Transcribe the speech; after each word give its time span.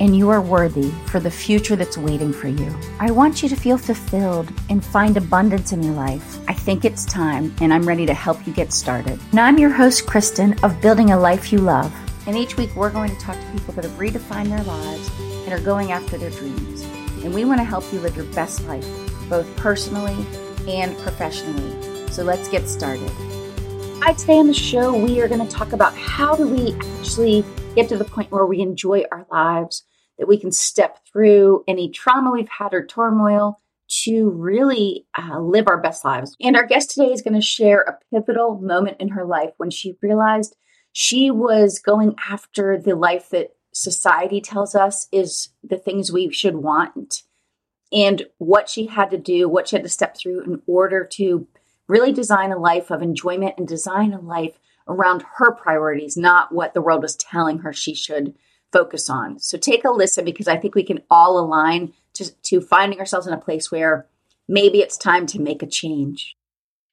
and 0.00 0.16
you 0.16 0.30
are 0.30 0.40
worthy 0.40 0.90
for 1.06 1.20
the 1.20 1.30
future 1.30 1.76
that's 1.76 1.98
waiting 1.98 2.32
for 2.32 2.48
you. 2.48 2.74
I 2.98 3.10
want 3.10 3.42
you 3.42 3.48
to 3.48 3.56
feel 3.56 3.78
fulfilled 3.78 4.52
and 4.70 4.84
find 4.84 5.16
abundance 5.16 5.72
in 5.72 5.82
your 5.82 5.94
life. 5.94 6.38
I 6.48 6.54
think 6.54 6.84
it's 6.84 7.04
time, 7.04 7.54
and 7.60 7.72
I'm 7.72 7.86
ready 7.86 8.06
to 8.06 8.14
help 8.14 8.46
you 8.46 8.52
get 8.52 8.72
started. 8.72 9.20
Now, 9.32 9.44
I'm 9.44 9.58
your 9.58 9.70
host, 9.70 10.06
Kristen, 10.06 10.58
of 10.62 10.80
Building 10.80 11.10
a 11.10 11.18
Life 11.18 11.52
You 11.52 11.58
Love. 11.58 11.92
And 12.26 12.36
each 12.36 12.56
week, 12.56 12.74
we're 12.76 12.90
going 12.90 13.10
to 13.10 13.20
talk 13.20 13.36
to 13.36 13.52
people 13.52 13.74
that 13.74 13.84
have 13.84 13.98
redefined 13.98 14.48
their 14.48 14.64
lives 14.64 15.10
and 15.18 15.52
are 15.52 15.64
going 15.64 15.92
after 15.92 16.16
their 16.16 16.30
dreams. 16.30 16.82
And 17.24 17.34
we 17.34 17.44
want 17.44 17.60
to 17.60 17.64
help 17.64 17.84
you 17.92 18.00
live 18.00 18.16
your 18.16 18.26
best 18.26 18.64
life, 18.66 18.86
both 19.28 19.56
personally 19.56 20.26
and 20.68 20.96
professionally. 20.98 22.08
So 22.10 22.22
let's 22.22 22.48
get 22.48 22.68
started. 22.68 23.10
Hi, 24.02 24.12
today 24.14 24.38
on 24.38 24.48
the 24.48 24.54
show, 24.54 24.96
we 24.96 25.20
are 25.20 25.28
going 25.28 25.46
to 25.46 25.52
talk 25.52 25.72
about 25.72 25.96
how 25.96 26.34
do 26.34 26.48
we 26.48 26.74
actually 26.74 27.44
get 27.74 27.88
to 27.88 27.96
the 27.96 28.04
point 28.04 28.30
where 28.30 28.46
we 28.46 28.60
enjoy 28.60 29.04
our 29.10 29.26
lives, 29.30 29.84
that 30.18 30.28
we 30.28 30.38
can 30.38 30.52
step 30.52 30.98
through 31.10 31.64
any 31.66 31.88
trauma 31.88 32.30
we've 32.30 32.48
had 32.48 32.74
or 32.74 32.84
turmoil 32.84 33.58
to 34.04 34.30
really 34.30 35.06
uh, 35.18 35.38
live 35.38 35.68
our 35.68 35.80
best 35.80 36.04
lives. 36.04 36.36
And 36.40 36.56
our 36.56 36.66
guest 36.66 36.90
today 36.90 37.12
is 37.12 37.22
going 37.22 37.34
to 37.34 37.46
share 37.46 37.80
a 37.80 37.98
pivotal 38.10 38.58
moment 38.58 38.98
in 39.00 39.08
her 39.08 39.24
life 39.24 39.50
when 39.56 39.70
she 39.70 39.96
realized 40.00 40.56
she 40.92 41.30
was 41.30 41.78
going 41.78 42.14
after 42.30 42.78
the 42.78 42.94
life 42.94 43.30
that 43.30 43.54
society 43.72 44.40
tells 44.40 44.74
us 44.74 45.08
is 45.12 45.48
the 45.62 45.78
things 45.78 46.12
we 46.12 46.30
should 46.30 46.56
want 46.56 47.22
and 47.90 48.26
what 48.38 48.68
she 48.68 48.86
had 48.86 49.10
to 49.10 49.18
do, 49.18 49.48
what 49.48 49.68
she 49.68 49.76
had 49.76 49.82
to 49.82 49.88
step 49.88 50.16
through 50.16 50.42
in 50.42 50.62
order 50.66 51.04
to 51.04 51.46
really 51.88 52.12
design 52.12 52.52
a 52.52 52.58
life 52.58 52.90
of 52.90 53.02
enjoyment 53.02 53.54
and 53.58 53.68
design 53.68 54.12
a 54.12 54.20
life 54.20 54.58
around 54.88 55.24
her 55.36 55.52
priorities, 55.52 56.16
not 56.16 56.52
what 56.52 56.74
the 56.74 56.82
world 56.82 57.02
was 57.02 57.16
telling 57.16 57.58
her 57.58 57.72
she 57.72 57.94
should 57.94 58.34
focus 58.72 59.10
on. 59.10 59.38
So 59.38 59.58
take 59.58 59.84
a 59.84 59.90
listen 59.90 60.24
because 60.24 60.48
I 60.48 60.56
think 60.56 60.74
we 60.74 60.82
can 60.82 61.02
all 61.10 61.38
align 61.38 61.92
to, 62.14 62.32
to 62.44 62.60
finding 62.60 62.98
ourselves 62.98 63.26
in 63.26 63.34
a 63.34 63.38
place 63.38 63.70
where 63.70 64.06
maybe 64.48 64.80
it's 64.80 64.96
time 64.96 65.26
to 65.26 65.40
make 65.40 65.62
a 65.62 65.66
change. 65.66 66.36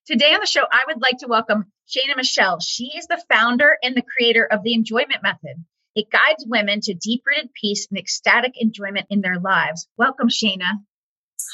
Today 0.06 0.34
on 0.34 0.40
the 0.40 0.48
show, 0.48 0.64
I 0.70 0.82
would 0.88 1.02
like 1.02 1.20
to 1.20 1.28
welcome 1.28 1.66
Shana 1.88 2.16
Michelle. 2.16 2.60
She 2.60 2.92
is 2.98 3.08
the 3.08 3.22
founder 3.30 3.78
and 3.84 3.96
the 3.96 4.02
creator 4.02 4.46
of 4.46 4.64
the 4.64 4.74
Enjoyment 4.74 5.22
Method. 5.24 5.64
It 5.96 6.10
guides 6.12 6.46
women 6.48 6.82
to 6.82 6.94
deep 6.94 7.24
rooted 7.26 7.52
peace 7.54 7.88
and 7.90 8.00
ecstatic 8.00 8.54
enjoyment 8.56 9.08
in 9.10 9.22
their 9.22 9.40
lives. 9.40 9.88
Welcome, 9.98 10.30
Shana. 10.30 10.84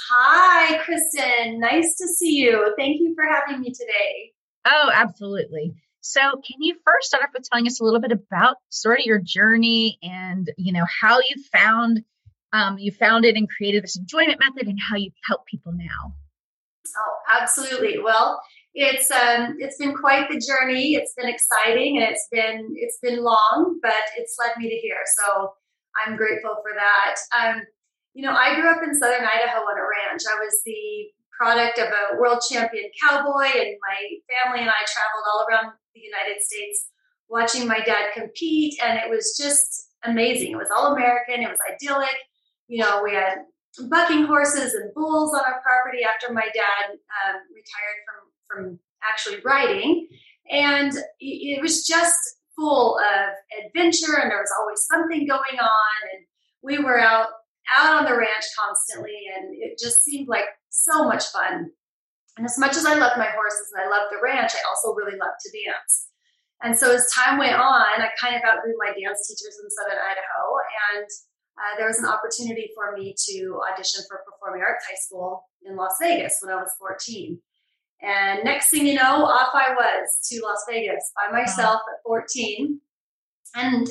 Hi, 0.10 0.78
Kristen. 0.80 1.60
Nice 1.60 1.96
to 1.98 2.08
see 2.08 2.36
you. 2.36 2.74
Thank 2.78 3.00
you 3.00 3.16
for 3.16 3.26
having 3.26 3.62
me 3.62 3.72
today. 3.72 4.34
Oh, 4.66 4.92
absolutely. 4.94 5.76
So, 6.08 6.22
can 6.22 6.62
you 6.62 6.76
first 6.86 7.08
start 7.08 7.24
off 7.24 7.32
with 7.34 7.50
telling 7.50 7.66
us 7.66 7.82
a 7.82 7.84
little 7.84 8.00
bit 8.00 8.12
about 8.12 8.58
sort 8.70 9.00
of 9.00 9.06
your 9.08 9.20
journey 9.20 9.98
and 10.04 10.52
you 10.56 10.72
know 10.72 10.86
how 11.02 11.18
you 11.18 11.44
found 11.52 12.04
um, 12.54 12.78
you 12.78 12.92
founded 12.92 13.36
and 13.36 13.50
created 13.50 13.84
this 13.84 13.98
enjoyment 13.98 14.40
method 14.40 14.68
and 14.68 14.78
how 14.80 14.98
you 14.98 15.10
help 15.28 15.48
people 15.48 15.72
now? 15.74 16.14
Oh, 16.96 17.42
absolutely. 17.42 17.98
Well, 17.98 18.40
it's 18.76 19.10
um, 19.10 19.56
it's 19.58 19.80
been 19.80 19.96
quite 19.96 20.30
the 20.30 20.40
journey. 20.40 20.94
It's 20.94 21.16
been 21.16 21.28
exciting 21.28 21.98
and 21.98 22.08
it's 22.08 22.28
been 22.32 22.76
it's 22.76 23.00
been 23.02 23.24
long, 23.24 23.80
but 23.82 24.06
it's 24.16 24.38
led 24.40 24.56
me 24.58 24.70
to 24.70 24.76
here. 24.76 25.02
So 25.18 25.54
I'm 26.06 26.16
grateful 26.18 26.54
for 26.62 26.72
that. 26.76 27.16
Um, 27.36 27.64
you 28.14 28.22
know, 28.22 28.36
I 28.36 28.54
grew 28.54 28.70
up 28.70 28.84
in 28.84 28.94
southern 28.94 29.26
Idaho 29.26 29.58
on 29.58 29.80
a 29.80 29.82
ranch. 29.82 30.22
I 30.30 30.38
was 30.38 30.62
the 30.66 31.10
product 31.38 31.80
of 31.80 31.88
a 31.88 32.18
world 32.20 32.42
champion 32.50 32.90
cowboy, 33.02 33.46
and 33.46 33.76
my 33.82 34.00
family 34.30 34.62
and 34.62 34.70
I 34.70 34.82
traveled 34.88 35.26
all 35.32 35.46
around 35.50 35.74
the 35.94 36.02
United 36.02 36.42
States 36.42 36.90
watching 37.30 37.68
my 37.68 37.80
dad 37.80 38.14
compete, 38.14 38.80
and 38.84 39.00
it 39.00 39.10
was 39.10 39.38
just 39.38 39.90
amazing. 40.04 40.52
It 40.52 40.58
was 40.58 40.70
all 40.76 40.94
American, 40.94 41.42
it 41.42 41.50
was 41.50 41.60
idyllic. 41.72 42.16
You 42.68 42.84
know, 42.84 43.02
we 43.04 43.14
had 43.14 43.40
bucking 43.90 44.26
horses 44.26 44.74
and 44.74 44.94
bulls 44.94 45.34
on 45.34 45.42
our 45.42 45.62
property 45.62 46.04
after 46.04 46.34
my 46.34 46.46
dad 46.54 46.92
um, 46.94 47.42
retired 47.54 48.00
from, 48.06 48.22
from 48.48 48.80
actually 49.04 49.42
riding. 49.44 50.08
And 50.50 50.94
it 51.20 51.62
was 51.62 51.86
just 51.86 52.18
full 52.56 52.98
of 53.00 53.66
adventure, 53.66 54.20
and 54.22 54.32
there 54.32 54.40
was 54.40 54.54
always 54.60 54.86
something 54.86 55.28
going 55.28 55.60
on. 55.60 55.98
And 56.14 56.26
we 56.62 56.80
were 56.80 57.00
out 57.00 57.28
out 57.74 57.96
on 57.96 58.06
the 58.06 58.16
ranch 58.16 58.46
constantly, 58.58 59.18
and 59.36 59.56
it 59.56 59.80
just 59.80 60.04
seemed 60.04 60.28
like 60.28 60.46
so 60.84 61.06
much 61.06 61.26
fun. 61.32 61.72
And 62.38 62.46
as 62.46 62.60
much 62.60 62.76
as 62.76 62.86
I 62.86 62.96
loved 62.96 63.18
my 63.18 63.32
horses 63.32 63.72
and 63.74 63.84
I 63.86 63.90
loved 63.90 64.12
the 64.12 64.20
ranch, 64.22 64.52
I 64.54 64.68
also 64.68 64.94
really 64.94 65.18
loved 65.18 65.40
to 65.40 65.52
dance. 65.52 66.10
And 66.64 66.78
so 66.78 66.94
as 66.94 67.12
time 67.12 67.38
went 67.38 67.56
on, 67.56 68.02
I 68.02 68.10
kind 68.20 68.36
of 68.36 68.42
outgrew 68.44 68.76
my 68.78 68.88
dance 68.88 69.28
teachers 69.28 69.60
in 69.62 69.70
Southern 69.70 70.00
Idaho, 70.00 70.44
and 70.96 71.08
uh, 71.58 71.78
there 71.78 71.88
was 71.88 72.00
an 72.00 72.06
opportunity 72.06 72.72
for 72.76 72.96
me 72.98 73.16
to 73.30 73.62
audition 73.72 74.04
for 74.10 74.22
Performing 74.30 74.62
Arts 74.62 74.86
High 74.88 75.00
School 75.00 75.46
in 75.64 75.76
Las 75.76 75.96
Vegas 76.02 76.40
when 76.42 76.54
I 76.54 76.58
was 76.58 76.72
14. 76.80 77.40
And 78.02 78.44
next 78.44 78.70
thing 78.70 78.86
you 78.86 78.96
know, 78.96 79.26
off 79.26 79.50
I 79.54 79.74
was 79.74 80.20
to 80.30 80.42
Las 80.44 80.66
Vegas 80.70 81.12
by 81.16 81.32
myself 81.32 81.82
at 81.92 82.04
14. 82.06 82.80
And 83.56 83.88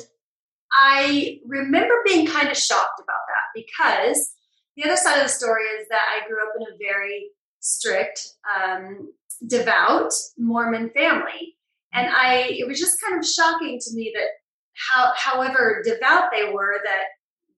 I 0.71 1.39
remember 1.45 1.95
being 2.05 2.27
kind 2.27 2.49
of 2.49 2.57
shocked 2.57 3.01
about 3.01 3.21
that 3.27 3.63
because 3.65 4.31
the 4.75 4.83
other 4.85 4.97
side 4.97 5.17
of 5.17 5.23
the 5.23 5.29
story 5.29 5.63
is 5.79 5.87
that 5.89 6.01
I 6.15 6.27
grew 6.27 6.41
up 6.41 6.53
in 6.59 6.73
a 6.73 6.77
very 6.77 7.29
strict, 7.59 8.27
um, 8.55 9.11
devout 9.47 10.13
Mormon 10.37 10.89
family. 10.91 11.57
And 11.93 12.07
I, 12.09 12.49
it 12.49 12.67
was 12.67 12.79
just 12.79 12.99
kind 13.01 13.17
of 13.17 13.27
shocking 13.27 13.79
to 13.79 13.95
me 13.95 14.13
that 14.15 14.27
how, 14.73 15.13
however 15.15 15.81
devout 15.85 16.25
they 16.31 16.51
were, 16.51 16.79
that 16.83 17.03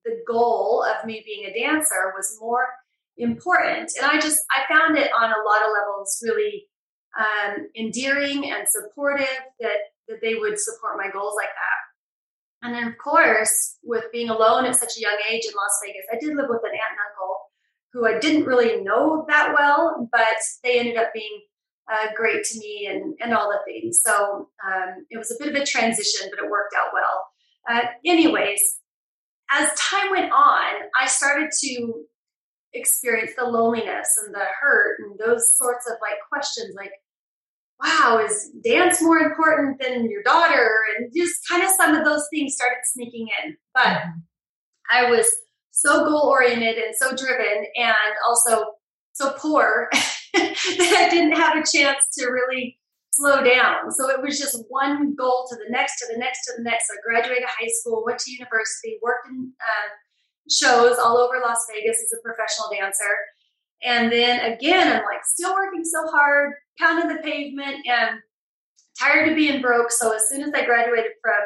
the 0.04 0.22
goal 0.26 0.84
of 0.84 1.04
me 1.04 1.22
being 1.26 1.46
a 1.46 1.58
dancer 1.58 2.12
was 2.16 2.38
more 2.40 2.66
important. 3.16 3.90
And 4.00 4.10
I 4.10 4.20
just, 4.20 4.40
I 4.50 4.72
found 4.72 4.96
it 4.96 5.10
on 5.12 5.30
a 5.30 5.44
lot 5.44 5.62
of 5.62 5.72
levels 5.72 6.22
really 6.24 6.66
um, 7.18 7.66
endearing 7.76 8.50
and 8.50 8.66
supportive 8.68 9.26
that, 9.60 9.78
that 10.08 10.20
they 10.22 10.36
would 10.36 10.58
support 10.58 10.96
my 10.96 11.10
goals 11.10 11.34
like 11.36 11.48
that. 11.48 11.77
And 12.62 12.74
then, 12.74 12.88
of 12.88 12.98
course, 12.98 13.76
with 13.82 14.04
being 14.12 14.30
alone 14.30 14.64
at 14.64 14.74
such 14.76 14.96
a 14.96 15.00
young 15.00 15.16
age 15.30 15.44
in 15.44 15.54
Las 15.54 15.80
Vegas, 15.84 16.06
I 16.12 16.18
did 16.18 16.36
live 16.36 16.48
with 16.48 16.62
an 16.64 16.72
aunt 16.72 16.92
and 16.92 16.98
uncle 17.08 17.36
who 17.92 18.06
I 18.06 18.18
didn't 18.18 18.46
really 18.46 18.82
know 18.82 19.24
that 19.28 19.54
well, 19.56 20.08
but 20.10 20.36
they 20.62 20.78
ended 20.78 20.96
up 20.96 21.12
being 21.14 21.42
uh, 21.90 22.08
great 22.14 22.44
to 22.44 22.58
me 22.58 22.88
and, 22.90 23.14
and 23.20 23.32
all 23.32 23.48
the 23.48 23.60
things. 23.64 24.00
So 24.04 24.48
um, 24.66 25.06
it 25.10 25.16
was 25.16 25.30
a 25.30 25.42
bit 25.42 25.54
of 25.54 25.60
a 25.60 25.64
transition, 25.64 26.28
but 26.30 26.44
it 26.44 26.50
worked 26.50 26.74
out 26.76 26.92
well. 26.92 27.26
Uh, 27.70 27.86
anyways, 28.04 28.60
as 29.50 29.72
time 29.78 30.10
went 30.10 30.32
on, 30.32 30.74
I 31.00 31.06
started 31.06 31.50
to 31.62 32.04
experience 32.74 33.32
the 33.36 33.44
loneliness 33.44 34.08
and 34.24 34.34
the 34.34 34.44
hurt 34.60 34.98
and 35.00 35.18
those 35.18 35.56
sorts 35.56 35.88
of 35.90 35.96
like 36.02 36.18
questions 36.28 36.74
like, 36.76 36.92
wow, 37.82 38.24
is 38.24 38.50
dance 38.64 39.00
more 39.00 39.18
important 39.18 39.80
than 39.80 40.10
your 40.10 40.22
daughter? 40.22 40.80
And 40.96 41.12
just 41.16 41.48
kind 41.48 41.62
of 41.62 41.70
some 41.70 41.94
of 41.94 42.04
those 42.04 42.26
things 42.32 42.54
started 42.54 42.78
sneaking 42.84 43.28
in. 43.44 43.56
But 43.74 43.86
mm-hmm. 43.86 44.18
I 44.92 45.10
was 45.10 45.30
so 45.70 46.04
goal 46.04 46.28
oriented 46.28 46.76
and 46.76 46.94
so 46.94 47.14
driven 47.14 47.64
and 47.76 47.94
also 48.28 48.64
so 49.12 49.32
poor 49.38 49.88
that 50.34 50.94
I 50.96 51.08
didn't 51.10 51.36
have 51.36 51.56
a 51.56 51.64
chance 51.64 52.04
to 52.18 52.26
really 52.26 52.78
slow 53.10 53.42
down. 53.42 53.90
So 53.90 54.08
it 54.10 54.22
was 54.22 54.38
just 54.38 54.64
one 54.68 55.14
goal 55.16 55.46
to 55.50 55.56
the 55.56 55.70
next, 55.70 55.98
to 56.00 56.06
the 56.12 56.18
next, 56.18 56.44
to 56.46 56.52
the 56.56 56.62
next. 56.62 56.88
So 56.88 56.94
I 56.94 56.98
graduated 57.04 57.44
high 57.48 57.68
school, 57.80 58.04
went 58.04 58.18
to 58.20 58.32
university, 58.32 58.98
worked 59.02 59.28
in 59.28 59.52
uh, 59.60 59.88
shows 60.50 60.98
all 60.98 61.18
over 61.18 61.40
Las 61.44 61.66
Vegas 61.70 62.02
as 62.02 62.18
a 62.18 62.22
professional 62.22 62.70
dancer. 62.72 63.14
And 63.82 64.10
then 64.10 64.52
again, 64.52 64.88
I'm 64.88 65.04
like 65.04 65.24
still 65.24 65.52
working 65.52 65.84
so 65.84 66.06
hard, 66.10 66.54
pounding 66.78 67.08
the 67.08 67.22
pavement 67.22 67.86
and 67.86 68.20
tired 68.98 69.28
of 69.28 69.36
being 69.36 69.62
broke. 69.62 69.90
So 69.90 70.14
as 70.14 70.28
soon 70.28 70.42
as 70.42 70.52
I 70.54 70.64
graduated 70.64 71.12
from 71.22 71.40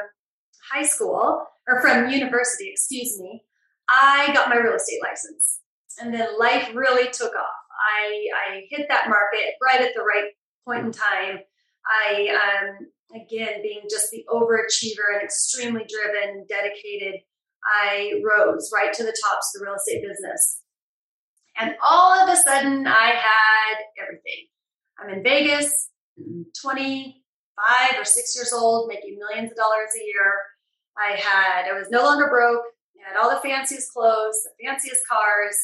high 0.72 0.84
school 0.84 1.44
or 1.68 1.80
from 1.80 2.10
university, 2.10 2.70
excuse 2.70 3.18
me, 3.20 3.42
I 3.88 4.30
got 4.32 4.48
my 4.48 4.56
real 4.56 4.74
estate 4.74 5.00
license. 5.02 5.60
And 6.00 6.12
then 6.14 6.38
life 6.38 6.70
really 6.74 7.10
took 7.10 7.34
off. 7.34 7.62
I, 8.00 8.26
I 8.50 8.62
hit 8.70 8.86
that 8.88 9.08
market 9.08 9.54
right 9.62 9.80
at 9.80 9.94
the 9.94 10.02
right 10.02 10.30
point 10.66 10.86
in 10.86 10.92
time. 10.92 11.40
I, 11.86 12.28
um, 12.28 13.20
again, 13.20 13.62
being 13.62 13.82
just 13.90 14.10
the 14.10 14.24
overachiever 14.30 15.14
and 15.14 15.22
extremely 15.22 15.84
driven, 15.88 16.46
dedicated, 16.48 17.20
I 17.64 18.20
rose 18.24 18.70
right 18.74 18.92
to 18.92 19.02
the 19.02 19.16
tops 19.24 19.54
of 19.54 19.60
the 19.60 19.66
real 19.66 19.74
estate 19.74 20.02
business. 20.02 20.60
And 21.58 21.74
all 21.82 22.12
of 22.12 22.28
a 22.28 22.36
sudden, 22.36 22.86
I 22.86 23.10
had 23.10 23.76
everything. 24.00 24.46
I'm 25.02 25.10
in 25.10 25.22
Vegas, 25.22 25.90
25 26.60 27.98
or 27.98 28.04
six 28.04 28.36
years 28.36 28.52
old, 28.52 28.88
making 28.88 29.18
millions 29.18 29.50
of 29.50 29.56
dollars 29.56 29.90
a 30.00 30.04
year. 30.04 30.34
I 30.96 31.16
had, 31.16 31.70
I 31.70 31.78
was 31.78 31.90
no 31.90 32.02
longer 32.02 32.28
broke. 32.28 32.62
I 33.04 33.12
had 33.12 33.20
all 33.20 33.30
the 33.30 33.40
fanciest 33.48 33.92
clothes, 33.92 34.36
the 34.44 34.64
fanciest 34.64 35.00
cars, 35.08 35.56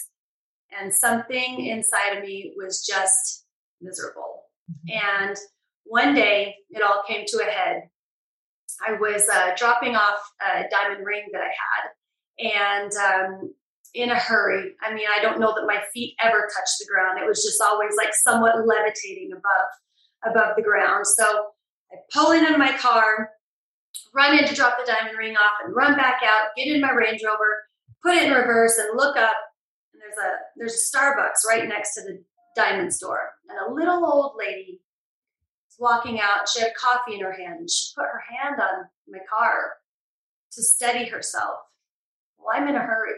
and 0.79 0.93
something 0.93 1.67
inside 1.67 2.17
of 2.17 2.25
me 2.25 2.53
was 2.57 2.85
just 2.85 3.47
miserable. 3.81 4.45
Mm-hmm. 4.71 5.29
And 5.29 5.37
one 5.85 6.15
day 6.15 6.57
it 6.71 6.83
all 6.83 7.03
came 7.07 7.25
to 7.27 7.39
a 7.39 7.51
head. 7.51 7.89
I 8.87 8.93
was 8.93 9.29
uh, 9.33 9.53
dropping 9.57 9.95
off 9.95 10.21
a 10.41 10.65
diamond 10.71 11.05
ring 11.05 11.27
that 11.33 11.43
I 11.43 11.53
had, 11.65 12.53
and 12.57 12.93
um, 12.93 13.55
in 13.95 14.11
a 14.11 14.19
hurry. 14.19 14.73
I 14.83 14.95
mean, 14.95 15.07
I 15.09 15.23
don't 15.23 15.41
know 15.41 15.55
that 15.55 15.67
my 15.67 15.83
feet 15.93 16.15
ever 16.23 16.41
touched 16.41 16.79
the 16.79 16.87
ground. 16.93 17.19
It 17.19 17.27
was 17.27 17.43
just 17.43 17.61
always 17.61 17.95
like 17.97 18.13
somewhat 18.27 18.67
levitating 18.67 19.31
above 19.33 20.33
above 20.33 20.57
the 20.57 20.63
ground. 20.63 21.07
So 21.07 21.25
I 21.93 21.97
pull 22.13 22.33
into 22.33 22.59
my 22.59 22.73
car, 22.77 23.31
run 24.15 24.39
in 24.39 24.47
to 24.47 24.55
drop 24.55 24.79
the 24.79 24.91
diamond 24.91 25.17
ring 25.17 25.37
off, 25.37 25.65
and 25.65 25.75
run 25.75 25.97
back 25.97 26.21
out. 26.25 26.49
Get 26.57 26.69
in 26.69 26.81
my 26.81 26.93
Range 26.93 27.21
Rover, 27.25 27.65
put 28.03 28.15
it 28.15 28.25
in 28.25 28.33
reverse, 28.33 28.79
and 28.79 28.97
look 28.97 29.17
up. 29.17 29.37
And 29.93 30.03
there's 30.03 30.19
a 30.19 30.31
there's 30.57 30.75
a 30.75 30.97
Starbucks 30.97 31.49
right 31.49 31.69
next 31.69 31.95
to 31.95 32.03
the 32.03 32.23
diamond 32.57 32.93
store, 32.93 33.31
and 33.49 33.59
a 33.59 33.73
little 33.73 34.05
old 34.05 34.33
lady 34.39 34.81
is 35.69 35.77
walking 35.79 36.21
out. 36.21 36.49
She 36.49 36.61
had 36.61 36.75
coffee 36.75 37.15
in 37.15 37.21
her 37.21 37.33
hand, 37.33 37.61
and 37.61 37.71
she 37.71 37.87
put 37.97 38.05
her 38.05 38.23
hand 38.29 38.61
on 38.61 38.87
my 39.09 39.21
car 39.29 39.75
to 40.53 40.63
steady 40.63 41.09
herself. 41.09 41.59
Well, 42.39 42.49
I'm 42.55 42.69
in 42.69 42.77
a 42.77 42.81
hurry. 42.81 43.15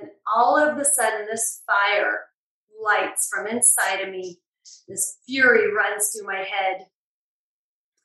And 0.00 0.10
all 0.34 0.56
of 0.56 0.78
a 0.78 0.84
sudden, 0.84 1.26
this 1.26 1.62
fire 1.66 2.20
lights 2.82 3.28
from 3.32 3.46
inside 3.46 4.00
of 4.00 4.10
me. 4.10 4.38
This 4.88 5.18
fury 5.26 5.72
runs 5.72 6.10
through 6.10 6.26
my 6.26 6.38
head. 6.38 6.86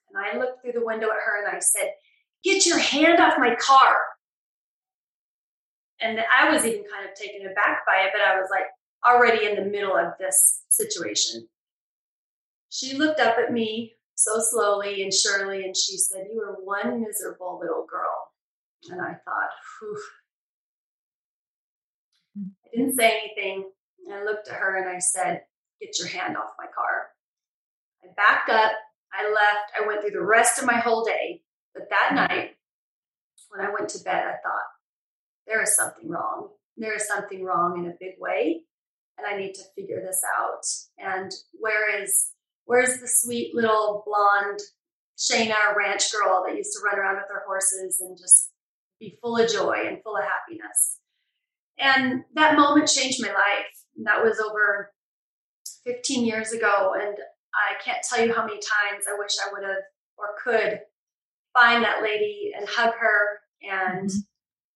And 0.10 0.18
I 0.18 0.38
looked 0.38 0.62
through 0.62 0.74
the 0.74 0.86
window 0.86 1.08
at 1.08 1.24
her 1.26 1.46
and 1.46 1.56
I 1.56 1.60
said, 1.60 1.92
Get 2.44 2.66
your 2.66 2.78
hand 2.78 3.20
off 3.20 3.40
my 3.40 3.56
car. 3.56 3.98
And 6.00 6.20
I 6.20 6.52
was 6.52 6.66
even 6.66 6.84
kind 6.84 7.10
of 7.10 7.16
taken 7.16 7.48
aback 7.48 7.86
by 7.88 8.04
it, 8.06 8.12
but 8.14 8.22
I 8.22 8.40
was 8.40 8.50
like 8.52 8.66
already 9.08 9.46
in 9.46 9.56
the 9.56 9.70
middle 9.70 9.96
of 9.96 10.14
this 10.20 10.64
situation. 10.70 11.48
She 12.70 12.98
looked 12.98 13.20
up 13.20 13.38
at 13.38 13.54
me 13.54 13.94
so 14.16 14.40
slowly 14.40 15.04
and 15.04 15.14
surely 15.14 15.64
and 15.64 15.76
she 15.76 15.98
said, 15.98 16.28
You 16.32 16.42
are 16.42 16.58
one 16.64 17.02
miserable 17.02 17.60
little 17.62 17.86
girl. 17.90 18.32
And 18.92 19.02
I 19.02 19.14
thought, 19.26 19.50
Whew, 19.80 19.98
I 19.98 20.25
didn't 22.75 22.95
say 22.95 23.19
anything. 23.24 23.69
I 24.12 24.24
looked 24.24 24.48
at 24.48 24.56
her 24.56 24.77
and 24.77 24.89
I 24.89 25.00
said, 25.00 25.42
Get 25.81 26.00
your 26.00 26.07
hand 26.07 26.38
off 26.38 26.51
my 26.57 26.68
car. 26.74 27.10
I 28.04 28.07
backed 28.16 28.50
up. 28.50 28.72
I 29.13 29.30
left. 29.30 29.72
I 29.77 29.88
went 29.88 30.01
through 30.01 30.12
the 30.12 30.25
rest 30.25 30.60
of 30.60 30.66
my 30.66 30.77
whole 30.77 31.04
day. 31.04 31.42
But 31.74 31.89
that 31.89 32.07
mm-hmm. 32.10 32.16
night, 32.16 32.51
when 33.50 33.66
I 33.66 33.72
went 33.72 33.89
to 33.89 34.04
bed, 34.04 34.24
I 34.25 34.38
thought, 34.44 34.68
There 35.48 35.62
is 35.62 35.75
something 35.75 36.10
wrong. 36.10 36.50
There 36.77 36.95
is 36.95 37.07
something 37.07 37.44
wrong 37.44 37.77
in 37.77 37.89
a 37.89 37.95
big 38.00 38.16
way. 38.19 38.62
And 39.18 39.25
I 39.25 39.38
need 39.38 39.54
to 39.56 39.63
figure 39.75 40.01
this 40.01 40.22
out. 40.38 40.66
And 40.98 41.31
where 41.54 42.01
is 42.01 42.31
where's 42.66 43.00
the 43.00 43.07
sweet 43.07 43.56
little 43.56 44.04
blonde 44.06 44.60
Shana 45.18 45.75
ranch 45.75 46.12
girl 46.12 46.44
that 46.45 46.57
used 46.57 46.74
to 46.74 46.83
run 46.83 47.00
around 47.00 47.16
with 47.16 47.30
her 47.30 47.44
horses 47.48 48.01
and 48.01 48.18
just 48.18 48.51
be 49.00 49.18
full 49.22 49.38
of 49.38 49.50
joy 49.50 49.86
and 49.88 50.01
full 50.04 50.18
of 50.18 50.24
happiness? 50.24 51.00
And 51.80 52.24
that 52.36 52.56
moment 52.56 52.88
changed 52.88 53.22
my 53.22 53.30
life. 53.30 53.74
And 53.98 54.06
that 54.06 54.24
was 54.24 54.39
over 54.39 54.92
15 55.86 56.25
years 56.25 56.51
ago. 56.51 56.94
And 57.00 57.16
I 57.54 57.81
can't 57.83 58.04
tell 58.07 58.25
you 58.25 58.33
how 58.33 58.45
many 58.45 58.57
times 58.57 59.06
I 59.07 59.18
wish 59.18 59.31
I 59.39 59.51
would 59.51 59.63
have 59.63 59.83
or 60.18 60.27
could 60.42 60.80
find 61.54 61.83
that 61.83 62.04
lady 62.04 62.51
and 62.57 62.68
hug 62.68 62.94
her. 63.00 63.39
And 63.62 64.10
mm-hmm. 64.10 64.19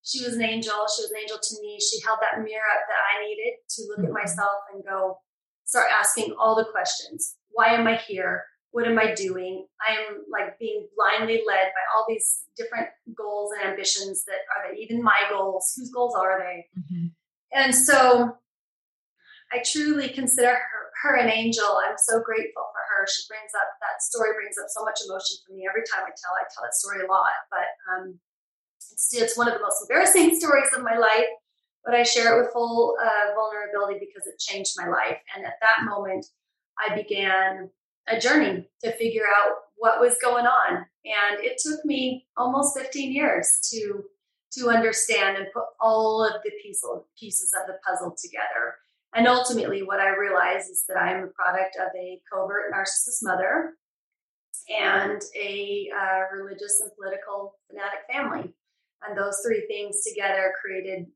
she 0.04 0.24
was 0.24 0.36
an 0.36 0.44
angel. 0.44 0.74
She 0.96 1.04
was 1.04 1.12
an 1.12 1.22
angel 1.22 1.38
to 1.42 1.62
me. 1.62 1.80
She 1.80 2.02
held 2.06 2.20
that 2.22 2.40
mirror 2.44 2.70
up 2.74 2.88
that 2.88 3.04
I 3.16 3.26
needed 3.26 3.54
to 3.70 3.82
look 3.88 4.00
mm-hmm. 4.00 4.18
at 4.18 4.24
myself 4.24 4.60
and 4.74 4.84
go, 4.84 5.18
start 5.66 5.88
asking 5.92 6.36
all 6.40 6.56
the 6.56 6.72
questions. 6.72 7.36
Why 7.52 7.68
am 7.68 7.88
I 7.88 7.96
here? 7.96 8.44
What 8.72 8.88
am 8.88 9.00
I 9.00 9.14
doing? 9.14 9.66
I 9.82 9.94
am 9.94 10.24
like 10.32 10.60
being 10.60 10.88
blindly 10.96 11.42
led 11.48 11.74
by 11.74 11.84
all 11.96 12.06
these 12.08 12.44
different 12.56 12.88
goals 13.18 13.52
and 13.58 13.70
ambitions 13.72 14.26
that 14.26 14.46
are 14.54 14.72
they 14.72 14.80
even 14.80 15.02
my 15.02 15.24
goals? 15.30 15.74
Whose 15.76 15.90
goals 15.92 16.14
are 16.16 16.40
they? 16.40 16.68
Mm-hmm. 16.80 17.08
And 17.52 17.74
so 17.74 18.38
I 19.52 19.64
truly 19.66 20.10
consider 20.10 20.54
her, 20.54 20.84
her 21.02 21.16
an 21.16 21.30
angel. 21.30 21.66
I'm 21.66 21.98
so 21.98 22.22
grateful 22.22 22.70
for 22.70 22.84
her. 22.94 23.08
She 23.10 23.24
brings 23.28 23.52
up 23.58 23.66
that 23.82 24.04
story 24.04 24.38
brings 24.38 24.58
up 24.62 24.70
so 24.70 24.86
much 24.86 25.02
emotion 25.02 25.38
for 25.46 25.54
me 25.54 25.66
every 25.68 25.82
time 25.90 26.06
I 26.06 26.14
tell. 26.14 26.38
I 26.38 26.46
tell 26.54 26.62
that 26.62 26.78
story 26.78 27.02
a 27.02 27.10
lot, 27.10 27.34
but 27.50 27.74
um, 27.90 28.20
it's 28.78 29.10
it's 29.14 29.38
one 29.38 29.48
of 29.48 29.56
the 29.56 29.66
most 29.66 29.82
embarrassing 29.82 30.36
stories 30.40 30.70
of 30.78 30.84
my 30.84 30.98
life. 30.98 31.30
But 31.84 31.96
I 31.96 32.04
share 32.04 32.38
it 32.38 32.42
with 32.44 32.54
full 32.54 32.94
uh, 33.02 33.34
vulnerability 33.34 33.98
because 33.98 34.28
it 34.28 34.38
changed 34.38 34.76
my 34.78 34.90
life. 34.90 35.18
And 35.34 35.46
at 35.46 35.58
that 35.62 35.90
moment, 35.90 36.28
I 36.78 36.94
began 36.94 37.72
a 38.10 38.20
journey 38.20 38.66
to 38.84 38.92
figure 38.94 39.26
out 39.26 39.54
what 39.78 40.00
was 40.00 40.18
going 40.22 40.46
on. 40.46 40.86
And 41.06 41.44
it 41.44 41.60
took 41.64 41.84
me 41.86 42.28
almost 42.38 42.78
15 42.78 43.12
years 43.12 43.50
to 43.72 44.04
to 44.54 44.70
understand 44.70 45.38
and 45.38 45.46
put 45.54 45.66
all 45.80 46.26
of 46.26 46.42
the 46.44 46.50
piece, 46.64 46.84
pieces 47.20 47.54
of 47.54 47.68
the 47.68 47.78
puzzle 47.86 48.16
together. 48.20 48.78
And 49.14 49.28
ultimately, 49.28 49.84
what 49.84 50.00
I 50.00 50.16
realized 50.16 50.72
is 50.72 50.86
that 50.88 50.98
I 50.98 51.12
am 51.12 51.24
a 51.24 51.28
product 51.28 51.78
of 51.80 51.90
a 51.96 52.20
covert 52.32 52.74
narcissist 52.74 53.20
mother 53.22 53.74
and 54.70 55.22
a 55.36 55.90
uh, 55.96 56.36
religious 56.36 56.82
and 56.82 56.92
political 56.96 57.56
fanatic 57.70 58.00
family. 58.12 58.54
And 59.08 59.18
those 59.18 59.40
three 59.46 59.66
things 59.68 60.02
together 60.04 60.54
created 60.62 61.08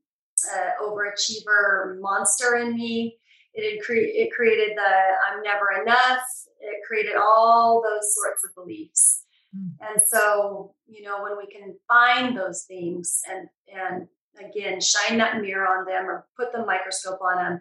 an 0.54 0.72
overachiever 0.82 2.00
monster 2.00 2.56
in 2.56 2.74
me 2.74 3.18
it, 3.54 3.82
cre- 3.84 3.94
it 3.94 4.32
created 4.32 4.76
the 4.76 4.82
I'm 4.82 5.42
never 5.42 5.80
enough. 5.82 6.20
It 6.60 6.80
created 6.86 7.16
all 7.16 7.82
those 7.82 8.14
sorts 8.14 8.44
of 8.44 8.54
beliefs. 8.54 9.24
Mm. 9.56 9.72
And 9.80 10.00
so, 10.08 10.74
you 10.86 11.02
know, 11.02 11.22
when 11.22 11.36
we 11.36 11.46
can 11.46 11.76
find 11.88 12.36
those 12.36 12.64
things 12.64 13.20
and 13.30 13.48
and 13.72 14.08
again 14.44 14.80
shine 14.80 15.18
that 15.18 15.40
mirror 15.40 15.66
on 15.66 15.86
them 15.86 16.06
or 16.06 16.26
put 16.36 16.52
the 16.52 16.64
microscope 16.64 17.20
on 17.22 17.36
them, 17.36 17.60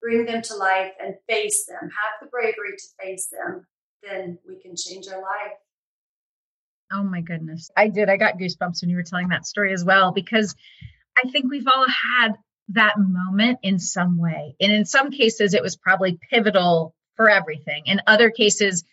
bring 0.00 0.24
them 0.26 0.42
to 0.42 0.56
life 0.56 0.92
and 1.02 1.14
face 1.28 1.66
them, 1.66 1.80
have 1.82 2.20
the 2.20 2.28
bravery 2.28 2.76
to 2.76 3.04
face 3.04 3.28
them, 3.28 3.66
then 4.02 4.38
we 4.46 4.60
can 4.60 4.74
change 4.76 5.06
our 5.08 5.20
life. 5.20 5.58
Oh 6.92 7.02
my 7.02 7.22
goodness. 7.22 7.70
I 7.76 7.88
did. 7.88 8.10
I 8.10 8.16
got 8.16 8.38
goosebumps 8.38 8.82
when 8.82 8.90
you 8.90 8.96
were 8.96 9.02
telling 9.02 9.28
that 9.28 9.46
story 9.46 9.72
as 9.72 9.84
well 9.84 10.12
because 10.12 10.54
I 11.16 11.28
think 11.30 11.50
we've 11.50 11.66
all 11.66 11.86
had 11.88 12.34
that 12.74 12.94
moment 12.98 13.60
in 13.62 13.78
some 13.78 14.18
way. 14.18 14.56
And 14.60 14.72
in 14.72 14.84
some 14.84 15.10
cases, 15.10 15.54
it 15.54 15.62
was 15.62 15.76
probably 15.76 16.18
pivotal 16.30 16.94
for 17.16 17.28
everything. 17.28 17.84
In 17.86 18.00
other 18.06 18.30
cases, 18.30 18.84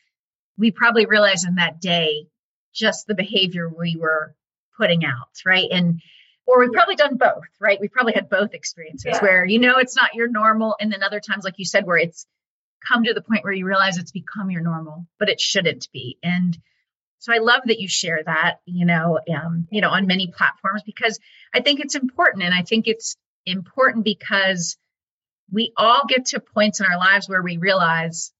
we 0.58 0.72
probably 0.72 1.06
realized 1.06 1.48
in 1.48 1.56
that 1.56 1.80
day 1.80 2.28
just 2.74 3.08
the 3.08 3.16
behavior 3.16 3.70
we 3.70 3.96
were 4.00 4.36
putting 4.78 5.06
out, 5.06 5.30
right? 5.46 5.68
And 5.72 6.02
or 6.46 6.60
we've 6.60 6.72
probably 6.72 6.96
done 6.96 7.16
both, 7.16 7.44
right? 7.60 7.80
We've 7.80 7.92
probably 7.92 8.14
had 8.14 8.30
both 8.30 8.54
experiences 8.54 9.12
yeah. 9.14 9.22
where 9.22 9.46
you 9.46 9.60
know 9.60 9.78
it's 9.78 9.96
not 9.96 10.16
your 10.16 10.28
normal, 10.28 10.76
and 10.80 10.92
then 10.92 11.04
other 11.04 11.20
times, 11.20 11.44
like 11.44 11.60
you 11.60 11.66
said, 11.66 11.86
where 11.86 11.98
it's 11.98 12.26
come 12.88 13.04
to 13.04 13.14
the 13.14 13.22
point 13.22 13.44
where 13.44 13.54
you 13.54 13.66
realize 13.66 13.98
it's 13.98 14.12
become 14.12 14.50
your 14.50 14.62
normal, 14.62 15.06
but 15.20 15.30
it 15.30 15.40
shouldn't 15.40 15.90
be. 15.92 16.18
And 16.24 16.58
so 17.20 17.34
I 17.34 17.40
love 17.40 17.62
that 17.66 17.80
you 17.80 17.90
share 17.90 18.22
that, 18.26 18.62
you 18.66 18.86
know, 18.86 19.20
um, 19.36 19.68
you 19.70 19.82
know, 19.82 19.90
on 19.90 20.08
many 20.08 20.28
platforms 20.28 20.82
because 20.86 21.20
I 21.54 21.62
think 21.62 21.82
it's 21.82 21.96
important, 21.96 22.44
and 22.44 22.54
I 22.54 22.64
think 22.64 22.88
it's 22.88 23.16
important 23.50 24.06
because 24.06 24.78
we 25.52 25.74
all 25.78 26.04
get 26.08 26.26
to 26.28 26.40
points 26.40 26.80
in 26.80 26.86
our 26.86 26.98
lives 26.98 27.28
where 27.28 27.42
we 27.42 27.58
realize 27.58 28.32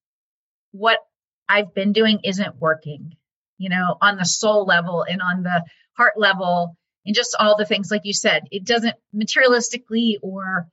what 0.72 1.00
I've 1.48 1.74
been 1.74 1.94
doing 1.94 2.20
isn't 2.24 2.60
working, 2.60 3.16
you 3.58 3.70
know, 3.70 3.98
on 4.02 4.18
the 4.18 4.26
soul 4.26 4.66
level 4.66 5.04
and 5.04 5.22
on 5.22 5.44
the 5.44 5.64
heart 5.98 6.14
level 6.18 6.78
and 7.06 7.16
just 7.16 7.36
all 7.40 7.58
the 7.58 7.66
things 7.66 7.90
like 7.90 8.06
you 8.06 8.14
said. 8.14 8.44
It 8.52 8.66
doesn't 8.66 8.96
materialistically 9.16 10.18
or 10.22 10.68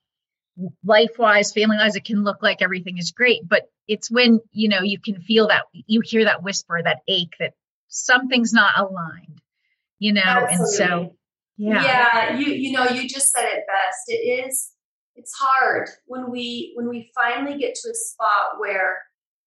life 0.85 1.19
wise, 1.19 1.53
family 1.53 1.77
wise, 1.77 1.97
it 1.97 2.05
can 2.05 2.25
look 2.25 2.43
like 2.43 2.63
everything 2.63 2.99
is 2.99 3.13
great, 3.13 3.47
but 3.47 3.63
it's 3.89 4.11
when, 4.11 4.41
you 4.53 4.69
know, 4.69 4.83
you 4.83 4.99
can 5.01 5.21
feel 5.21 5.49
that 5.49 5.65
you 5.73 6.01
hear 6.05 6.25
that 6.25 6.43
whisper, 6.43 6.81
that 6.83 7.01
ache 7.09 7.35
that 7.39 7.53
something's 7.89 8.53
not 8.53 8.79
aligned, 8.79 9.41
you 9.99 10.13
know, 10.13 10.23
Absolutely. 10.23 10.57
and 10.57 10.69
so 10.69 11.17
yeah. 11.57 11.83
Yeah, 11.83 12.37
you 12.39 12.53
you 12.53 12.73
know, 12.73 12.85
you 12.89 13.09
just 13.09 13.31
said 13.31 13.45
it 13.45 13.65
best. 13.67 14.05
It 14.09 14.49
is 14.49 14.73
it's 15.15 15.33
hard 15.35 15.89
when 16.07 16.31
we 16.31 16.73
when 16.77 16.89
we 16.89 17.11
finally 17.15 17.59
get 17.59 17.75
to 17.75 17.91
a 17.91 17.95
spot 17.95 18.59
where 18.59 19.03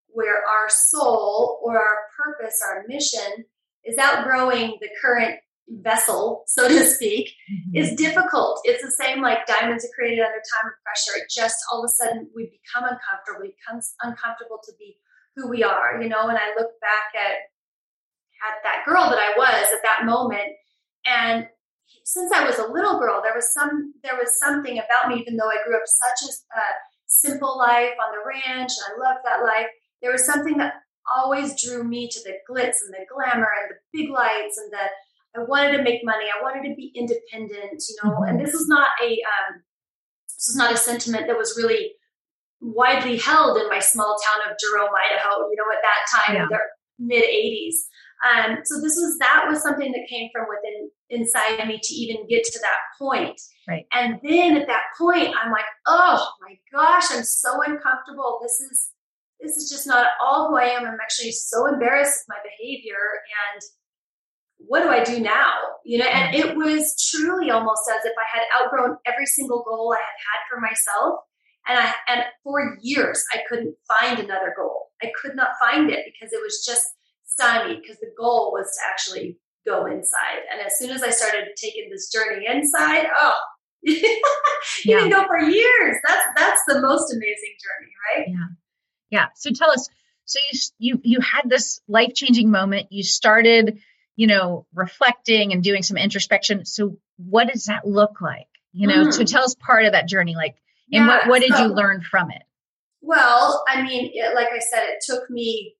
where 0.08 0.36
our 0.36 0.68
soul 0.68 1.60
or 1.62 1.78
our 1.78 1.98
purpose, 2.18 2.60
our 2.66 2.84
mission 2.88 3.44
is 3.84 3.96
outgrowing 3.96 4.76
the 4.80 4.88
current 5.00 5.36
vessel, 5.82 6.42
so 6.48 6.68
to 6.68 6.84
speak, 6.84 7.28
mm-hmm. 7.28 7.76
is 7.76 7.94
difficult. 7.94 8.60
It's 8.64 8.82
the 8.82 8.90
same 8.90 9.22
like 9.22 9.46
diamonds 9.46 9.84
are 9.84 9.94
created 9.94 10.20
under 10.20 10.34
time 10.34 10.66
of 10.66 10.74
pressure. 10.84 11.22
It 11.22 11.30
just 11.30 11.56
all 11.72 11.84
of 11.84 11.88
a 11.88 11.92
sudden 11.92 12.28
we 12.34 12.50
become 12.50 12.90
uncomfortable. 12.90 13.46
It 13.46 13.54
becomes 13.64 13.94
uncomfortable 14.02 14.58
to 14.64 14.72
be 14.78 14.96
who 15.36 15.48
we 15.48 15.62
are, 15.62 16.02
you 16.02 16.08
know. 16.08 16.28
And 16.28 16.36
I 16.36 16.48
look 16.58 16.72
back 16.80 17.14
at 17.14 17.46
at 18.40 18.62
that 18.64 18.84
girl 18.84 19.10
that 19.10 19.18
I 19.20 19.34
was 19.36 19.72
at 19.72 19.82
that 19.84 20.04
moment. 20.04 20.56
And 21.06 21.46
since 22.04 22.32
I 22.32 22.44
was 22.44 22.58
a 22.58 22.66
little 22.66 22.98
girl, 22.98 23.20
there 23.22 23.34
was 23.34 23.52
some 23.52 23.94
there 24.02 24.16
was 24.16 24.38
something 24.38 24.78
about 24.78 25.12
me, 25.12 25.20
even 25.20 25.36
though 25.36 25.48
I 25.48 25.62
grew 25.66 25.76
up 25.76 25.86
such 25.86 26.28
a, 26.28 26.58
a 26.58 26.64
simple 27.06 27.58
life 27.58 27.92
on 28.00 28.12
the 28.12 28.24
ranch, 28.26 28.72
and 28.72 28.86
I 28.88 29.08
loved 29.08 29.20
that 29.24 29.44
life. 29.44 29.66
There 30.02 30.12
was 30.12 30.24
something 30.24 30.56
that 30.58 30.74
always 31.10 31.60
drew 31.60 31.84
me 31.84 32.08
to 32.08 32.20
the 32.20 32.34
glitz 32.48 32.78
and 32.84 32.92
the 32.92 33.06
glamour 33.12 33.48
and 33.62 33.70
the 33.70 33.76
big 33.92 34.10
lights 34.10 34.58
and 34.58 34.72
the 34.72 34.88
I 35.36 35.44
wanted 35.44 35.76
to 35.76 35.82
make 35.82 36.04
money. 36.04 36.26
I 36.26 36.42
wanted 36.42 36.68
to 36.68 36.74
be 36.74 36.92
independent, 36.94 37.82
you 37.88 37.96
know. 38.02 38.24
And 38.26 38.40
this 38.40 38.52
was 38.52 38.66
not 38.66 38.88
a 39.02 39.06
um, 39.06 39.62
this 40.26 40.48
was 40.48 40.56
not 40.56 40.72
a 40.72 40.76
sentiment 40.76 41.28
that 41.28 41.38
was 41.38 41.54
really 41.56 41.92
widely 42.60 43.16
held 43.16 43.56
in 43.58 43.68
my 43.68 43.78
small 43.78 44.16
town 44.18 44.50
of 44.50 44.56
Jerome, 44.58 44.90
Idaho. 44.90 45.48
You 45.48 45.56
know, 45.56 45.70
at 45.72 45.82
that 45.82 46.26
time, 46.26 46.36
yeah. 46.36 46.46
the 46.50 46.58
mid 46.98 47.22
'80s. 47.22 47.78
Um, 48.26 48.58
so 48.64 48.80
this 48.80 48.96
was 48.96 49.18
that 49.20 49.46
was 49.48 49.62
something 49.62 49.92
that 49.92 50.08
came 50.08 50.30
from 50.32 50.46
within 50.48 50.90
inside 51.10 51.66
me 51.66 51.78
to 51.82 51.94
even 51.94 52.26
get 52.28 52.44
to 52.44 52.58
that 52.60 52.78
point. 52.98 53.40
Right. 53.68 53.84
And 53.92 54.18
then 54.22 54.56
at 54.56 54.66
that 54.68 54.84
point, 54.98 55.34
I'm 55.42 55.52
like, 55.52 55.64
oh 55.86 56.26
my 56.40 56.56
gosh, 56.72 57.06
I'm 57.10 57.24
so 57.24 57.60
uncomfortable. 57.62 58.40
This 58.42 58.60
is 58.60 58.90
this 59.40 59.56
is 59.56 59.70
just 59.70 59.86
not 59.86 60.06
all 60.22 60.48
who 60.48 60.56
I 60.56 60.64
am. 60.64 60.84
I'm 60.84 60.98
actually 61.02 61.32
so 61.32 61.66
embarrassed 61.66 62.24
with 62.28 62.36
my 62.36 62.42
behavior 62.44 62.98
and 63.52 63.62
what 64.58 64.82
do 64.82 64.90
I 64.90 65.02
do 65.02 65.20
now? 65.20 65.54
You 65.84 65.98
know, 65.98 66.06
and 66.06 66.34
mm-hmm. 66.34 66.50
it 66.50 66.56
was 66.56 67.10
truly 67.10 67.50
almost 67.50 67.82
as 67.90 68.04
if 68.04 68.12
I 68.18 68.38
had 68.38 68.44
outgrown 68.60 68.98
every 69.06 69.24
single 69.26 69.64
goal 69.66 69.94
I 69.94 70.00
had 70.00 70.04
had 70.04 70.40
for 70.50 70.60
myself. 70.60 71.20
And 71.66 71.78
I 71.78 71.94
and 72.08 72.24
for 72.42 72.78
years 72.82 73.24
I 73.32 73.38
couldn't 73.48 73.74
find 73.88 74.18
another 74.18 74.54
goal. 74.56 74.88
I 75.02 75.10
could 75.20 75.34
not 75.34 75.50
find 75.60 75.90
it 75.90 76.04
because 76.04 76.32
it 76.32 76.42
was 76.42 76.64
just 76.66 76.86
stymied 77.24 77.80
because 77.80 77.98
the 78.00 78.12
goal 78.18 78.52
was 78.52 78.66
to 78.66 78.90
actually 78.90 79.38
go 79.66 79.86
inside. 79.86 80.42
And 80.52 80.60
as 80.64 80.78
soon 80.78 80.90
as 80.90 81.02
I 81.02 81.10
started 81.10 81.48
taking 81.56 81.90
this 81.90 82.10
journey 82.10 82.46
inside, 82.46 83.06
oh, 83.14 83.34
you 83.82 83.96
yeah. 84.84 85.00
can 85.00 85.10
go 85.10 85.26
for 85.26 85.40
years. 85.40 85.96
That's 86.06 86.26
that's 86.36 86.62
the 86.68 86.80
most 86.80 87.12
amazing 87.12 87.54
journey, 87.62 87.92
right? 88.16 88.28
Yeah. 88.28 88.46
Yeah. 89.10 89.26
So 89.34 89.50
tell 89.50 89.70
us. 89.70 89.88
So 90.26 90.38
you 90.52 90.60
you 90.78 91.00
you 91.02 91.20
had 91.20 91.48
this 91.48 91.80
life 91.88 92.14
changing 92.14 92.50
moment. 92.50 92.88
You 92.90 93.02
started, 93.02 93.80
you 94.16 94.26
know, 94.26 94.66
reflecting 94.74 95.52
and 95.52 95.62
doing 95.62 95.82
some 95.82 95.96
introspection. 95.96 96.64
So 96.64 96.98
what 97.16 97.48
does 97.48 97.64
that 97.64 97.86
look 97.86 98.20
like? 98.20 98.46
You 98.72 98.86
know, 98.86 99.06
mm. 99.06 99.12
so 99.12 99.24
tell 99.24 99.42
us 99.42 99.56
part 99.56 99.86
of 99.86 99.92
that 99.92 100.08
journey. 100.08 100.36
Like, 100.36 100.56
and 100.92 101.06
yeah, 101.06 101.08
what 101.08 101.28
what 101.28 101.40
did 101.40 101.52
so, 101.52 101.64
you 101.64 101.74
learn 101.74 102.02
from 102.02 102.30
it? 102.30 102.42
Well, 103.00 103.64
I 103.66 103.82
mean, 103.82 104.10
it, 104.14 104.34
like 104.34 104.48
I 104.52 104.58
said, 104.58 104.84
it 104.90 105.02
took 105.04 105.28
me 105.30 105.74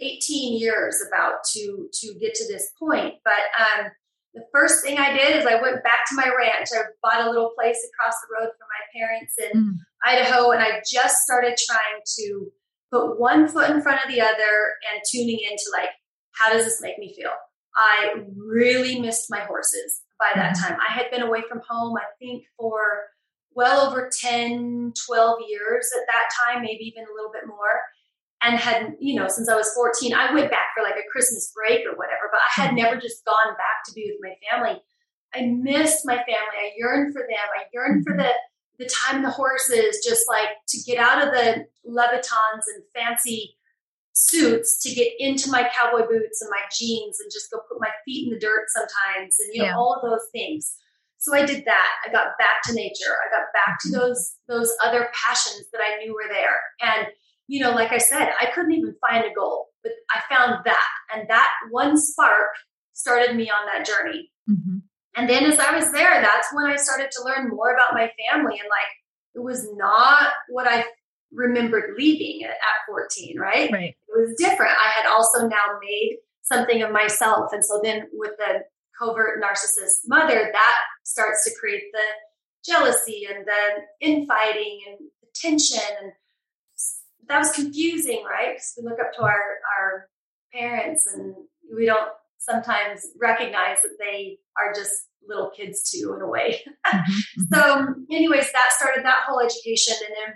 18 0.00 0.58
years 0.58 1.02
about 1.08 1.44
to 1.52 1.88
to 1.92 2.14
get 2.20 2.34
to 2.34 2.46
this 2.52 2.70
point. 2.78 3.14
But 3.24 3.32
um, 3.58 3.90
the 4.34 4.44
first 4.52 4.84
thing 4.84 4.98
I 4.98 5.16
did 5.16 5.36
is 5.36 5.46
I 5.46 5.60
went 5.60 5.82
back 5.82 6.06
to 6.08 6.14
my 6.14 6.30
ranch. 6.38 6.68
I 6.72 6.82
bought 7.02 7.26
a 7.26 7.30
little 7.30 7.52
place 7.58 7.78
across 7.92 8.14
the 8.20 8.34
road 8.34 8.50
from 8.58 8.68
my 8.68 9.00
parents 9.00 9.34
in 9.38 9.60
mm. 9.60 9.76
Idaho, 10.04 10.50
and 10.50 10.62
I 10.62 10.82
just 10.90 11.22
started 11.22 11.56
trying 11.56 12.02
to 12.18 12.46
put 12.92 13.18
one 13.18 13.48
foot 13.48 13.70
in 13.70 13.82
front 13.82 14.04
of 14.04 14.12
the 14.12 14.20
other 14.20 14.74
and 14.92 15.02
tuning 15.10 15.38
into 15.50 15.64
like, 15.72 15.90
how 16.32 16.52
does 16.52 16.64
this 16.64 16.80
make 16.82 16.98
me 16.98 17.14
feel? 17.16 17.32
I 17.74 18.14
really 18.36 19.00
missed 19.00 19.30
my 19.30 19.40
horses 19.40 20.02
by 20.18 20.30
that 20.34 20.56
mm-hmm. 20.56 20.72
time. 20.72 20.78
I 20.86 20.92
had 20.92 21.10
been 21.10 21.22
away 21.22 21.42
from 21.48 21.60
home, 21.68 21.96
I 21.96 22.04
think, 22.18 22.44
for 22.58 22.80
well 23.54 23.88
over 23.88 24.10
10, 24.20 24.92
12 25.06 25.38
years 25.48 25.90
at 25.96 26.06
that 26.08 26.28
time, 26.44 26.62
maybe 26.62 26.84
even 26.84 27.04
a 27.04 27.14
little 27.14 27.32
bit 27.32 27.46
more 27.46 27.80
and 28.42 28.58
had, 28.58 28.94
you 29.00 29.14
know, 29.14 29.28
since 29.28 29.48
I 29.48 29.56
was 29.56 29.72
14, 29.74 30.14
I 30.14 30.32
went 30.32 30.50
back 30.50 30.66
for 30.76 30.82
like 30.82 30.96
a 30.96 31.08
Christmas 31.10 31.52
break 31.54 31.86
or 31.86 31.96
whatever, 31.96 32.30
but 32.30 32.40
I 32.40 32.62
had 32.62 32.70
hmm. 32.70 32.76
never 32.76 32.96
just 33.00 33.24
gone 33.24 33.54
back 33.56 33.84
to 33.86 33.92
be 33.92 34.12
with 34.12 34.20
my 34.22 34.34
family. 34.50 34.82
I 35.34 35.46
missed 35.46 36.06
my 36.06 36.16
family. 36.16 36.56
I 36.56 36.72
yearned 36.76 37.12
for 37.12 37.22
them. 37.22 37.46
I 37.54 37.64
yearned 37.72 38.04
for 38.04 38.12
mm-hmm. 38.12 38.22
the 38.22 38.32
the 38.78 38.90
time 39.08 39.22
the 39.22 39.30
horses, 39.30 40.04
just 40.06 40.28
like 40.28 40.48
to 40.68 40.78
get 40.82 40.98
out 40.98 41.26
of 41.26 41.32
the 41.32 41.66
Louboutins 41.88 42.64
and 42.74 42.84
fancy 42.94 43.56
suits 44.12 44.82
to 44.82 44.94
get 44.94 45.12
into 45.18 45.50
my 45.50 45.68
cowboy 45.74 46.06
boots 46.06 46.42
and 46.42 46.50
my 46.50 46.60
jeans 46.72 47.20
and 47.20 47.30
just 47.32 47.50
go 47.50 47.58
put 47.68 47.80
my 47.80 47.90
feet 48.04 48.26
in 48.26 48.32
the 48.32 48.40
dirt 48.40 48.64
sometimes 48.68 49.36
and 49.40 49.54
you 49.54 49.62
know 49.62 49.68
yeah. 49.68 49.76
all 49.76 49.94
of 49.94 50.02
those 50.02 50.28
things. 50.32 50.74
So 51.18 51.34
I 51.34 51.44
did 51.44 51.64
that. 51.64 51.90
I 52.06 52.12
got 52.12 52.38
back 52.38 52.62
to 52.64 52.74
nature. 52.74 53.16
I 53.26 53.30
got 53.30 53.52
back 53.52 53.78
to 53.80 53.88
mm-hmm. 53.88 53.98
those 53.98 54.36
those 54.48 54.72
other 54.84 55.08
passions 55.12 55.66
that 55.72 55.80
I 55.80 55.98
knew 55.98 56.14
were 56.14 56.28
there. 56.30 56.60
And 56.80 57.08
you 57.48 57.60
know, 57.60 57.70
like 57.70 57.92
I 57.92 57.98
said, 57.98 58.30
I 58.40 58.46
couldn't 58.46 58.72
even 58.72 58.94
find 59.00 59.24
a 59.24 59.34
goal, 59.34 59.68
but 59.82 59.92
I 60.10 60.34
found 60.34 60.64
that. 60.64 60.88
And 61.14 61.28
that 61.28 61.50
one 61.70 61.96
spark 61.96 62.50
started 62.92 63.36
me 63.36 63.50
on 63.50 63.66
that 63.66 63.86
journey. 63.86 64.30
Mm-hmm. 64.50 64.78
And 65.16 65.30
then 65.30 65.44
as 65.44 65.58
I 65.58 65.74
was 65.74 65.90
there, 65.92 66.20
that's 66.20 66.48
when 66.52 66.66
I 66.66 66.76
started 66.76 67.10
to 67.12 67.24
learn 67.24 67.48
more 67.48 67.72
about 67.72 67.94
my 67.94 68.10
family. 68.30 68.58
And 68.58 68.68
like, 68.68 68.92
it 69.34 69.42
was 69.42 69.68
not 69.76 70.32
what 70.48 70.66
I 70.66 70.84
remembered 71.32 71.94
leaving 71.96 72.44
at, 72.44 72.50
at 72.50 72.86
14, 72.88 73.38
right? 73.38 73.70
Right. 73.72 73.96
It 74.08 74.14
was 74.14 74.34
different. 74.38 74.72
I 74.78 74.90
had 74.90 75.06
also 75.06 75.46
now 75.46 75.78
made 75.80 76.18
something 76.42 76.82
of 76.82 76.90
myself. 76.90 77.52
And 77.52 77.64
so 77.64 77.80
then 77.82 78.08
with 78.12 78.32
the 78.38 78.64
covert 78.98 79.42
narcissist 79.42 80.06
mother, 80.06 80.50
that 80.52 80.76
starts 81.04 81.44
to 81.44 81.58
create 81.58 81.84
the 81.92 82.70
jealousy 82.72 83.26
and 83.32 83.46
the 83.46 84.06
infighting 84.06 84.80
and 84.88 84.98
the 85.22 85.28
tension 85.34 85.80
and 86.02 86.12
that 87.28 87.38
was 87.38 87.52
confusing, 87.52 88.24
right? 88.24 88.54
Because 88.54 88.74
we 88.76 88.84
look 88.84 89.00
up 89.00 89.12
to 89.14 89.22
our 89.22 89.58
our 89.78 90.08
parents 90.52 91.06
and 91.12 91.34
we 91.74 91.86
don't 91.86 92.10
sometimes 92.38 93.06
recognize 93.20 93.78
that 93.82 93.96
they 93.98 94.38
are 94.56 94.72
just 94.72 94.92
little 95.26 95.50
kids 95.50 95.90
too 95.90 96.14
in 96.14 96.22
a 96.22 96.28
way. 96.28 96.62
Mm-hmm. 96.86 97.52
so, 97.52 97.94
anyways, 98.12 98.52
that 98.52 98.70
started 98.70 99.04
that 99.04 99.24
whole 99.26 99.40
education, 99.40 99.94
and 100.06 100.14
then 100.14 100.34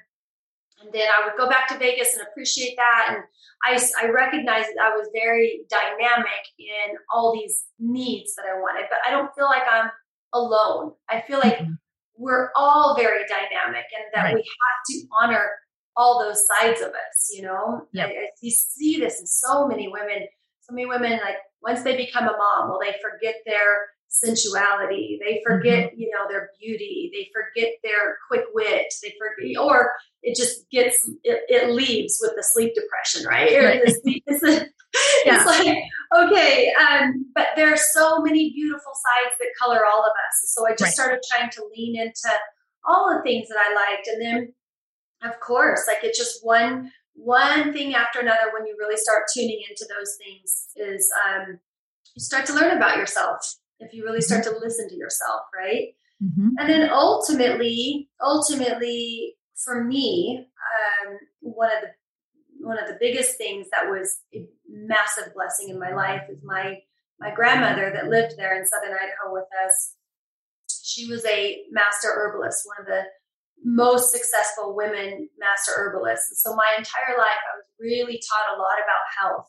and 0.82 0.92
then 0.92 1.09
I 1.09 1.25
would 1.25 1.38
go 1.38 1.49
back 1.49 1.68
to 1.68 1.78
Vegas 1.78 2.12
and 2.12 2.26
appreciate 2.26 2.76
that, 2.76 3.06
and 3.09 3.23
I 3.64 3.80
I 4.02 4.11
recognized 4.11 4.68
that 4.75 4.82
I 4.82 4.97
was 4.97 5.09
very 5.14 5.61
dynamic 5.70 6.42
in 6.59 6.97
all 7.14 7.32
these 7.32 7.64
needs 7.78 8.35
that 8.35 8.47
I 8.47 8.59
wanted, 8.59 8.87
but 8.90 8.99
I 9.06 9.12
don't 9.12 9.32
feel 9.35 9.47
like 9.47 9.62
I'm 9.70 9.90
alone. 10.32 10.92
I 11.09 11.23
feel 11.23 11.38
like 11.38 11.59
mm-hmm. 11.59 11.75
we're 12.16 12.50
all 12.56 12.97
very 12.99 13.23
dynamic, 13.28 13.85
and 13.97 14.04
that 14.12 14.25
right. 14.25 14.35
we 14.35 14.40
have 14.42 14.80
to 14.88 15.06
honor 15.23 15.50
all 15.97 16.23
those 16.23 16.42
sides 16.47 16.80
of 16.80 16.88
us, 16.88 17.30
you 17.35 17.42
know? 17.42 17.87
I, 17.97 18.28
you 18.40 18.50
see 18.50 18.99
this 18.99 19.20
in 19.20 19.26
so 19.26 19.66
many 19.66 19.88
women. 19.88 20.26
So 20.62 20.75
many 20.75 20.87
women, 20.87 21.12
like, 21.12 21.37
once 21.62 21.82
they 21.82 21.97
become 21.97 22.25
a 22.25 22.37
mom, 22.37 22.68
well, 22.68 22.78
they 22.80 22.94
forget 23.02 23.37
their 23.44 23.88
sensuality. 24.09 25.18
They 25.25 25.40
forget, 25.47 25.90
mm-hmm. 25.90 26.00
you 26.00 26.11
know, 26.11 26.28
their 26.28 26.50
beauty. 26.61 27.11
They 27.12 27.30
forget 27.32 27.75
their 27.82 28.18
quick 28.28 28.44
wit. 28.52 28.92
They 29.02 29.14
forget, 29.18 29.59
or 29.61 29.92
it 30.23 30.37
just 30.37 30.68
gets, 30.70 31.09
it, 31.23 31.42
it 31.49 31.70
leaves 31.70 32.18
with 32.20 32.32
the 32.37 32.42
sleep 32.42 32.75
depression, 32.75 33.26
right? 33.26 33.56
right. 33.56 33.82
It's, 33.87 34.00
it's, 34.26 34.42
a, 34.42 34.66
yeah. 35.25 35.37
it's, 35.37 35.47
like, 35.47 35.78
okay. 36.25 36.73
Um, 36.73 37.26
but 37.35 37.49
there 37.56 37.73
are 37.73 37.78
so 37.92 38.20
many 38.20 38.52
beautiful 38.52 38.92
sides 38.92 39.37
that 39.38 39.49
color 39.61 39.87
all 39.87 40.02
of 40.02 40.11
us. 40.11 40.52
So 40.52 40.66
I 40.66 40.73
just 40.73 40.82
right. 40.82 40.92
started 40.92 41.20
trying 41.30 41.50
to 41.50 41.62
lean 41.76 42.00
into 42.00 42.30
all 42.85 43.14
the 43.14 43.23
things 43.23 43.49
that 43.49 43.59
I 43.59 43.75
liked. 43.75 44.09
And 44.09 44.20
then 44.20 44.52
of 45.23 45.39
course, 45.41 45.85
like 45.87 45.99
it's 46.03 46.19
just 46.19 46.45
one 46.45 46.91
one 47.15 47.73
thing 47.73 47.95
after 47.95 48.21
another 48.21 48.50
when 48.53 48.67
you 48.67 48.77
really 48.79 48.97
start 48.97 49.25
tuning 49.35 49.61
into 49.69 49.85
those 49.89 50.17
things 50.17 50.69
is 50.77 51.11
um, 51.29 51.59
you 52.15 52.21
start 52.21 52.47
to 52.47 52.55
learn 52.55 52.77
about 52.77 52.97
yourself 52.97 53.57
if 53.79 53.93
you 53.93 54.05
really 54.05 54.21
start 54.21 54.45
to 54.45 54.59
listen 54.59 54.89
to 54.89 54.97
yourself, 54.97 55.43
right? 55.57 55.89
Mm-hmm. 56.23 56.49
And 56.59 56.69
then 56.69 56.91
ultimately, 56.91 58.09
ultimately 58.23 59.37
for 59.65 59.85
me, 59.85 60.47
um, 61.07 61.19
one 61.41 61.71
of 61.71 61.83
the 61.83 61.89
one 62.67 62.79
of 62.79 62.89
the 62.89 62.99
biggest 63.00 63.37
things 63.39 63.69
that 63.71 63.91
was 63.91 64.19
a 64.35 64.47
massive 64.69 65.33
blessing 65.35 65.71
in 65.71 65.79
my 65.79 65.95
life 65.95 66.23
is 66.31 66.43
my 66.45 66.79
my 67.19 67.31
grandmother 67.35 67.91
that 67.95 68.09
lived 68.09 68.35
there 68.37 68.59
in 68.59 68.67
southern 68.67 68.95
Idaho 68.95 69.33
with 69.33 69.45
us. 69.67 69.95
She 70.83 71.07
was 71.07 71.25
a 71.27 71.62
master 71.71 72.09
herbalist, 72.09 72.67
one 72.67 72.81
of 72.81 72.87
the 72.87 73.03
most 73.64 74.12
successful 74.12 74.75
women 74.75 75.29
master 75.38 75.73
herbalists. 75.76 76.31
And 76.31 76.38
so 76.38 76.57
my 76.57 76.75
entire 76.79 77.17
life, 77.19 77.43
I 77.52 77.57
was 77.57 77.67
really 77.79 78.21
taught 78.29 78.57
a 78.57 78.59
lot 78.59 78.79
about 78.79 79.19
health 79.19 79.49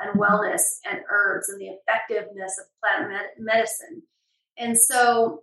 and 0.00 0.20
wellness 0.20 0.62
and 0.88 1.00
herbs 1.10 1.48
and 1.48 1.60
the 1.60 1.68
effectiveness 1.68 2.58
of 2.58 2.66
plant 2.80 3.10
med- 3.10 3.38
medicine. 3.38 4.02
And 4.58 4.76
so 4.76 5.42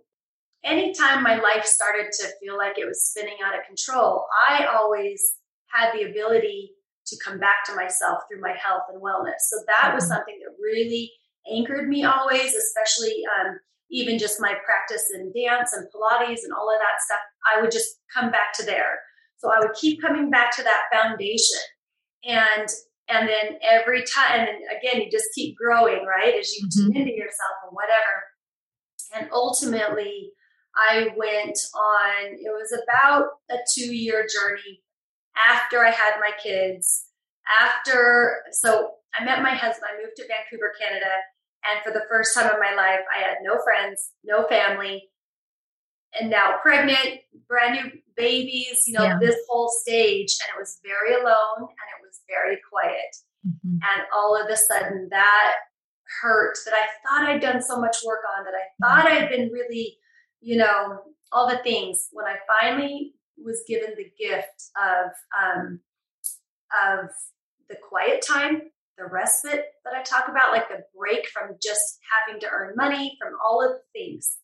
anytime 0.64 1.22
my 1.22 1.36
life 1.36 1.64
started 1.64 2.12
to 2.12 2.28
feel 2.40 2.56
like 2.56 2.78
it 2.78 2.86
was 2.86 3.06
spinning 3.06 3.38
out 3.44 3.58
of 3.58 3.66
control, 3.66 4.26
I 4.48 4.66
always 4.66 5.36
had 5.68 5.92
the 5.92 6.10
ability 6.10 6.72
to 7.06 7.16
come 7.24 7.38
back 7.38 7.64
to 7.66 7.74
myself 7.74 8.20
through 8.28 8.40
my 8.40 8.54
health 8.62 8.84
and 8.92 9.02
wellness. 9.02 9.40
So 9.48 9.56
that 9.66 9.94
was 9.94 10.04
mm-hmm. 10.04 10.12
something 10.14 10.38
that 10.44 10.62
really 10.62 11.10
anchored 11.50 11.88
me 11.88 12.04
always, 12.04 12.54
especially 12.54 13.22
um, 13.40 13.58
even 13.90 14.18
just 14.18 14.40
my 14.40 14.54
practice 14.64 15.10
in 15.14 15.32
dance 15.32 15.72
and 15.72 15.86
Pilates 15.88 16.44
and 16.44 16.52
all 16.52 16.70
of 16.70 16.78
that 16.78 17.00
stuff, 17.00 17.20
I 17.46 17.60
would 17.60 17.70
just 17.70 17.96
come 18.12 18.30
back 18.30 18.52
to 18.54 18.64
there. 18.64 19.00
So 19.38 19.50
I 19.50 19.58
would 19.60 19.74
keep 19.80 20.00
coming 20.02 20.30
back 20.30 20.54
to 20.56 20.62
that 20.62 20.82
foundation. 20.92 21.58
And 22.24 22.68
and 23.08 23.28
then 23.28 23.58
every 23.68 24.04
time, 24.04 24.38
and 24.38 24.48
then 24.48 24.60
again, 24.78 25.02
you 25.02 25.10
just 25.10 25.34
keep 25.34 25.56
growing, 25.56 26.06
right? 26.06 26.34
As 26.38 26.52
you 26.54 26.66
mm-hmm. 26.66 26.92
tune 26.92 26.96
into 26.96 27.12
yourself 27.12 27.56
and 27.66 27.72
whatever. 27.72 28.22
And 29.16 29.28
ultimately, 29.32 30.30
I 30.76 31.08
went 31.16 31.58
on, 31.74 32.26
it 32.34 32.52
was 32.52 32.72
about 32.72 33.26
a 33.50 33.56
two 33.74 33.94
year 33.94 34.26
journey 34.32 34.82
after 35.48 35.84
I 35.84 35.90
had 35.90 36.20
my 36.20 36.30
kids. 36.42 37.06
After, 37.60 38.42
so 38.52 38.92
I 39.18 39.24
met 39.24 39.42
my 39.42 39.54
husband, 39.54 39.86
I 39.90 40.00
moved 40.00 40.16
to 40.16 40.28
Vancouver, 40.28 40.72
Canada. 40.80 41.10
And 41.64 41.82
for 41.82 41.92
the 41.92 42.06
first 42.08 42.34
time 42.34 42.52
in 42.52 42.60
my 42.60 42.74
life, 42.74 43.00
I 43.14 43.20
had 43.20 43.38
no 43.42 43.58
friends, 43.64 44.12
no 44.24 44.46
family, 44.46 45.09
and 46.18 46.30
now 46.30 46.56
pregnant, 46.62 47.20
brand 47.48 47.74
new 47.74 47.90
babies, 48.16 48.84
you 48.86 48.94
know, 48.94 49.04
yeah. 49.04 49.18
this 49.20 49.36
whole 49.48 49.70
stage. 49.82 50.36
And 50.42 50.56
it 50.56 50.58
was 50.58 50.80
very 50.84 51.14
alone 51.14 51.58
and 51.58 51.68
it 51.68 52.02
was 52.02 52.20
very 52.28 52.58
quiet. 52.70 53.16
Mm-hmm. 53.46 53.74
And 53.74 54.06
all 54.14 54.40
of 54.40 54.48
a 54.50 54.56
sudden, 54.56 55.08
that 55.10 55.54
hurt 56.22 56.56
that 56.64 56.74
I 56.74 56.86
thought 57.02 57.28
I'd 57.28 57.40
done 57.40 57.62
so 57.62 57.80
much 57.80 57.98
work 58.04 58.20
on, 58.36 58.44
that 58.44 58.54
I 58.54 59.02
thought 59.02 59.10
I'd 59.10 59.30
been 59.30 59.50
really, 59.50 59.96
you 60.40 60.56
know, 60.56 60.98
all 61.32 61.48
the 61.48 61.58
things. 61.58 62.08
When 62.12 62.26
I 62.26 62.36
finally 62.60 63.14
was 63.42 63.62
given 63.66 63.90
the 63.96 64.10
gift 64.18 64.70
of 64.76 65.10
um, 65.38 65.80
of 66.70 67.08
the 67.68 67.76
quiet 67.88 68.22
time, 68.26 68.62
the 68.98 69.06
respite 69.06 69.64
that 69.84 69.94
I 69.94 70.02
talk 70.02 70.28
about, 70.28 70.52
like 70.52 70.68
the 70.68 70.84
break 70.98 71.26
from 71.28 71.56
just 71.62 71.98
having 72.10 72.40
to 72.40 72.48
earn 72.50 72.74
money, 72.76 73.16
from 73.20 73.34
all 73.44 73.64
of 73.64 73.76
the 73.76 73.98
things, 73.98 74.36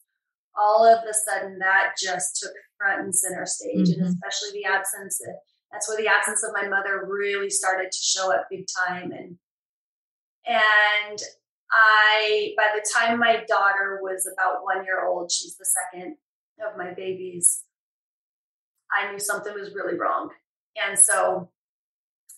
all 0.59 0.87
of 0.87 1.05
a 1.05 1.15
sudden 1.15 1.59
that 1.59 1.95
just 2.03 2.41
took 2.43 2.53
front 2.79 3.03
and 3.03 3.15
center 3.15 3.47
stage, 3.47 3.89
mm-hmm. 3.89 4.05
and 4.05 4.15
especially 4.15 4.61
the 4.61 4.69
absence. 4.69 5.21
Of, 5.27 5.35
that's 5.73 5.89
where 5.89 5.99
the 5.99 6.09
absence 6.09 6.43
of 6.43 6.55
my 6.55 6.69
mother 6.69 7.07
really 7.09 7.51
started 7.51 7.91
to 7.91 7.99
show 7.99 8.33
up 8.33 8.47
big 8.51 8.67
time, 8.87 9.13
and 9.13 9.37
and 10.47 11.19
I, 11.73 12.55
by 12.57 12.69
the 12.75 12.87
time 12.95 13.19
my 13.19 13.45
daughter 13.49 13.99
was 14.01 14.31
about 14.33 14.63
one 14.63 14.85
year 14.85 15.05
old, 15.07 15.33
she's 15.33 15.57
the 15.57 15.67
second 15.67 16.17
of 16.65 16.79
my 16.79 16.95
babies, 16.95 17.63
I 18.91 19.11
knew 19.11 19.19
something 19.19 19.53
was 19.53 19.75
really 19.75 19.99
wrong. 19.99 20.31
And 20.87 20.99
so 20.99 21.51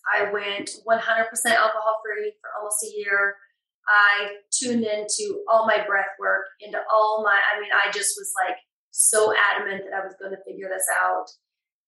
I 0.07 0.33
went 0.33 0.71
100% 0.87 0.89
alcohol 0.89 2.01
free 2.05 2.33
for 2.41 2.51
almost 2.59 2.85
a 2.85 2.97
year. 2.97 3.37
I 3.89 4.37
tuned 4.53 4.85
into 4.85 5.43
all 5.49 5.67
my 5.67 5.85
breath 5.87 6.13
work, 6.21 6.45
into 6.61 6.79
all 6.93 7.25
my, 7.25 7.33
I 7.35 7.61
mean, 7.61 7.71
I 7.73 7.91
just 7.91 8.15
was 8.19 8.31
like 8.47 8.57
so 8.91 9.33
adamant 9.33 9.85
that 9.85 9.97
I 9.97 10.05
was 10.05 10.15
going 10.21 10.33
to 10.33 10.45
figure 10.45 10.69
this 10.69 10.87
out. 11.01 11.27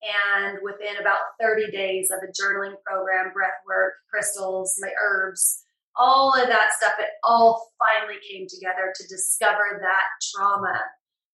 And 0.00 0.58
within 0.62 0.96
about 0.98 1.36
30 1.40 1.70
days 1.70 2.10
of 2.10 2.24
a 2.24 2.32
journaling 2.32 2.74
program, 2.86 3.32
breath 3.34 3.60
work, 3.66 3.94
crystals, 4.08 4.74
my 4.80 4.90
herbs, 4.98 5.62
all 5.94 6.32
of 6.32 6.48
that 6.48 6.72
stuff, 6.78 6.94
it 6.98 7.10
all 7.22 7.68
finally 7.78 8.18
came 8.24 8.46
together 8.48 8.94
to 8.94 9.08
discover 9.08 9.78
that 9.82 10.08
trauma. 10.32 10.80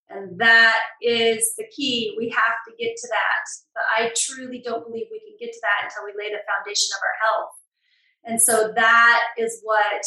And 0.08 0.38
that 0.40 0.80
is 1.02 1.54
the 1.58 1.66
key. 1.75 2.14
We 2.18 2.30
have 2.30 2.58
to 2.66 2.75
get 2.78 2.96
to 2.96 3.08
that. 3.08 3.42
But 3.75 3.85
I 3.96 4.12
truly 4.16 4.62
don't 4.64 4.87
believe 4.87 5.06
we 5.11 5.20
can 5.20 5.37
get 5.38 5.52
to 5.52 5.61
that 5.62 5.87
until 5.87 6.04
we 6.04 6.14
lay 6.18 6.30
the 6.30 6.42
foundation 6.46 6.90
of 6.94 7.02
our 7.02 7.16
health. 7.23 7.54
And 8.25 8.42
so 8.42 8.73
that 8.75 9.23
is 9.38 9.61
what 9.62 10.02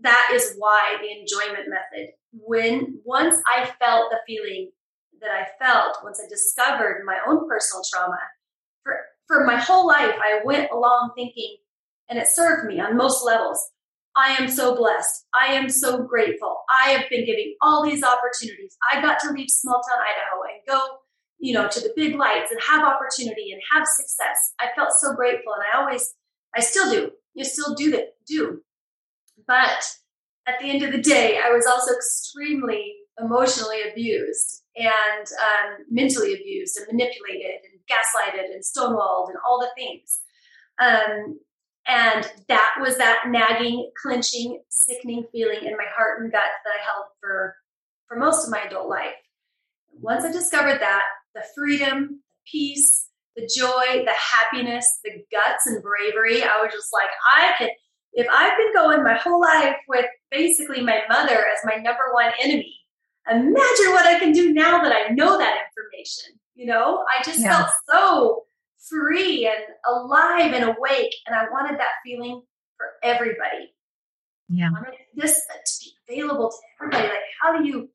that 0.00 0.30
is 0.34 0.54
why 0.58 0.96
the 1.00 1.20
enjoyment 1.20 1.68
method. 1.68 2.10
When 2.32 3.00
once 3.04 3.40
I 3.46 3.66
felt 3.78 4.10
the 4.10 4.18
feeling 4.26 4.70
that 5.20 5.30
I 5.30 5.46
felt, 5.64 5.98
once 6.02 6.20
I 6.22 6.28
discovered 6.28 7.04
my 7.04 7.18
own 7.26 7.48
personal 7.48 7.82
trauma, 7.92 8.18
for, 8.82 8.96
for 9.28 9.44
my 9.44 9.56
whole 9.56 9.86
life, 9.86 10.14
I 10.20 10.40
went 10.44 10.70
along 10.72 11.12
thinking, 11.14 11.56
and 12.08 12.18
it 12.18 12.26
served 12.26 12.66
me 12.66 12.80
on 12.80 12.96
most 12.96 13.24
levels. 13.24 13.70
I 14.14 14.34
am 14.34 14.48
so 14.48 14.76
blessed. 14.76 15.26
I 15.34 15.54
am 15.54 15.68
so 15.68 16.02
grateful. 16.02 16.62
I 16.84 16.90
have 16.90 17.08
been 17.08 17.24
giving 17.24 17.54
all 17.62 17.82
these 17.82 18.02
opportunities. 18.02 18.76
I 18.92 19.00
got 19.00 19.18
to 19.20 19.32
leave 19.32 19.48
small 19.48 19.80
town 19.88 19.98
Idaho 20.02 20.42
and 20.42 20.60
go, 20.68 20.98
you 21.38 21.54
know, 21.54 21.68
to 21.68 21.80
the 21.80 21.92
big 21.96 22.16
lights 22.16 22.50
and 22.50 22.60
have 22.60 22.84
opportunity 22.84 23.52
and 23.52 23.62
have 23.72 23.86
success. 23.86 24.54
I 24.60 24.66
felt 24.76 24.90
so 24.98 25.14
grateful, 25.14 25.54
and 25.54 25.62
I 25.72 25.78
always, 25.78 26.14
I 26.54 26.60
still 26.60 26.90
do. 26.90 27.12
You 27.34 27.44
still 27.44 27.74
do 27.74 27.90
that, 27.92 28.14
do. 28.26 28.60
But 29.46 29.84
at 30.46 30.58
the 30.60 30.70
end 30.70 30.82
of 30.82 30.92
the 30.92 31.00
day, 31.00 31.38
I 31.42 31.50
was 31.50 31.66
also 31.66 31.94
extremely 31.94 32.94
emotionally 33.18 33.82
abused 33.90 34.62
and 34.76 35.26
um, 35.26 35.84
mentally 35.90 36.34
abused 36.34 36.78
and 36.78 36.86
manipulated 36.86 37.60
and 37.70 37.80
gaslighted 37.86 38.52
and 38.52 38.62
stonewalled 38.62 39.28
and 39.28 39.38
all 39.46 39.60
the 39.60 39.70
things. 39.76 40.20
Um, 40.78 41.38
and 41.86 42.30
that 42.48 42.74
was 42.80 42.96
that 42.98 43.24
nagging, 43.28 43.90
clenching, 44.00 44.62
sickening 44.68 45.26
feeling 45.32 45.64
in 45.64 45.76
my 45.76 45.86
heart 45.94 46.22
and 46.22 46.32
gut 46.32 46.42
that 46.64 46.70
I 46.70 46.84
held 46.84 47.06
for, 47.20 47.56
for 48.06 48.16
most 48.16 48.44
of 48.44 48.50
my 48.50 48.62
adult 48.62 48.88
life. 48.88 49.14
Once 50.00 50.24
I 50.24 50.32
discovered 50.32 50.80
that, 50.80 51.02
the 51.34 51.42
freedom, 51.54 52.22
the 52.30 52.50
peace, 52.50 53.08
the 53.36 53.42
joy, 53.42 54.04
the 54.04 54.14
happiness, 54.14 55.00
the 55.04 55.24
guts 55.30 55.66
and 55.66 55.82
bravery, 55.82 56.42
I 56.42 56.62
was 56.62 56.72
just 56.72 56.92
like, 56.92 57.08
I 57.34 57.52
can, 57.58 57.70
if 58.12 58.26
I've 58.30 58.56
been 58.58 58.74
going 58.74 59.02
my 59.02 59.16
whole 59.16 59.40
life 59.40 59.76
with 59.88 60.06
basically 60.30 60.82
my 60.82 61.00
mother 61.08 61.36
as 61.36 61.58
my 61.64 61.76
number 61.76 62.12
one 62.12 62.32
enemy, 62.42 62.76
imagine 63.30 63.92
what 63.92 64.06
I 64.06 64.18
can 64.18 64.32
do 64.32 64.52
now 64.52 64.82
that 64.82 64.92
I 64.92 65.12
know 65.12 65.38
that 65.38 65.56
information. 65.70 66.38
You 66.54 66.66
know, 66.66 67.04
I 67.08 67.22
just 67.22 67.40
yeah. 67.40 67.56
felt 67.56 67.70
so 67.88 68.42
free 68.88 69.46
and 69.46 69.64
alive 69.86 70.52
and 70.52 70.64
awake. 70.64 71.14
And 71.26 71.34
I 71.34 71.44
wanted 71.50 71.78
that 71.78 71.92
feeling 72.04 72.42
for 72.76 72.86
everybody. 73.02 73.72
Yeah. 74.48 74.68
I 74.68 74.72
wanted 74.72 74.98
this 75.14 75.34
to 75.34 75.72
be 75.80 76.18
available 76.20 76.50
to 76.50 76.56
everybody. 76.84 77.08
Like, 77.08 77.20
how 77.40 77.56
do 77.56 77.66
you, 77.66 77.88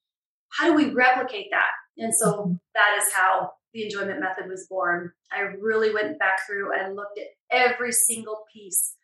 how 0.50 0.68
do 0.68 0.74
we 0.74 0.92
replicate 0.92 1.48
that? 1.52 1.70
And 2.04 2.14
so 2.14 2.34
mm-hmm. 2.34 2.54
that 2.74 2.98
is 2.98 3.14
how 3.14 3.52
the 3.74 3.84
enjoyment 3.84 4.20
method 4.20 4.50
was 4.50 4.66
born. 4.68 5.12
I 5.32 5.42
really 5.42 5.94
went 5.94 6.18
back 6.18 6.40
through 6.48 6.72
and 6.74 6.96
looked 6.96 7.20
at 7.20 7.28
every 7.52 7.92
single 7.92 8.46
piece 8.52 8.96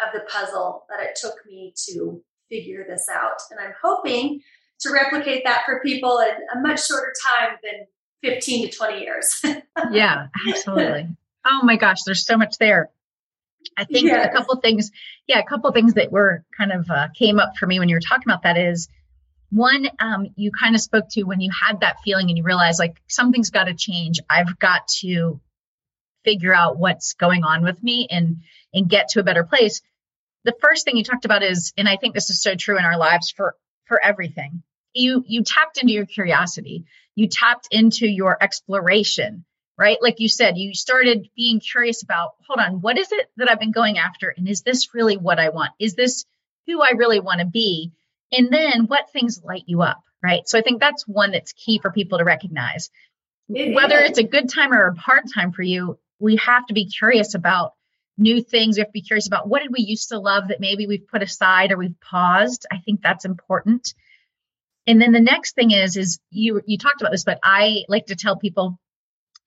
of 0.00 0.12
the 0.12 0.20
puzzle 0.28 0.84
that 0.88 1.00
it 1.00 1.18
took 1.20 1.34
me 1.46 1.74
to 1.88 2.22
figure 2.48 2.84
this 2.88 3.08
out. 3.12 3.40
And 3.50 3.60
I'm 3.60 3.74
hoping 3.82 4.40
to 4.80 4.92
replicate 4.92 5.42
that 5.44 5.62
for 5.66 5.80
people 5.80 6.18
in 6.20 6.34
a 6.56 6.60
much 6.60 6.86
shorter 6.86 7.12
time 7.26 7.56
than 7.62 7.86
15 8.22 8.70
to 8.70 8.76
20 8.76 9.00
years. 9.00 9.42
yeah, 9.90 10.26
absolutely. 10.48 11.08
Oh 11.44 11.60
my 11.62 11.76
gosh, 11.76 12.02
there's 12.04 12.24
so 12.24 12.36
much 12.36 12.58
there. 12.58 12.90
I 13.76 13.84
think 13.84 14.06
yes. 14.06 14.26
a 14.26 14.36
couple 14.36 14.56
things, 14.56 14.90
yeah, 15.26 15.40
a 15.40 15.44
couple 15.44 15.70
things 15.72 15.94
that 15.94 16.12
were 16.12 16.44
kind 16.56 16.72
of 16.72 16.90
uh, 16.90 17.08
came 17.14 17.38
up 17.38 17.56
for 17.56 17.66
me 17.66 17.78
when 17.78 17.88
you 17.88 17.96
were 17.96 18.00
talking 18.00 18.24
about 18.26 18.42
that 18.42 18.56
is 18.56 18.88
one, 19.50 19.88
um, 19.98 20.28
you 20.36 20.50
kind 20.52 20.74
of 20.74 20.80
spoke 20.80 21.08
to 21.10 21.24
when 21.24 21.40
you 21.40 21.50
had 21.50 21.80
that 21.80 21.96
feeling 22.04 22.28
and 22.28 22.36
you 22.36 22.44
realized 22.44 22.78
like 22.78 23.00
something's 23.08 23.50
got 23.50 23.64
to 23.64 23.74
change. 23.74 24.20
I've 24.28 24.58
got 24.58 24.88
to 25.00 25.40
figure 26.24 26.54
out 26.54 26.78
what's 26.78 27.14
going 27.14 27.44
on 27.44 27.62
with 27.62 27.82
me 27.82 28.06
and 28.10 28.38
and 28.74 28.88
get 28.88 29.08
to 29.10 29.20
a 29.20 29.24
better 29.24 29.44
place. 29.44 29.80
The 30.48 30.56
first 30.60 30.84
thing 30.84 30.96
you 30.96 31.04
talked 31.04 31.24
about 31.24 31.42
is, 31.42 31.72
and 31.76 31.88
I 31.88 31.96
think 31.96 32.14
this 32.14 32.30
is 32.30 32.40
so 32.42 32.54
true 32.54 32.78
in 32.78 32.84
our 32.84 32.98
lives 32.98 33.30
for 33.30 33.54
for 33.86 34.02
everything. 34.02 34.62
You 34.94 35.22
you 35.26 35.42
tapped 35.42 35.78
into 35.78 35.92
your 35.92 36.06
curiosity 36.06 36.86
you 37.18 37.26
tapped 37.26 37.66
into 37.72 38.06
your 38.06 38.40
exploration, 38.40 39.44
right? 39.76 39.98
Like 40.00 40.20
you 40.20 40.28
said, 40.28 40.56
you 40.56 40.72
started 40.72 41.28
being 41.34 41.58
curious 41.58 42.04
about, 42.04 42.34
hold 42.46 42.60
on, 42.60 42.80
what 42.80 42.96
is 42.96 43.10
it 43.10 43.26
that 43.38 43.50
I've 43.50 43.58
been 43.58 43.72
going 43.72 43.98
after? 43.98 44.32
And 44.36 44.48
is 44.48 44.62
this 44.62 44.94
really 44.94 45.16
what 45.16 45.40
I 45.40 45.48
want? 45.48 45.72
Is 45.80 45.94
this 45.94 46.24
who 46.68 46.80
I 46.80 46.92
really 46.96 47.18
want 47.18 47.40
to 47.40 47.46
be? 47.46 47.90
And 48.30 48.52
then 48.52 48.86
what 48.86 49.10
things 49.12 49.42
light 49.42 49.64
you 49.66 49.82
up, 49.82 50.00
right? 50.22 50.48
So 50.48 50.60
I 50.60 50.62
think 50.62 50.78
that's 50.78 51.08
one 51.08 51.32
that's 51.32 51.52
key 51.54 51.80
for 51.80 51.90
people 51.90 52.18
to 52.18 52.24
recognize. 52.24 52.88
It 53.48 53.74
Whether 53.74 53.98
is. 53.98 54.10
it's 54.10 54.18
a 54.20 54.24
good 54.24 54.48
time 54.48 54.72
or 54.72 54.86
a 54.86 54.96
hard 54.96 55.24
time 55.34 55.50
for 55.50 55.62
you, 55.62 55.98
we 56.20 56.36
have 56.36 56.66
to 56.66 56.74
be 56.74 56.86
curious 56.86 57.34
about 57.34 57.72
new 58.18 58.42
things. 58.42 58.76
We 58.76 58.80
have 58.80 58.88
to 58.88 58.92
be 58.92 59.00
curious 59.00 59.26
about 59.26 59.48
what 59.48 59.62
did 59.62 59.72
we 59.72 59.80
used 59.80 60.10
to 60.10 60.18
love 60.18 60.48
that 60.48 60.60
maybe 60.60 60.86
we've 60.86 61.06
put 61.06 61.22
aside 61.22 61.72
or 61.72 61.78
we've 61.78 62.00
paused. 62.00 62.66
I 62.70 62.78
think 62.78 63.00
that's 63.00 63.24
important. 63.24 63.94
And 64.86 65.00
then 65.00 65.12
the 65.12 65.20
next 65.20 65.54
thing 65.54 65.70
is, 65.70 65.96
is 65.96 66.18
you, 66.30 66.60
you 66.66 66.78
talked 66.78 67.00
about 67.00 67.12
this, 67.12 67.24
but 67.24 67.38
I 67.42 67.84
like 67.88 68.06
to 68.06 68.16
tell 68.16 68.36
people 68.36 68.78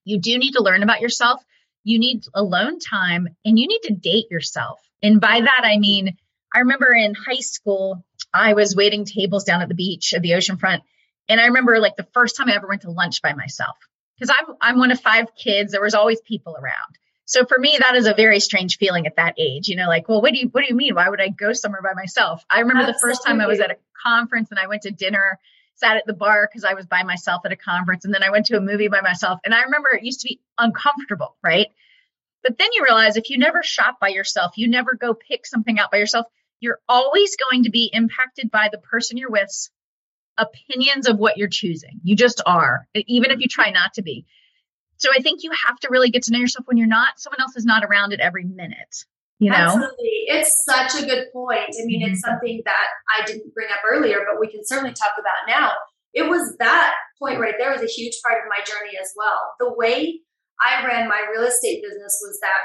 you 0.06 0.20
do 0.20 0.38
need 0.38 0.54
to 0.54 0.64
learn 0.64 0.84
about 0.84 1.02
yourself. 1.02 1.44
You 1.84 2.00
need 2.00 2.24
alone 2.34 2.80
time 2.80 3.28
and 3.44 3.60
you 3.60 3.68
need 3.68 3.82
to 3.84 3.94
date 3.94 4.30
yourself. 4.32 4.80
And 5.02 5.20
by 5.20 5.42
that, 5.42 5.62
I 5.64 5.78
mean, 5.78 6.16
I 6.54 6.60
remember 6.60 6.94
in 6.94 7.16
high 7.16 7.40
school, 7.40 8.06
I 8.34 8.54
was 8.54 8.76
waiting 8.76 9.06
tables 9.06 9.44
down 9.44 9.62
at 9.62 9.68
the 9.68 9.76
beach 9.76 10.14
at 10.14 10.22
the 10.22 10.36
ocean 10.36 10.58
front. 10.58 10.84
And 11.28 11.40
I 11.40 11.46
remember 11.46 11.80
like 11.80 11.96
the 11.96 12.08
first 12.14 12.36
time 12.36 12.50
I 12.50 12.56
ever 12.56 12.68
went 12.68 12.82
to 12.84 12.92
lunch 12.92 13.22
by 13.22 13.34
myself 13.34 13.78
because 14.18 14.36
I'm, 14.38 14.56
I'm 14.62 14.78
one 14.78 14.92
of 14.92 15.00
five 15.00 15.36
kids. 15.36 15.72
There 15.72 15.82
was 15.82 15.96
always 15.96 16.22
people 16.22 16.56
around. 16.56 16.98
So 17.32 17.46
for 17.46 17.58
me, 17.58 17.78
that 17.80 17.96
is 17.96 18.08
a 18.08 18.13
very 18.13 18.41
strange 18.41 18.78
feeling 18.78 19.08
at 19.08 19.15
that 19.15 19.36
age. 19.38 19.70
You 19.70 19.78
know, 19.78 19.88
like, 19.88 20.10
well, 20.10 20.22
what 20.22 20.34
do 20.34 20.39
you 20.39 20.50
what 20.50 20.65
do 20.65 20.67
you 20.67 20.76
mean? 20.76 20.96
Why 20.96 21.08
would 21.08 21.22
I 21.22 21.30
go 21.30 21.54
somewhere 21.54 21.82
by 21.82 21.94
myself? 21.94 22.44
I 22.50 22.60
remember 22.60 22.82
Absolutely. 22.82 22.94
the 22.94 23.00
first 23.00 23.26
time 23.26 23.39
I 23.39 23.48
was 23.48 23.62
at 23.62 23.72
a 23.72 23.78
conference 24.06 24.52
and 24.52 24.60
I 24.60 24.67
went 24.67 24.82
to 24.82 24.91
dinner, 24.91 25.39
sat 25.76 25.96
at 25.96 26.06
the 26.06 26.12
bar 26.12 26.50
because 26.52 26.65
I 26.65 26.74
was 26.74 26.88
by 26.88 27.04
myself 27.04 27.44
at 27.46 27.54
a 27.54 27.56
conference, 27.56 28.04
and 28.04 28.13
then 28.13 28.22
I 28.22 28.32
went 28.32 28.48
to 28.48 28.58
a 28.58 28.60
movie 28.60 28.89
by 28.89 29.00
myself. 29.00 29.39
And 29.46 29.56
I 29.56 29.62
remember 29.62 29.88
it 29.94 30.04
used 30.04 30.20
to 30.20 30.28
be 30.28 30.41
uncomfortable, 30.58 31.38
right? 31.41 31.67
But 32.44 32.58
then 32.58 32.67
you 32.74 32.84
realize 32.84 33.15
if 33.15 33.30
you 33.30 33.38
never 33.38 33.63
shop 33.63 34.02
by 34.02 34.10
yourself, 34.10 34.58
you 34.58 34.67
never 34.67 34.96
go 34.96 35.13
pick 35.13 35.46
something 35.46 35.80
out 35.80 35.89
by 35.89 36.00
yourself, 36.00 36.26
you're 36.60 36.80
always 36.89 37.38
going 37.38 37.63
to 37.63 37.70
be 37.70 37.89
impacted 37.94 38.52
by 38.52 38.67
the 38.70 38.78
person 38.78 39.15
you're 39.15 39.32
with 39.32 39.70
opinions 40.38 41.08
of 41.08 41.17
what 41.17 41.38
you're 41.38 41.48
choosing. 41.48 42.02
You 42.04 42.17
just 42.17 42.41
are, 42.46 42.89
even 42.94 43.32
if 43.32 43.39
you 43.39 43.48
try 43.48 43.72
not 43.72 43.94
to 43.94 44.02
be. 44.02 44.26
So 45.02 45.10
I 45.18 45.22
think 45.22 45.42
you 45.42 45.50
have 45.66 45.80
to 45.80 45.88
really 45.90 46.12
get 46.12 46.22
to 46.24 46.32
know 46.32 46.38
yourself 46.38 46.68
when 46.68 46.78
you're 46.78 46.86
not, 46.86 47.20
someone 47.20 47.42
else 47.42 47.56
is 47.56 47.66
not 47.66 47.84
around 47.84 48.14
at 48.14 48.20
every 48.20 48.44
minute. 48.44 49.04
You 49.40 49.50
know? 49.50 49.58
Absolutely. 49.58 50.30
It's 50.30 50.54
such 50.64 51.02
a 51.02 51.06
good 51.08 51.26
point. 51.34 51.74
I 51.74 51.86
mean, 51.86 52.04
mm-hmm. 52.04 52.14
it's 52.14 52.22
something 52.22 52.62
that 52.66 52.88
I 53.10 53.26
didn't 53.26 53.52
bring 53.56 53.68
up 53.74 53.82
earlier, 53.92 54.20
but 54.30 54.40
we 54.40 54.48
can 54.48 54.62
certainly 54.64 54.94
talk 54.94 55.14
about 55.18 55.50
now. 55.50 55.72
It 56.14 56.30
was 56.30 56.56
that 56.60 56.94
point 57.18 57.40
right 57.40 57.56
there 57.58 57.72
was 57.72 57.82
a 57.82 57.88
huge 57.88 58.14
part 58.24 58.38
of 58.38 58.50
my 58.50 58.64
journey 58.64 58.96
as 59.02 59.12
well. 59.18 59.40
The 59.60 59.74
way 59.74 60.20
I 60.62 60.86
ran 60.86 61.10
my 61.10 61.26
real 61.34 61.48
estate 61.48 61.82
business 61.82 62.22
was 62.22 62.40
that 62.42 62.62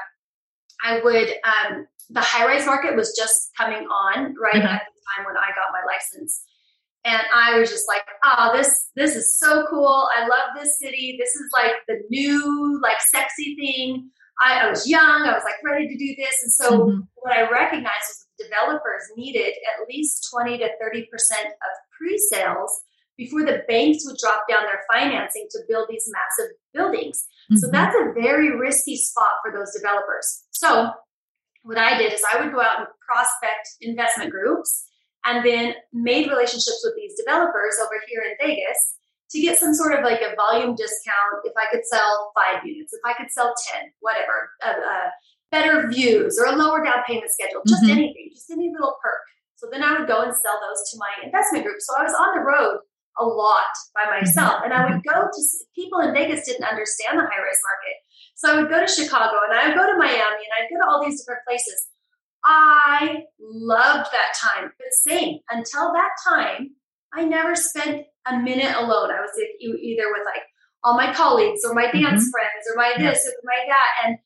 I 0.84 1.00
would, 1.02 1.30
um, 1.40 1.86
the 2.10 2.20
high 2.20 2.44
rise 2.44 2.66
market 2.66 2.94
was 2.94 3.16
just 3.16 3.48
coming 3.56 3.88
on 3.88 4.34
right 4.36 4.60
mm-hmm. 4.60 4.66
at 4.66 4.82
the 4.84 5.00
time 5.16 5.24
when 5.24 5.36
I 5.36 5.56
got 5.56 5.72
my 5.72 5.80
license 5.88 6.42
and 7.06 7.22
I 7.32 7.56
was 7.58 7.70
just 7.70 7.86
like, 7.86 8.02
oh, 8.24 8.50
this 8.52 8.90
this 8.96 9.14
is 9.14 9.38
so 9.38 9.64
cool. 9.70 10.08
I 10.16 10.22
love 10.22 10.56
this 10.56 10.76
city. 10.80 11.16
This 11.18 11.36
is 11.36 11.48
like 11.54 11.74
the 11.86 12.00
new, 12.10 12.80
like 12.82 13.00
sexy 13.00 13.54
thing. 13.54 14.10
I, 14.42 14.66
I 14.66 14.68
was 14.68 14.88
young. 14.88 15.22
I 15.22 15.32
was 15.32 15.44
like 15.44 15.54
ready 15.64 15.86
to 15.86 15.96
do 15.96 16.14
this. 16.18 16.42
And 16.42 16.52
so 16.52 16.70
mm-hmm. 16.70 17.00
what 17.14 17.32
I 17.32 17.48
recognized 17.48 18.08
was 18.08 18.26
developers 18.38 19.04
needed 19.16 19.54
at 19.54 19.88
least 19.88 20.28
20 20.32 20.58
to 20.58 20.68
30 20.80 21.06
percent 21.10 21.46
of 21.46 21.72
pre-sales 21.96 22.82
before 23.16 23.44
the 23.44 23.62
banks 23.68 24.04
would 24.04 24.16
drop 24.18 24.42
down 24.50 24.64
their 24.64 24.82
financing 24.92 25.46
to 25.52 25.60
build 25.68 25.86
these 25.88 26.10
massive 26.10 26.52
buildings. 26.74 27.24
Mm-hmm. 27.50 27.58
So 27.58 27.70
that's 27.70 27.94
a 27.94 28.12
very 28.20 28.50
risky 28.58 28.96
spot 28.96 29.30
for 29.44 29.56
those 29.56 29.72
developers. 29.72 30.44
So 30.50 30.90
what 31.62 31.78
I 31.78 31.96
did 31.96 32.12
is 32.12 32.22
I 32.34 32.40
would 32.42 32.52
go 32.52 32.60
out 32.60 32.80
and 32.80 32.88
prospect 33.06 33.68
investment 33.80 34.32
groups 34.32 34.86
and 35.26 35.44
then 35.44 35.74
made 35.92 36.30
relationships 36.30 36.80
with 36.84 36.94
these 36.96 37.14
developers 37.18 37.74
over 37.82 38.00
here 38.08 38.22
in 38.22 38.36
Vegas 38.40 38.96
to 39.30 39.40
get 39.40 39.58
some 39.58 39.74
sort 39.74 39.92
of 39.92 40.04
like 40.04 40.20
a 40.20 40.34
volume 40.36 40.74
discount 40.76 41.42
if 41.44 41.52
I 41.56 41.66
could 41.70 41.84
sell 41.84 42.32
five 42.34 42.64
units, 42.64 42.92
if 42.92 43.00
I 43.04 43.12
could 43.14 43.30
sell 43.30 43.52
10, 43.74 43.90
whatever, 44.00 44.50
uh, 44.64 44.70
uh, 44.70 45.10
better 45.50 45.88
views 45.88 46.38
or 46.38 46.46
a 46.46 46.56
lower 46.56 46.84
down 46.84 47.02
payment 47.06 47.30
schedule, 47.30 47.62
just 47.66 47.82
mm-hmm. 47.82 47.98
anything, 47.98 48.30
just 48.32 48.50
any 48.50 48.70
little 48.70 48.96
perk. 49.02 49.22
So 49.56 49.66
then 49.70 49.82
I 49.82 49.98
would 49.98 50.06
go 50.06 50.22
and 50.22 50.32
sell 50.32 50.58
those 50.62 50.90
to 50.90 50.98
my 50.98 51.10
investment 51.24 51.64
group. 51.64 51.80
So 51.80 51.94
I 51.98 52.04
was 52.04 52.14
on 52.14 52.38
the 52.38 52.44
road 52.44 52.78
a 53.18 53.24
lot 53.24 53.72
by 53.94 54.04
mm-hmm. 54.04 54.24
myself. 54.24 54.62
And 54.64 54.72
I 54.72 54.86
would 54.86 55.02
go 55.02 55.26
to 55.26 55.40
people 55.74 56.00
in 56.00 56.14
Vegas 56.14 56.46
didn't 56.46 56.64
understand 56.64 57.18
the 57.18 57.26
high 57.26 57.42
rise 57.42 57.62
market. 57.64 57.96
So 58.36 58.52
I 58.52 58.60
would 58.60 58.70
go 58.70 58.78
to 58.84 58.86
Chicago 58.86 59.40
and 59.48 59.58
I 59.58 59.68
would 59.68 59.76
go 59.76 59.86
to 59.90 59.98
Miami 59.98 60.44
and 60.44 60.54
I'd 60.54 60.70
go 60.70 60.78
to 60.78 60.86
all 60.86 61.02
these 61.02 61.18
different 61.20 61.40
places. 61.48 61.88
I 62.46 63.24
loved 63.40 64.08
that 64.12 64.34
time. 64.40 64.72
But 64.78 64.92
same, 64.92 65.40
until 65.50 65.92
that 65.92 66.10
time, 66.26 66.70
I 67.12 67.24
never 67.24 67.56
spent 67.56 68.02
a 68.26 68.38
minute 68.38 68.74
alone. 68.76 69.10
I 69.10 69.20
was 69.20 69.32
either 69.60 70.04
with 70.12 70.24
like 70.24 70.42
all 70.84 70.96
my 70.96 71.12
colleagues 71.12 71.60
or 71.64 71.74
my 71.74 71.90
dance 71.90 71.96
mm-hmm. 71.96 72.30
friends 72.30 72.64
or 72.70 72.76
my 72.76 72.92
this 72.96 73.24
yes. 73.24 73.26
or 73.26 73.34
my 73.44 73.64
that, 73.68 74.06
and 74.06 74.18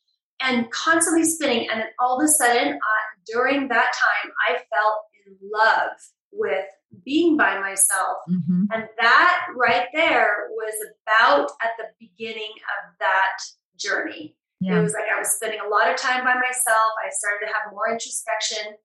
and 0.42 0.70
constantly 0.70 1.24
spinning. 1.24 1.68
And 1.70 1.80
then 1.80 1.88
all 1.98 2.18
of 2.18 2.24
a 2.24 2.28
sudden, 2.28 2.74
uh, 2.74 3.04
during 3.32 3.68
that 3.68 3.92
time, 3.98 4.32
I 4.48 4.52
felt 4.52 4.96
in 5.26 5.36
love 5.52 5.92
with 6.32 6.66
being 7.04 7.36
by 7.36 7.58
myself. 7.58 8.18
Mm-hmm. 8.28 8.64
And 8.72 8.84
that 9.00 9.46
right 9.56 9.86
there 9.94 10.48
was 10.50 10.74
about 11.06 11.50
at 11.62 11.70
the 11.78 11.86
beginning 11.98 12.52
of 12.52 12.98
that 12.98 13.38
journey. 13.78 14.36
Yeah. 14.60 14.78
It 14.78 14.82
was 14.82 14.92
like 14.92 15.04
I 15.14 15.18
was 15.18 15.30
spending 15.30 15.60
a 15.60 15.68
lot 15.68 15.90
of 15.90 15.96
time 15.96 16.22
by 16.24 16.34
myself. 16.34 16.92
I 17.00 17.08
started 17.10 17.46
to 17.46 17.52
have 17.52 17.72
more 17.72 17.90
introspection 17.90 18.76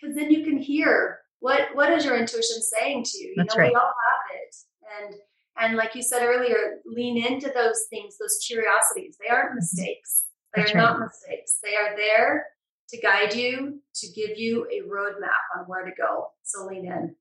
because 0.00 0.16
then 0.16 0.30
you 0.30 0.44
can 0.44 0.56
hear 0.56 1.20
what 1.40 1.68
what 1.74 1.92
is 1.92 2.04
your 2.04 2.16
intuition 2.16 2.60
saying 2.60 3.04
to 3.04 3.18
you. 3.18 3.28
You 3.28 3.34
That's 3.36 3.54
know, 3.54 3.62
right. 3.62 3.70
we 3.70 3.74
all 3.74 3.82
have 3.82 4.38
it, 4.42 4.56
and 4.98 5.14
and 5.58 5.76
like 5.76 5.94
you 5.94 6.02
said 6.02 6.22
earlier, 6.22 6.78
lean 6.86 7.22
into 7.22 7.50
those 7.54 7.84
things, 7.90 8.16
those 8.18 8.38
curiosities. 8.46 9.16
They 9.20 9.28
aren't 9.28 9.50
mm-hmm. 9.50 9.56
mistakes. 9.56 10.24
They 10.54 10.62
That's 10.62 10.74
are 10.74 10.78
right. 10.78 10.82
not 10.84 11.00
mistakes. 11.00 11.58
They 11.62 11.76
are 11.76 11.96
there 11.96 12.46
to 12.88 13.00
guide 13.00 13.34
you, 13.34 13.80
to 13.94 14.06
give 14.12 14.36
you 14.38 14.66
a 14.66 14.88
roadmap 14.88 15.58
on 15.58 15.64
where 15.66 15.84
to 15.84 15.92
go. 15.96 16.28
So 16.42 16.66
lean 16.66 16.86
in. 16.86 17.14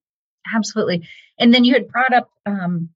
Absolutely. 0.55 1.07
And 1.37 1.53
then 1.53 1.63
you 1.63 1.73
had 1.73 1.89
brought 1.89 2.13
up 2.13 2.29
um, 2.45 2.89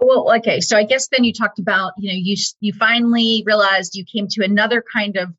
well 0.00 0.34
okay 0.36 0.60
so 0.60 0.76
i 0.76 0.84
guess 0.84 1.08
then 1.08 1.24
you 1.24 1.32
talked 1.32 1.58
about 1.58 1.92
you 1.98 2.10
know 2.10 2.18
you 2.20 2.36
you 2.60 2.72
finally 2.72 3.42
realized 3.46 3.94
you 3.94 4.04
came 4.04 4.26
to 4.28 4.44
another 4.44 4.82
kind 4.94 5.16
of 5.16 5.30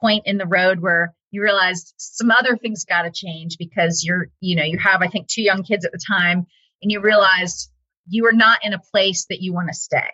point 0.00 0.22
in 0.26 0.36
the 0.36 0.46
road 0.46 0.80
where 0.80 1.14
you 1.30 1.42
realized 1.42 1.94
some 1.96 2.30
other 2.30 2.56
things 2.56 2.84
got 2.84 3.02
to 3.02 3.10
change 3.10 3.56
because 3.58 4.04
you're 4.04 4.28
you 4.40 4.56
know 4.56 4.64
you 4.64 4.78
have 4.78 5.02
i 5.02 5.08
think 5.08 5.26
two 5.28 5.42
young 5.42 5.62
kids 5.62 5.84
at 5.84 5.92
the 5.92 6.00
time 6.06 6.46
and 6.82 6.90
you 6.90 7.00
realized 7.00 7.70
you 8.08 8.26
are 8.26 8.32
not 8.32 8.64
in 8.64 8.72
a 8.72 8.80
place 8.92 9.26
that 9.28 9.40
you 9.40 9.52
want 9.52 9.68
to 9.68 9.74
stay 9.74 10.10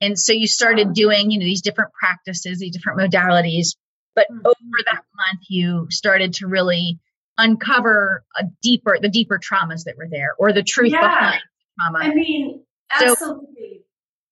and 0.00 0.18
so 0.18 0.32
you 0.32 0.46
started 0.46 0.92
doing 0.92 1.30
you 1.30 1.38
know 1.38 1.44
these 1.44 1.62
different 1.62 1.92
practices 1.92 2.58
these 2.58 2.74
different 2.74 2.98
modalities 2.98 3.76
but 4.14 4.26
mm-hmm. 4.30 4.46
over 4.46 4.82
that 4.86 5.02
month 5.14 5.44
you 5.48 5.86
started 5.90 6.32
to 6.34 6.46
really 6.46 6.98
uncover 7.38 8.24
a 8.38 8.44
deeper 8.62 8.98
the 9.00 9.08
deeper 9.08 9.38
traumas 9.38 9.84
that 9.84 9.96
were 9.96 10.08
there 10.10 10.34
or 10.38 10.52
the 10.52 10.62
truth 10.62 10.92
yeah. 10.92 11.00
behind 11.00 11.42
trauma 11.78 11.98
i 11.98 12.14
mean 12.14 12.62
Absolutely. 12.90 13.46
So, 13.56 13.82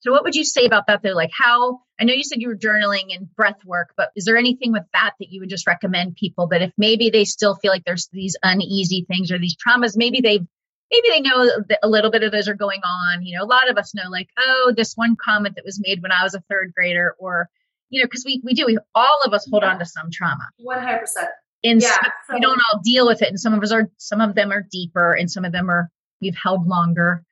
so 0.00 0.12
what 0.12 0.24
would 0.24 0.34
you 0.34 0.44
say 0.44 0.66
about 0.66 0.86
that 0.88 1.02
though? 1.02 1.14
Like 1.14 1.30
how 1.32 1.80
I 1.98 2.04
know 2.04 2.12
you 2.12 2.24
said 2.24 2.40
you 2.40 2.48
were 2.48 2.56
journaling 2.56 3.14
and 3.16 3.34
breath 3.34 3.64
work, 3.64 3.94
but 3.96 4.10
is 4.14 4.24
there 4.24 4.36
anything 4.36 4.72
with 4.72 4.84
that 4.92 5.12
that 5.18 5.30
you 5.30 5.40
would 5.40 5.48
just 5.48 5.66
recommend 5.66 6.16
people 6.16 6.48
that 6.48 6.62
if 6.62 6.72
maybe 6.76 7.10
they 7.10 7.24
still 7.24 7.54
feel 7.54 7.70
like 7.70 7.84
there's 7.84 8.08
these 8.12 8.36
uneasy 8.42 9.06
things 9.08 9.32
or 9.32 9.38
these 9.38 9.56
traumas, 9.56 9.96
maybe 9.96 10.20
they 10.20 10.40
maybe 10.90 11.08
they 11.08 11.20
know 11.20 11.46
that 11.68 11.78
a 11.82 11.88
little 11.88 12.10
bit 12.10 12.22
of 12.22 12.32
those 12.32 12.48
are 12.48 12.54
going 12.54 12.80
on. 12.84 13.22
You 13.22 13.38
know, 13.38 13.44
a 13.44 13.46
lot 13.46 13.70
of 13.70 13.76
us 13.76 13.94
know 13.94 14.10
like, 14.10 14.28
oh, 14.38 14.72
this 14.76 14.94
one 14.94 15.16
comment 15.22 15.56
that 15.56 15.64
was 15.64 15.80
made 15.82 16.02
when 16.02 16.12
I 16.12 16.22
was 16.22 16.34
a 16.34 16.42
third 16.50 16.72
grader, 16.76 17.14
or 17.18 17.48
you 17.88 18.02
know, 18.02 18.06
because 18.06 18.24
we 18.24 18.42
we 18.44 18.54
do, 18.54 18.66
we 18.66 18.78
all 18.94 19.20
of 19.24 19.32
us 19.32 19.48
hold 19.50 19.62
yeah. 19.62 19.70
on 19.70 19.78
to 19.78 19.86
some 19.86 20.10
trauma. 20.12 20.48
One 20.58 20.80
hundred 20.80 21.00
percent. 21.00 21.28
And 21.62 21.80
yeah, 21.80 21.96
so 22.26 22.34
we 22.34 22.40
don't 22.40 22.60
all 22.60 22.80
deal 22.84 23.06
with 23.06 23.22
it, 23.22 23.28
and 23.28 23.40
some 23.40 23.54
of 23.54 23.62
us 23.62 23.72
are 23.72 23.90
some 23.96 24.20
of 24.20 24.34
them 24.34 24.52
are 24.52 24.66
deeper, 24.70 25.12
and 25.12 25.30
some 25.30 25.44
of 25.44 25.52
them 25.52 25.70
are 25.70 25.90
we've 26.20 26.36
held 26.36 26.66
longer. 26.66 27.24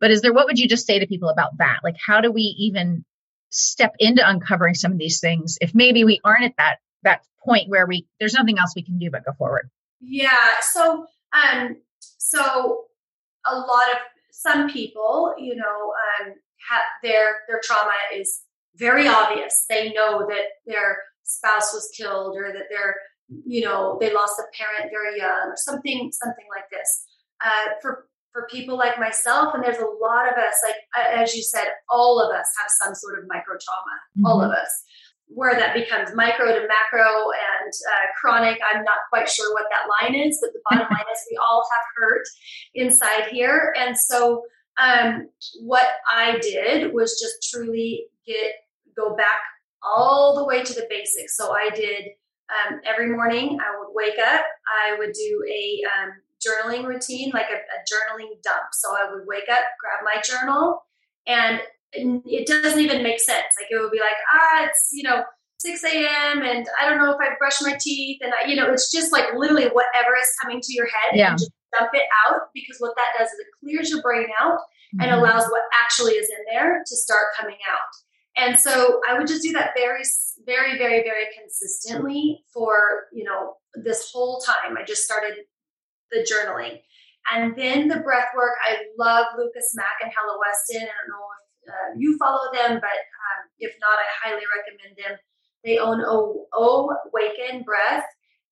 But 0.00 0.10
is 0.10 0.22
there, 0.22 0.32
what 0.32 0.46
would 0.46 0.58
you 0.58 0.68
just 0.68 0.86
say 0.86 0.98
to 0.98 1.06
people 1.06 1.28
about 1.28 1.58
that? 1.58 1.80
Like, 1.84 1.96
how 2.04 2.20
do 2.20 2.32
we 2.32 2.42
even 2.58 3.04
step 3.50 3.94
into 3.98 4.26
uncovering 4.26 4.74
some 4.74 4.92
of 4.92 4.98
these 4.98 5.20
things 5.20 5.58
if 5.60 5.74
maybe 5.74 6.04
we 6.04 6.20
aren't 6.24 6.44
at 6.44 6.54
that, 6.56 6.76
that 7.02 7.22
point 7.44 7.68
where 7.68 7.86
we, 7.86 8.06
there's 8.18 8.34
nothing 8.34 8.58
else 8.58 8.72
we 8.74 8.84
can 8.84 8.98
do 8.98 9.10
but 9.10 9.24
go 9.24 9.32
forward? 9.36 9.68
Yeah. 10.00 10.30
So, 10.62 11.06
um, 11.32 11.76
so 11.98 12.84
a 13.46 13.54
lot 13.54 13.90
of 13.92 13.98
some 14.32 14.70
people, 14.70 15.34
you 15.38 15.54
know, 15.56 15.92
um, 16.20 16.34
have 16.68 16.82
their, 17.02 17.38
their 17.48 17.60
trauma 17.62 17.92
is 18.14 18.42
very 18.76 19.06
obvious. 19.06 19.66
They 19.68 19.92
know 19.92 20.26
that 20.28 20.44
their 20.66 20.98
spouse 21.24 21.72
was 21.74 21.90
killed 21.96 22.36
or 22.36 22.52
that 22.52 22.64
they're, 22.70 22.96
you 23.46 23.62
know, 23.62 23.98
they 24.00 24.12
lost 24.12 24.40
a 24.40 24.44
parent 24.56 24.90
very 24.92 25.18
young 25.18 25.48
or 25.48 25.56
something, 25.56 26.10
something 26.12 26.46
like 26.54 26.64
this. 26.70 27.04
Uh, 27.44 27.72
for 27.80 28.06
for 28.32 28.46
people 28.50 28.76
like 28.76 28.98
myself, 28.98 29.54
and 29.54 29.64
there's 29.64 29.78
a 29.78 29.86
lot 30.00 30.26
of 30.26 30.34
us, 30.34 30.54
like 30.64 31.20
as 31.20 31.34
you 31.34 31.42
said, 31.42 31.66
all 31.88 32.20
of 32.20 32.34
us 32.34 32.46
have 32.60 32.70
some 32.82 32.94
sort 32.94 33.18
of 33.18 33.24
micro 33.28 33.54
trauma, 33.54 33.96
mm-hmm. 34.16 34.26
all 34.26 34.42
of 34.42 34.50
us. 34.50 34.84
Where 35.32 35.54
that 35.54 35.74
becomes 35.74 36.10
micro 36.12 36.46
to 36.46 36.66
macro 36.66 37.06
and 37.06 37.72
uh, 37.72 38.06
chronic, 38.20 38.58
I'm 38.74 38.82
not 38.82 38.98
quite 39.10 39.28
sure 39.28 39.54
what 39.54 39.66
that 39.70 39.86
line 39.88 40.16
is, 40.16 40.36
but 40.42 40.52
the 40.52 40.60
bottom 40.68 40.88
line 40.90 41.06
is 41.12 41.20
we 41.30 41.36
all 41.36 41.64
have 41.72 41.82
hurt 41.96 42.24
inside 42.74 43.28
here. 43.30 43.72
And 43.78 43.96
so, 43.96 44.42
um, 44.82 45.28
what 45.60 45.86
I 46.08 46.38
did 46.40 46.92
was 46.92 47.20
just 47.20 47.48
truly 47.48 48.06
get 48.26 48.54
go 48.96 49.14
back 49.14 49.40
all 49.82 50.34
the 50.36 50.44
way 50.44 50.62
to 50.62 50.74
the 50.74 50.86
basics. 50.90 51.36
So 51.36 51.52
I 51.52 51.70
did 51.70 52.06
um, 52.50 52.80
every 52.84 53.08
morning. 53.08 53.58
I 53.60 53.78
would 53.78 53.94
wake 53.94 54.18
up. 54.18 54.44
I 54.68 54.98
would 54.98 55.12
do 55.12 55.44
a 55.48 55.82
um, 55.86 56.12
journaling 56.40 56.84
routine, 56.84 57.30
like 57.32 57.46
a, 57.50 57.56
a 57.56 57.78
journaling 57.86 58.40
dump. 58.42 58.68
So 58.72 58.90
I 58.90 59.10
would 59.10 59.24
wake 59.26 59.48
up, 59.50 59.64
grab 59.80 60.00
my 60.04 60.20
journal, 60.22 60.82
and 61.26 61.60
it 61.92 62.46
doesn't 62.46 62.80
even 62.80 63.02
make 63.02 63.20
sense. 63.20 63.46
Like 63.58 63.68
it 63.70 63.80
would 63.80 63.92
be 63.92 64.00
like, 64.00 64.16
ah, 64.32 64.64
it's, 64.64 64.88
you 64.92 65.02
know, 65.02 65.22
6 65.60 65.84
a.m. 65.84 66.42
and 66.42 66.66
I 66.80 66.88
don't 66.88 66.98
know 66.98 67.10
if 67.10 67.18
I 67.20 67.36
brush 67.38 67.60
my 67.60 67.76
teeth. 67.78 68.18
And, 68.22 68.32
I, 68.32 68.48
you 68.48 68.56
know, 68.56 68.72
it's 68.72 68.90
just 68.90 69.12
like 69.12 69.34
literally 69.34 69.64
whatever 69.64 70.16
is 70.18 70.28
coming 70.42 70.60
to 70.62 70.74
your 70.74 70.86
head 70.86 71.16
yeah. 71.16 71.30
and 71.30 71.38
just 71.38 71.50
dump 71.72 71.90
it 71.92 72.06
out 72.26 72.48
because 72.54 72.76
what 72.78 72.94
that 72.96 73.18
does 73.18 73.28
is 73.28 73.38
it 73.38 73.46
clears 73.60 73.90
your 73.90 74.02
brain 74.02 74.28
out 74.40 74.58
mm-hmm. 74.58 75.02
and 75.02 75.10
allows 75.10 75.44
what 75.50 75.62
actually 75.80 76.12
is 76.12 76.28
in 76.28 76.44
there 76.54 76.82
to 76.86 76.96
start 76.96 77.26
coming 77.38 77.58
out. 77.68 77.90
And 78.36 78.58
so 78.58 79.00
I 79.08 79.18
would 79.18 79.26
just 79.26 79.42
do 79.42 79.52
that 79.52 79.72
very, 79.76 80.02
very, 80.46 80.78
very, 80.78 81.02
very 81.02 81.26
consistently 81.38 82.42
for, 82.54 83.08
you 83.12 83.24
know, 83.24 83.54
this 83.74 84.10
whole 84.12 84.40
time. 84.40 84.76
I 84.78 84.84
just 84.84 85.04
started 85.04 85.34
the 86.10 86.26
journaling. 86.26 86.80
And 87.32 87.54
then 87.56 87.88
the 87.88 88.00
breath 88.00 88.28
work. 88.34 88.56
I 88.62 88.78
love 88.98 89.26
Lucas 89.38 89.72
Mack 89.74 90.00
and 90.02 90.10
Hella 90.10 90.38
Weston. 90.40 90.82
I 90.82 90.94
don't 90.98 91.10
know 91.10 91.26
if 91.36 91.40
uh, 91.68 91.98
you 91.98 92.16
follow 92.18 92.50
them, 92.52 92.80
but 92.80 92.98
um, 92.98 93.40
if 93.58 93.72
not, 93.80 93.98
I 93.98 94.28
highly 94.28 94.42
recommend 94.56 94.96
them. 94.96 95.18
They 95.64 95.78
own 95.78 96.02
O, 96.06 96.46
o 96.54 96.96
Waken 97.12 97.62
Breath, 97.62 98.04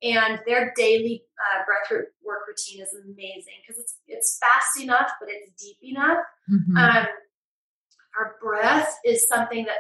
and 0.03 0.39
their 0.47 0.73
daily 0.77 1.25
uh, 1.41 1.65
breath 1.65 2.05
work 2.23 2.41
routine 2.47 2.83
is 2.83 2.95
amazing 3.05 3.59
because 3.67 3.81
it's 3.81 3.97
it's 4.07 4.39
fast 4.39 4.83
enough, 4.83 5.11
but 5.19 5.29
it's 5.31 5.51
deep 5.61 5.79
enough. 5.83 6.19
Mm-hmm. 6.51 6.77
Um, 6.77 7.07
our 8.19 8.37
breath 8.43 8.95
is 9.05 9.27
something 9.27 9.65
that 9.65 9.79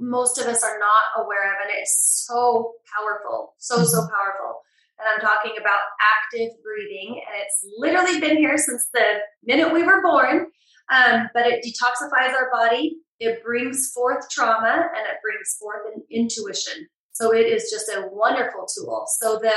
most 0.00 0.38
of 0.38 0.46
us 0.46 0.64
are 0.64 0.78
not 0.78 1.24
aware 1.24 1.52
of, 1.52 1.60
and 1.62 1.70
it 1.70 1.82
is 1.82 2.24
so 2.26 2.72
powerful, 2.96 3.54
so 3.58 3.76
mm-hmm. 3.76 3.84
so 3.84 3.98
powerful. 3.98 4.60
And 4.98 5.06
I'm 5.14 5.20
talking 5.20 5.52
about 5.60 5.80
active 6.00 6.50
breathing, 6.62 7.22
and 7.26 7.42
it's 7.42 7.64
literally 7.78 8.20
been 8.20 8.36
here 8.36 8.58
since 8.58 8.88
the 8.92 9.18
minute 9.44 9.72
we 9.72 9.82
were 9.82 10.02
born. 10.02 10.46
Um, 10.90 11.28
but 11.34 11.46
it 11.46 11.64
detoxifies 11.64 12.34
our 12.34 12.50
body, 12.50 12.96
it 13.20 13.42
brings 13.44 13.90
forth 13.92 14.28
trauma, 14.30 14.88
and 14.96 15.06
it 15.06 15.18
brings 15.22 15.56
forth 15.60 15.94
an 15.94 16.02
intuition. 16.10 16.88
So 17.12 17.34
it 17.34 17.46
is 17.46 17.70
just 17.70 17.88
a 17.88 18.08
wonderful 18.10 18.66
tool. 18.74 19.06
So 19.20 19.38
the 19.38 19.52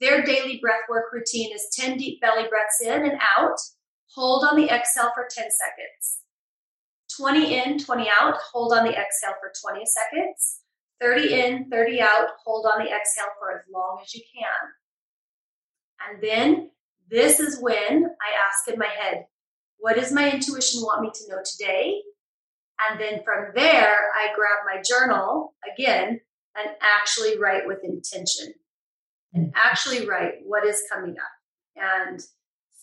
their 0.00 0.24
daily 0.24 0.58
breath 0.60 0.82
work 0.90 1.12
routine 1.12 1.54
is 1.54 1.68
10 1.72 1.96
deep 1.96 2.20
belly 2.20 2.48
breaths 2.48 2.80
in 2.84 3.04
and 3.04 3.18
out. 3.38 3.56
Hold 4.14 4.44
on 4.44 4.56
the 4.56 4.68
exhale 4.68 5.10
for 5.14 5.26
10 5.30 5.44
seconds. 5.44 6.20
20 7.16 7.54
in, 7.54 7.78
20 7.78 8.08
out. 8.20 8.34
Hold 8.52 8.72
on 8.72 8.84
the 8.84 8.90
exhale 8.90 9.34
for 9.40 9.52
20 9.70 9.84
seconds. 9.86 10.60
30 11.04 11.34
in, 11.34 11.70
30 11.70 12.00
out. 12.00 12.28
Hold 12.44 12.66
on 12.66 12.84
the 12.84 12.90
exhale 12.90 13.26
for 13.38 13.52
as 13.52 13.64
long 13.72 13.98
as 14.02 14.14
you 14.14 14.22
can. 14.34 14.70
And 16.08 16.22
then 16.22 16.70
this 17.10 17.40
is 17.40 17.60
when 17.60 17.76
I 17.76 18.48
ask 18.48 18.72
in 18.72 18.78
my 18.78 18.86
head, 18.88 19.26
what 19.78 19.96
does 19.96 20.12
my 20.12 20.32
intuition 20.32 20.80
want 20.80 21.02
me 21.02 21.10
to 21.14 21.28
know 21.28 21.42
today? 21.44 22.00
And 22.88 22.98
then 22.98 23.20
from 23.24 23.52
there, 23.54 23.98
I 24.14 24.28
grab 24.34 24.64
my 24.64 24.82
journal 24.82 25.54
again 25.72 26.20
and 26.56 26.70
actually 26.80 27.38
write 27.38 27.66
with 27.66 27.84
intention 27.84 28.54
and 29.34 29.52
actually 29.54 30.06
write 30.06 30.34
what 30.44 30.64
is 30.64 30.82
coming 30.90 31.16
up 31.18 31.76
and 31.76 32.20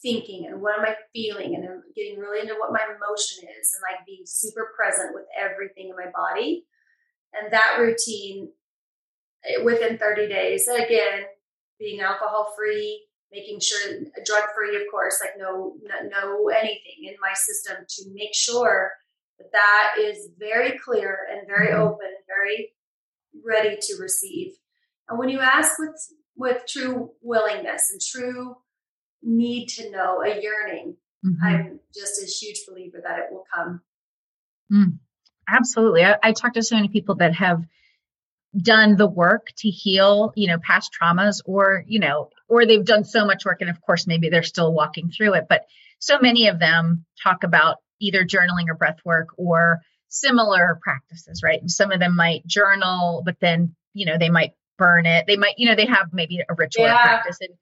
thinking 0.02 0.46
and 0.48 0.62
what 0.62 0.80
am 0.80 0.86
I 0.86 0.96
feeling 1.14 1.56
and 1.56 1.64
I'm 1.64 1.84
getting 1.96 2.20
really 2.20 2.42
into 2.42 2.56
what 2.60 2.74
my 2.74 2.84
emotion 2.84 3.48
is 3.60 3.74
and 3.76 3.84
like 3.90 4.06
being 4.06 4.24
super 4.26 4.72
present 4.76 5.14
with 5.14 5.26
everything 5.40 5.90
in 5.90 5.96
my 5.96 6.12
body. 6.12 6.66
And 7.34 7.52
that 7.52 7.78
routine 7.80 8.50
eh, 9.46 9.64
within 9.64 9.98
30 9.98 10.28
days, 10.28 10.68
again, 10.68 11.24
being 11.80 12.02
alcohol 12.02 12.54
free, 12.56 13.06
making 13.32 13.60
sure 13.60 13.94
drug 14.26 14.44
free, 14.56 14.76
of 14.76 14.84
course, 14.92 15.20
like 15.22 15.32
no, 15.38 15.76
no 16.10 16.50
anything 16.50 17.06
in 17.06 17.16
my 17.22 17.34
system 17.34 17.86
to 17.88 18.04
make 18.14 18.36
sure 18.36 18.92
that 19.40 19.52
that 19.54 19.94
is 20.00 20.30
very 20.38 20.78
clear 20.78 21.18
and 21.32 21.48
very 21.48 21.70
mm-hmm. 21.70 21.82
open, 21.82 22.10
very 22.28 22.74
ready 23.46 23.78
to 23.82 23.96
receive. 24.00 24.54
And 25.10 25.18
when 25.18 25.30
you 25.30 25.40
ask 25.40 25.80
with 25.80 25.96
with 26.36 26.64
true 26.68 27.12
willingness 27.22 27.90
and 27.92 28.02
true 28.02 28.56
need 29.22 29.68
to 29.68 29.92
know, 29.92 30.24
a 30.24 30.42
yearning, 30.42 30.96
mm-hmm. 31.26 31.44
I'm 31.44 31.80
just 31.94 32.22
a 32.22 32.26
huge 32.26 32.62
believer 32.68 33.02
that 33.04 33.20
it 33.20 33.26
will 33.32 33.44
come. 33.54 33.82
Mm, 34.72 35.00
absolutely. 35.48 36.04
I, 36.04 36.18
I 36.22 36.32
talk 36.34 36.54
to 36.54 36.64
so 36.64 36.76
many 36.76 36.88
people 36.88 37.16
that 37.16 37.34
have 37.36 37.64
done 38.58 38.98
the 38.98 39.08
work 39.08 39.48
to 39.58 39.70
heal, 39.70 40.34
you 40.36 40.48
know, 40.48 40.58
past 40.60 40.92
traumas 41.00 41.42
or, 41.46 41.86
you 41.88 42.00
know, 42.00 42.30
or 42.50 42.66
they've 42.66 42.84
done 42.84 43.06
so 43.06 43.26
much 43.26 43.46
work 43.46 43.62
and 43.62 43.70
of 43.70 43.82
course 43.82 44.08
maybe 44.08 44.30
they're 44.30 44.44
still 44.44 44.74
walking 44.74 45.10
through 45.10 45.36
it, 45.36 45.46
but 45.48 45.66
so 46.00 46.20
many 46.20 46.48
of 46.48 46.60
them 46.60 47.06
talk 47.24 47.44
about 47.44 47.78
either 48.02 48.26
journaling 48.26 48.68
or 48.68 48.74
breath 48.74 49.00
work 49.06 49.30
or 49.38 49.80
similar 50.10 50.80
practices, 50.82 51.42
right? 51.44 51.62
And 51.62 51.72
some 51.72 51.92
of 51.92 52.00
them 52.00 52.16
might 52.16 52.46
journal, 52.46 53.22
but 53.24 53.38
then, 53.40 53.76
you 53.94 54.06
know, 54.06 54.18
they 54.18 54.30
might 54.30 54.52
burn 54.78 55.06
it. 55.06 55.28
They 55.28 55.38
might, 55.38 55.54
you 55.58 55.70
know, 55.70 55.76
they 55.76 55.86
have 55.86 56.12
maybe 56.12 56.40
a 56.40 56.54
ritual 56.54 56.86
yeah. 56.86 57.02
practice. 57.04 57.38
And 57.40 57.56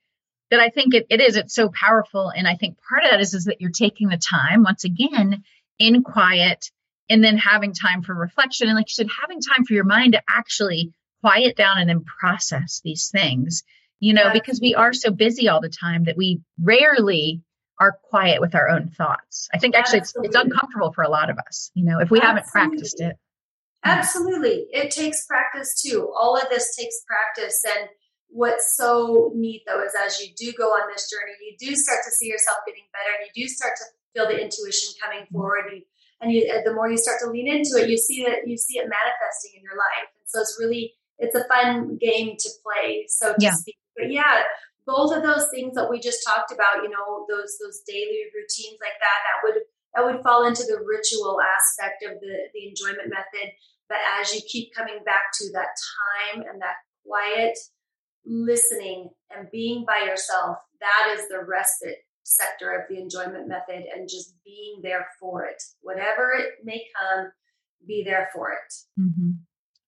that 0.49 0.59
I 0.59 0.69
think 0.69 0.95
it, 0.95 1.05
it 1.09 1.21
is, 1.21 1.35
it's 1.35 1.53
so 1.53 1.69
powerful. 1.69 2.31
And 2.35 2.47
I 2.47 2.55
think 2.55 2.77
part 2.89 3.03
of 3.03 3.11
that 3.11 3.19
is, 3.19 3.35
is 3.35 3.45
that 3.45 3.61
you're 3.61 3.69
taking 3.69 4.07
the 4.07 4.17
time 4.17 4.63
once 4.63 4.85
again 4.85 5.43
in 5.77 6.01
quiet 6.01 6.71
and 7.09 7.23
then 7.23 7.37
having 7.37 7.73
time 7.73 8.01
for 8.01 8.13
reflection. 8.13 8.67
And 8.67 8.75
like 8.75 8.87
you 8.89 8.93
said, 8.93 9.09
having 9.21 9.41
time 9.41 9.65
for 9.65 9.73
your 9.73 9.83
mind 9.83 10.13
to 10.13 10.21
actually 10.29 10.93
quiet 11.21 11.55
down 11.55 11.79
and 11.79 11.89
then 11.89 12.03
process 12.03 12.81
these 12.83 13.09
things, 13.09 13.63
you 13.99 14.13
know, 14.13 14.25
yeah. 14.25 14.33
because 14.33 14.61
we 14.61 14.75
are 14.75 14.93
so 14.93 15.11
busy 15.11 15.49
all 15.49 15.61
the 15.61 15.69
time 15.69 16.05
that 16.05 16.17
we 16.17 16.41
rarely 16.61 17.41
are 17.79 17.97
quiet 18.09 18.41
with 18.41 18.55
our 18.55 18.69
own 18.69 18.89
thoughts. 18.89 19.47
I 19.53 19.57
think 19.57 19.75
actually 19.75 19.99
it's, 19.99 20.13
it's, 20.21 20.35
uncomfortable 20.35 20.91
for 20.91 21.03
a 21.03 21.09
lot 21.09 21.29
of 21.29 21.37
us, 21.39 21.71
you 21.73 21.85
know, 21.85 21.99
if 21.99 22.11
we 22.11 22.19
Absolutely. 22.19 22.27
haven't 22.27 22.51
practiced 22.51 23.01
it. 23.01 23.15
Absolutely. 23.85 24.67
It 24.71 24.91
takes 24.91 25.25
practice 25.25 25.81
too. 25.81 26.11
All 26.13 26.35
of 26.35 26.49
this 26.49 26.75
takes 26.75 27.01
practice. 27.07 27.63
And 27.77 27.87
what's 28.27 28.75
so 28.77 29.31
neat 29.33 29.63
though 29.65 29.81
is 29.83 29.93
as 30.05 30.19
you 30.19 30.33
do 30.35 30.51
go 30.57 30.65
on 30.65 30.91
this 30.91 31.09
journey, 31.09 31.33
you 31.41 31.55
do 31.57 31.75
start 31.75 31.99
to 32.03 32.11
see 32.11 32.27
yourself 32.27 32.57
getting 32.67 32.83
better 32.91 33.15
and 33.17 33.29
you 33.33 33.45
do 33.45 33.49
start 33.49 33.73
to 33.77 33.85
feel 34.13 34.27
the 34.27 34.41
intuition 34.41 34.93
coming 35.01 35.23
mm-hmm. 35.23 35.35
forward. 35.35 35.65
And, 35.71 35.81
and 36.21 36.31
you, 36.31 36.61
the 36.65 36.73
more 36.73 36.89
you 36.89 36.97
start 36.97 37.19
to 37.23 37.29
lean 37.29 37.47
into 37.47 37.81
it, 37.81 37.89
you 37.89 37.97
see 37.97 38.23
that 38.25 38.47
you 38.47 38.57
see 38.57 38.77
it 38.77 38.89
manifesting 38.89 39.51
in 39.55 39.63
your 39.63 39.77
life. 39.77 40.09
And 40.19 40.27
so 40.27 40.41
it's 40.41 40.57
really, 40.59 40.93
it's 41.17 41.35
a 41.35 41.47
fun 41.47 41.97
game 41.97 42.35
to 42.37 42.49
play, 42.63 43.05
so 43.07 43.33
to 43.33 43.37
yeah. 43.39 43.51
speak. 43.51 43.77
But 43.95 44.11
yeah, 44.11 44.43
both 44.85 45.15
of 45.15 45.23
those 45.23 45.47
things 45.53 45.75
that 45.75 45.89
we 45.89 45.99
just 45.99 46.25
talked 46.25 46.51
about, 46.51 46.83
you 46.83 46.89
know, 46.89 47.25
those 47.29 47.57
those 47.63 47.81
daily 47.87 48.27
routines 48.33 48.79
like 48.81 48.97
that, 48.99 49.19
that 49.23 49.39
would 49.43 49.61
that 49.95 50.05
would 50.05 50.23
fall 50.23 50.47
into 50.47 50.63
the 50.63 50.83
ritual 50.85 51.39
aspect 51.39 52.03
of 52.03 52.19
the 52.19 52.49
the 52.53 52.67
enjoyment 52.67 53.09
method. 53.09 53.53
But 53.87 53.99
as 54.19 54.33
you 54.33 54.41
keep 54.47 54.73
coming 54.73 54.99
back 55.05 55.31
to 55.39 55.51
that 55.53 55.73
time 56.33 56.43
and 56.49 56.61
that 56.61 56.75
quiet 57.05 57.57
listening 58.25 59.09
and 59.35 59.49
being 59.51 59.85
by 59.85 60.05
yourself, 60.05 60.57
that 60.79 61.15
is 61.17 61.27
the 61.27 61.43
respite 61.47 62.05
sector 62.29 62.71
of 62.71 62.83
the 62.89 62.99
enjoyment 62.99 63.47
method 63.47 63.83
and 63.93 64.07
just 64.09 64.33
being 64.45 64.79
there 64.81 65.07
for 65.19 65.45
it. 65.45 65.61
Whatever 65.81 66.31
it 66.37 66.63
may 66.63 66.83
come, 66.99 67.31
be 67.87 68.03
there 68.05 68.29
for 68.33 68.51
it. 68.51 69.01
Mm-hmm. 69.01 69.31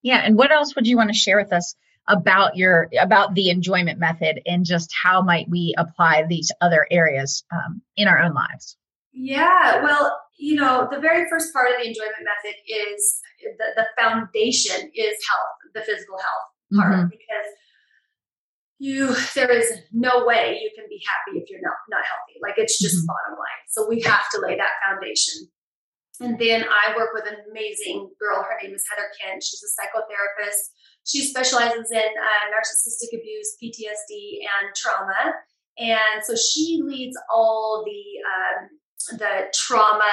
Yeah. 0.02 0.18
And 0.18 0.38
what 0.38 0.52
else 0.52 0.76
would 0.76 0.88
you 0.88 0.98
want 0.98 1.10
to 1.10 1.16
share 1.16 1.38
with 1.38 1.54
us 1.54 1.76
about 2.08 2.56
your 2.56 2.90
about 3.00 3.36
the 3.36 3.50
enjoyment 3.50 4.00
method 4.00 4.42
and 4.46 4.66
just 4.66 4.92
how 5.04 5.22
might 5.22 5.48
we 5.50 5.74
apply 5.78 6.24
these 6.28 6.52
other 6.60 6.86
areas 6.90 7.44
um, 7.54 7.82
in 7.96 8.08
our 8.08 8.20
own 8.20 8.34
lives 8.34 8.76
yeah 9.14 9.84
well 9.84 10.18
you 10.40 10.56
know 10.56 10.88
the 10.92 11.00
very 11.00 11.30
first 11.30 11.54
part 11.54 11.70
of 11.70 11.78
the 11.80 11.88
enjoyment 11.88 12.26
method 12.26 12.58
is 12.68 13.22
the, 13.58 13.66
the 13.76 14.02
foundation 14.02 14.90
is 14.96 15.16
health 15.30 15.74
the 15.76 15.82
physical 15.82 16.18
health 16.18 16.80
part 16.80 16.94
mm-hmm. 16.94 17.08
because 17.10 17.52
you 18.82 19.14
there 19.38 19.52
is 19.54 19.70
no 19.94 20.26
way 20.26 20.58
you 20.58 20.72
can 20.74 20.90
be 20.90 20.98
happy 21.06 21.38
if 21.38 21.50
you're 21.50 21.62
not 21.62 21.78
not 21.90 22.02
healthy 22.02 22.42
like 22.42 22.58
it's 22.58 22.82
just 22.82 22.98
mm-hmm. 22.98 23.14
bottom 23.14 23.38
line 23.38 23.64
so 23.70 23.86
we 23.88 24.02
have 24.02 24.26
to 24.34 24.42
lay 24.42 24.58
that 24.58 24.74
foundation 24.82 25.46
and 26.20 26.40
then 26.42 26.66
i 26.66 26.96
work 26.98 27.14
with 27.14 27.30
an 27.30 27.38
amazing 27.50 28.10
girl 28.20 28.42
her 28.42 28.58
name 28.62 28.74
is 28.74 28.84
heather 28.90 29.10
kent 29.22 29.44
she's 29.44 29.62
a 29.62 29.72
psychotherapist 29.78 30.74
she 31.06 31.24
specializes 31.24 31.92
in 31.92 32.00
uh, 32.00 32.46
narcissistic 32.54 33.18
abuse, 33.18 33.58
PTSD, 33.62 34.40
and 34.46 34.76
trauma. 34.76 35.34
And 35.80 36.24
so 36.24 36.36
she 36.36 36.82
leads 36.84 37.18
all 37.34 37.84
the 37.86 38.04
um, 38.30 39.18
the 39.18 39.52
trauma 39.56 40.04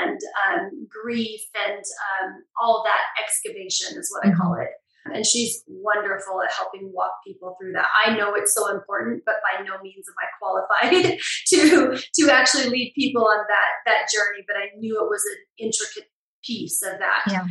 and 0.00 0.18
um, 0.48 0.88
grief 0.88 1.42
and 1.68 1.76
um, 1.76 2.42
all 2.60 2.82
that 2.86 3.22
excavation 3.22 3.98
is 3.98 4.10
what 4.10 4.26
I 4.26 4.34
call 4.34 4.52
mm-hmm. 4.52 4.62
it. 4.62 4.70
And 5.06 5.24
she's 5.24 5.62
wonderful 5.66 6.42
at 6.42 6.52
helping 6.52 6.92
walk 6.94 7.12
people 7.26 7.56
through 7.58 7.72
that. 7.72 7.86
I 8.06 8.16
know 8.16 8.34
it's 8.34 8.54
so 8.54 8.68
important, 8.68 9.22
but 9.24 9.36
by 9.42 9.64
no 9.64 9.80
means 9.82 10.06
am 10.06 10.14
I 10.20 10.28
qualified 10.38 11.18
to 11.48 11.98
to 12.14 12.32
actually 12.32 12.68
lead 12.68 12.92
people 12.94 13.24
on 13.24 13.44
that 13.48 13.72
that 13.86 14.08
journey. 14.12 14.44
But 14.46 14.56
I 14.56 14.76
knew 14.78 15.00
it 15.00 15.08
was 15.08 15.24
an 15.24 15.66
intricate 15.66 16.10
piece 16.44 16.82
of 16.82 16.98
that. 16.98 17.22
Yeah. 17.26 17.44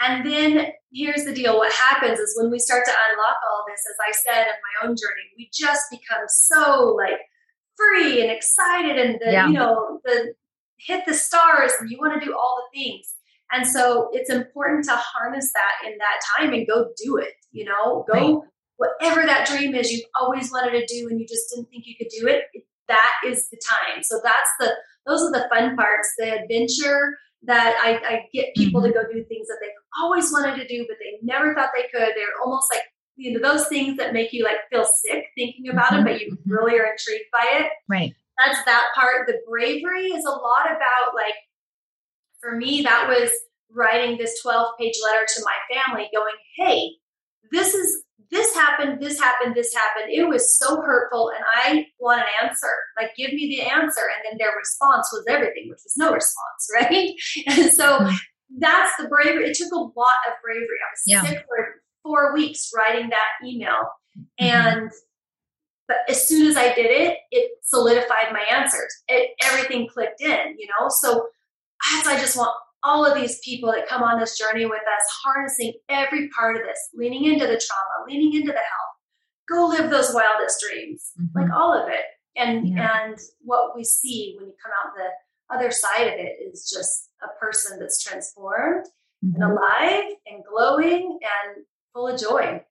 And 0.00 0.26
then 0.26 0.66
here's 0.92 1.24
the 1.24 1.34
deal 1.34 1.56
what 1.56 1.72
happens 1.72 2.18
is 2.18 2.36
when 2.40 2.50
we 2.50 2.58
start 2.58 2.84
to 2.84 2.90
unlock 2.90 3.36
all 3.50 3.64
this, 3.68 3.80
as 3.88 3.96
I 4.08 4.12
said 4.12 4.46
in 4.46 4.54
my 4.54 4.88
own 4.88 4.96
journey, 4.96 5.28
we 5.36 5.50
just 5.52 5.82
become 5.90 6.24
so 6.26 6.96
like 6.96 7.20
free 7.76 8.22
and 8.22 8.30
excited 8.30 8.98
and 8.98 9.20
the, 9.20 9.32
yeah. 9.32 9.46
you 9.46 9.52
know, 9.52 10.00
the 10.04 10.34
hit 10.78 11.04
the 11.06 11.14
stars 11.14 11.72
and 11.80 11.90
you 11.90 11.98
want 11.98 12.20
to 12.20 12.24
do 12.24 12.34
all 12.34 12.62
the 12.62 12.78
things. 12.78 13.14
And 13.54 13.66
so 13.66 14.08
it's 14.12 14.30
important 14.30 14.84
to 14.86 14.96
harness 14.96 15.52
that 15.52 15.88
in 15.88 15.96
that 15.98 16.20
time 16.36 16.52
and 16.52 16.66
go 16.66 16.88
do 17.04 17.18
it, 17.18 17.34
you 17.52 17.64
know, 17.64 18.04
go 18.12 18.42
right. 18.42 18.50
whatever 18.78 19.24
that 19.24 19.46
dream 19.46 19.76
is 19.76 19.92
you've 19.92 20.10
always 20.20 20.50
wanted 20.50 20.72
to 20.72 20.86
do 20.86 21.06
and 21.08 21.20
you 21.20 21.26
just 21.26 21.50
didn't 21.54 21.70
think 21.70 21.84
you 21.86 21.94
could 21.96 22.10
do 22.18 22.26
it. 22.26 22.42
That 22.88 23.12
is 23.24 23.48
the 23.50 23.60
time. 23.64 24.02
So 24.02 24.20
that's 24.24 24.50
the, 24.58 24.72
those 25.06 25.22
are 25.22 25.30
the 25.30 25.46
fun 25.48 25.76
parts, 25.76 26.12
the 26.18 26.42
adventure 26.42 27.16
that 27.44 27.76
I, 27.80 28.14
I 28.14 28.28
get 28.32 28.56
people 28.56 28.80
mm-hmm. 28.80 28.92
to 28.92 29.04
go 29.04 29.12
do 29.12 29.24
things 29.28 29.46
that 29.46 29.58
they've 29.60 29.70
always 30.02 30.32
wanted 30.32 30.56
to 30.56 30.66
do, 30.66 30.84
but 30.88 30.96
they 30.98 31.18
never 31.22 31.54
thought 31.54 31.70
they 31.76 31.86
could. 31.96 32.12
They're 32.16 32.40
almost 32.44 32.72
like, 32.72 32.82
you 33.14 33.32
know, 33.32 33.48
those 33.48 33.68
things 33.68 33.98
that 33.98 34.12
make 34.12 34.32
you 34.32 34.42
like 34.42 34.56
feel 34.68 34.84
sick 34.84 35.26
thinking 35.36 35.68
about 35.70 35.92
mm-hmm. 35.92 36.08
it, 36.08 36.10
but 36.10 36.20
you 36.20 36.32
mm-hmm. 36.32 36.50
really 36.50 36.78
are 36.80 36.90
intrigued 36.90 37.30
by 37.32 37.60
it. 37.60 37.70
Right. 37.88 38.12
That's 38.44 38.64
that 38.64 38.86
part. 38.96 39.28
The 39.28 39.38
bravery 39.48 40.06
is 40.08 40.24
a 40.24 40.30
lot 40.30 40.66
about 40.66 41.14
like, 41.14 41.34
for 42.44 42.56
me, 42.56 42.82
that 42.82 43.08
was 43.08 43.30
writing 43.70 44.18
this 44.18 44.40
12 44.42 44.74
page 44.78 44.94
letter 45.02 45.26
to 45.26 45.44
my 45.44 45.74
family 45.74 46.08
going, 46.14 46.34
Hey, 46.56 46.90
this 47.50 47.74
is 47.74 48.02
this 48.30 48.54
happened, 48.54 49.00
this 49.00 49.20
happened, 49.20 49.54
this 49.54 49.72
happened. 49.74 50.12
It 50.12 50.28
was 50.28 50.58
so 50.58 50.80
hurtful, 50.80 51.30
and 51.30 51.44
I 51.54 51.86
want 52.00 52.20
an 52.20 52.26
answer. 52.42 52.72
Like, 53.00 53.10
give 53.16 53.32
me 53.32 53.48
the 53.48 53.62
answer. 53.62 54.00
And 54.00 54.24
then 54.24 54.38
their 54.38 54.56
response 54.58 55.08
was 55.12 55.24
everything, 55.28 55.68
which 55.68 55.80
was 55.84 55.94
no 55.96 56.12
response, 56.12 56.68
right? 56.74 57.12
And 57.46 57.72
so 57.72 58.08
that's 58.58 58.96
the 58.98 59.08
bravery. 59.08 59.50
It 59.50 59.56
took 59.56 59.72
a 59.72 59.76
lot 59.76 60.18
of 60.26 60.34
bravery. 60.42 60.64
I 60.64 60.90
was 60.92 61.02
yeah. 61.06 61.22
sick 61.22 61.44
for 61.46 61.74
four 62.02 62.34
weeks 62.34 62.70
writing 62.76 63.10
that 63.10 63.46
email. 63.46 63.88
Mm-hmm. 64.18 64.44
And 64.44 64.90
but 65.86 65.98
as 66.08 66.26
soon 66.26 66.46
as 66.48 66.56
I 66.56 66.74
did 66.74 66.90
it, 66.90 67.18
it 67.30 67.50
solidified 67.62 68.32
my 68.32 68.44
answers. 68.50 68.92
It 69.08 69.30
everything 69.42 69.86
clicked 69.86 70.22
in, 70.22 70.56
you 70.58 70.66
know. 70.68 70.88
So 70.88 71.26
as 71.98 72.06
I 72.06 72.18
just 72.18 72.36
want 72.36 72.54
all 72.82 73.06
of 73.06 73.14
these 73.14 73.38
people 73.42 73.72
that 73.72 73.88
come 73.88 74.02
on 74.02 74.20
this 74.20 74.38
journey 74.38 74.66
with 74.66 74.82
us, 74.82 75.04
harnessing 75.24 75.72
every 75.88 76.28
part 76.36 76.56
of 76.56 76.62
this, 76.62 76.78
leaning 76.94 77.24
into 77.24 77.46
the 77.46 77.60
trauma, 77.60 78.06
leaning 78.06 78.34
into 78.34 78.52
the 78.52 78.58
health. 78.58 78.94
Go 79.48 79.66
live 79.66 79.90
those 79.90 80.14
wildest 80.14 80.62
dreams, 80.66 81.12
mm-hmm. 81.18 81.38
like 81.38 81.50
all 81.52 81.72
of 81.74 81.88
it. 81.88 82.04
And 82.36 82.68
yeah. 82.68 83.04
and 83.04 83.18
what 83.40 83.76
we 83.76 83.84
see 83.84 84.36
when 84.36 84.48
you 84.48 84.54
come 84.62 84.72
out 84.82 84.92
the 84.96 85.54
other 85.54 85.70
side 85.70 86.08
of 86.08 86.14
it 86.14 86.36
is 86.42 86.70
just 86.74 87.10
a 87.22 87.28
person 87.38 87.78
that's 87.78 88.02
transformed 88.02 88.86
mm-hmm. 89.24 89.40
and 89.40 89.52
alive 89.52 90.14
and 90.26 90.42
glowing 90.44 91.18
and 91.22 91.64
full 91.92 92.08
of 92.08 92.20
joy. 92.20 92.62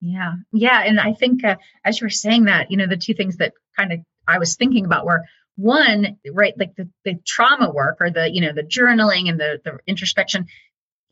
Yeah. 0.00 0.32
Yeah. 0.52 0.82
And 0.82 1.00
I 1.00 1.12
think 1.12 1.44
uh, 1.44 1.56
as 1.84 2.00
you 2.00 2.06
were 2.06 2.10
saying 2.10 2.44
that, 2.44 2.70
you 2.70 2.76
know, 2.76 2.86
the 2.86 2.96
two 2.96 3.14
things 3.14 3.36
that 3.36 3.52
kind 3.76 3.92
of 3.92 4.00
I 4.26 4.38
was 4.38 4.56
thinking 4.56 4.84
about 4.84 5.06
were 5.06 5.24
one 5.56 6.18
right 6.32 6.54
like 6.58 6.74
the, 6.76 6.88
the 7.04 7.16
trauma 7.26 7.70
work 7.70 7.98
or 8.00 8.10
the 8.10 8.30
you 8.30 8.40
know 8.40 8.52
the 8.52 8.62
journaling 8.62 9.28
and 9.28 9.38
the, 9.38 9.60
the 9.64 9.78
introspection 9.86 10.46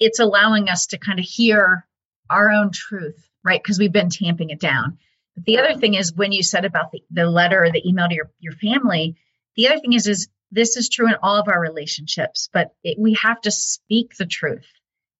it's 0.01 0.20
allowing 0.20 0.68
us 0.68 0.87
to 0.87 0.98
kind 0.98 1.18
of 1.18 1.24
hear 1.24 1.87
our 2.31 2.51
own 2.51 2.70
truth 2.72 3.29
right 3.44 3.62
because 3.62 3.79
we've 3.79 3.92
been 3.92 4.11
tamping 4.11 4.51
it 4.51 4.61
down. 4.61 4.98
But 5.35 5.44
the 5.44 5.59
other 5.59 5.79
thing 5.79 5.94
is 5.94 6.14
when 6.14 6.33
you 6.33 6.42
said 6.42 6.64
about 6.64 6.92
the, 6.92 7.03
the 7.11 7.27
letter 7.27 7.64
or 7.64 7.70
the 7.70 7.87
email 7.87 8.09
to 8.09 8.14
your, 8.14 8.31
your 8.40 8.55
family 8.55 9.16
the 9.57 9.68
other 9.68 9.81
thing 9.81 9.92
is 9.92 10.07
is 10.07 10.29
this 10.51 10.77
is 10.77 10.88
true 10.88 11.09
in 11.09 11.16
all 11.22 11.37
of 11.37 11.48
our 11.48 11.61
relationships 11.61 12.48
but 12.53 12.72
it, 12.83 12.98
we 12.98 13.14
have 13.22 13.40
to 13.42 13.51
speak 13.51 14.16
the 14.16 14.27
truth. 14.27 14.66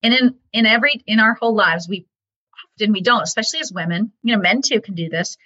And 0.03 0.15
in 0.15 0.35
in 0.53 0.67
every 0.67 1.03
in 1.07 1.21
our 1.21 1.35
whole 1.35 1.55
lives 1.55 1.89
we 1.89 2.07
often 2.77 2.93
we 2.93 3.03
don't 3.03 3.23
especially 3.23 3.61
as 3.61 3.73
women 3.73 4.13
you 4.23 4.35
know 4.35 4.41
men 4.41 4.63
too 4.63 4.81
can 4.81 4.95
do 4.95 5.09
this 5.09 5.37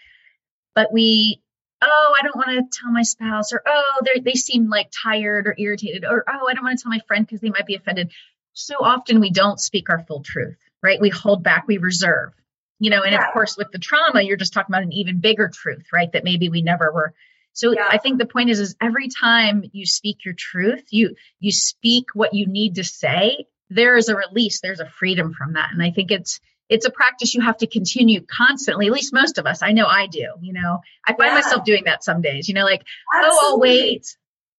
but 0.74 0.92
we 0.92 1.42
oh, 1.82 2.14
I 2.18 2.22
don't 2.22 2.36
want 2.36 2.50
to 2.50 2.80
tell 2.80 2.90
my 2.90 3.02
spouse, 3.02 3.52
or 3.52 3.62
oh, 3.66 4.02
they 4.24 4.32
seem 4.34 4.68
like 4.68 4.90
tired 5.02 5.46
or 5.46 5.54
irritated, 5.58 6.04
or 6.04 6.24
oh, 6.28 6.48
I 6.48 6.54
don't 6.54 6.64
want 6.64 6.78
to 6.78 6.82
tell 6.82 6.90
my 6.90 7.00
friend 7.06 7.26
because 7.26 7.40
they 7.40 7.50
might 7.50 7.66
be 7.66 7.74
offended. 7.74 8.12
So 8.52 8.76
often 8.80 9.20
we 9.20 9.30
don't 9.30 9.60
speak 9.60 9.90
our 9.90 10.04
full 10.06 10.22
truth, 10.22 10.56
right? 10.82 11.00
We 11.00 11.08
hold 11.08 11.42
back, 11.42 11.66
we 11.66 11.78
reserve, 11.78 12.32
you 12.78 12.90
know, 12.90 13.02
and 13.02 13.12
yeah. 13.12 13.26
of 13.26 13.32
course 13.32 13.56
with 13.56 13.70
the 13.72 13.78
trauma, 13.78 14.22
you're 14.22 14.36
just 14.36 14.52
talking 14.52 14.72
about 14.72 14.82
an 14.82 14.92
even 14.92 15.20
bigger 15.20 15.50
truth, 15.52 15.86
right? 15.92 16.12
That 16.12 16.24
maybe 16.24 16.48
we 16.48 16.62
never 16.62 16.92
were. 16.92 17.14
So 17.54 17.72
yeah. 17.72 17.88
I 17.90 17.98
think 17.98 18.18
the 18.18 18.26
point 18.26 18.50
is, 18.50 18.60
is 18.60 18.76
every 18.80 19.08
time 19.08 19.64
you 19.72 19.86
speak 19.86 20.24
your 20.24 20.34
truth, 20.34 20.84
you 20.90 21.14
you 21.40 21.52
speak 21.52 22.06
what 22.14 22.34
you 22.34 22.46
need 22.46 22.76
to 22.76 22.84
say. 22.84 23.46
There 23.70 23.96
is 23.96 24.08
a 24.08 24.16
release. 24.16 24.60
There's 24.60 24.80
a 24.80 24.88
freedom 24.88 25.32
from 25.32 25.54
that, 25.54 25.70
and 25.72 25.82
I 25.82 25.90
think 25.90 26.10
it's 26.10 26.40
it's 26.72 26.86
a 26.86 26.90
practice 26.90 27.34
you 27.34 27.42
have 27.42 27.58
to 27.58 27.66
continue 27.66 28.22
constantly. 28.22 28.86
At 28.86 28.92
least 28.92 29.12
most 29.12 29.36
of 29.36 29.46
us. 29.46 29.62
I 29.62 29.72
know 29.72 29.86
I 29.86 30.06
do. 30.06 30.26
You 30.40 30.54
know, 30.54 30.80
I 31.06 31.12
find 31.12 31.28
yeah. 31.28 31.34
myself 31.34 31.64
doing 31.64 31.84
that 31.84 32.02
some 32.02 32.22
days. 32.22 32.48
You 32.48 32.54
know, 32.54 32.64
like 32.64 32.82
Absolutely. 33.14 33.38
oh, 33.38 33.50
I'll 33.50 33.60
wait. 33.60 34.16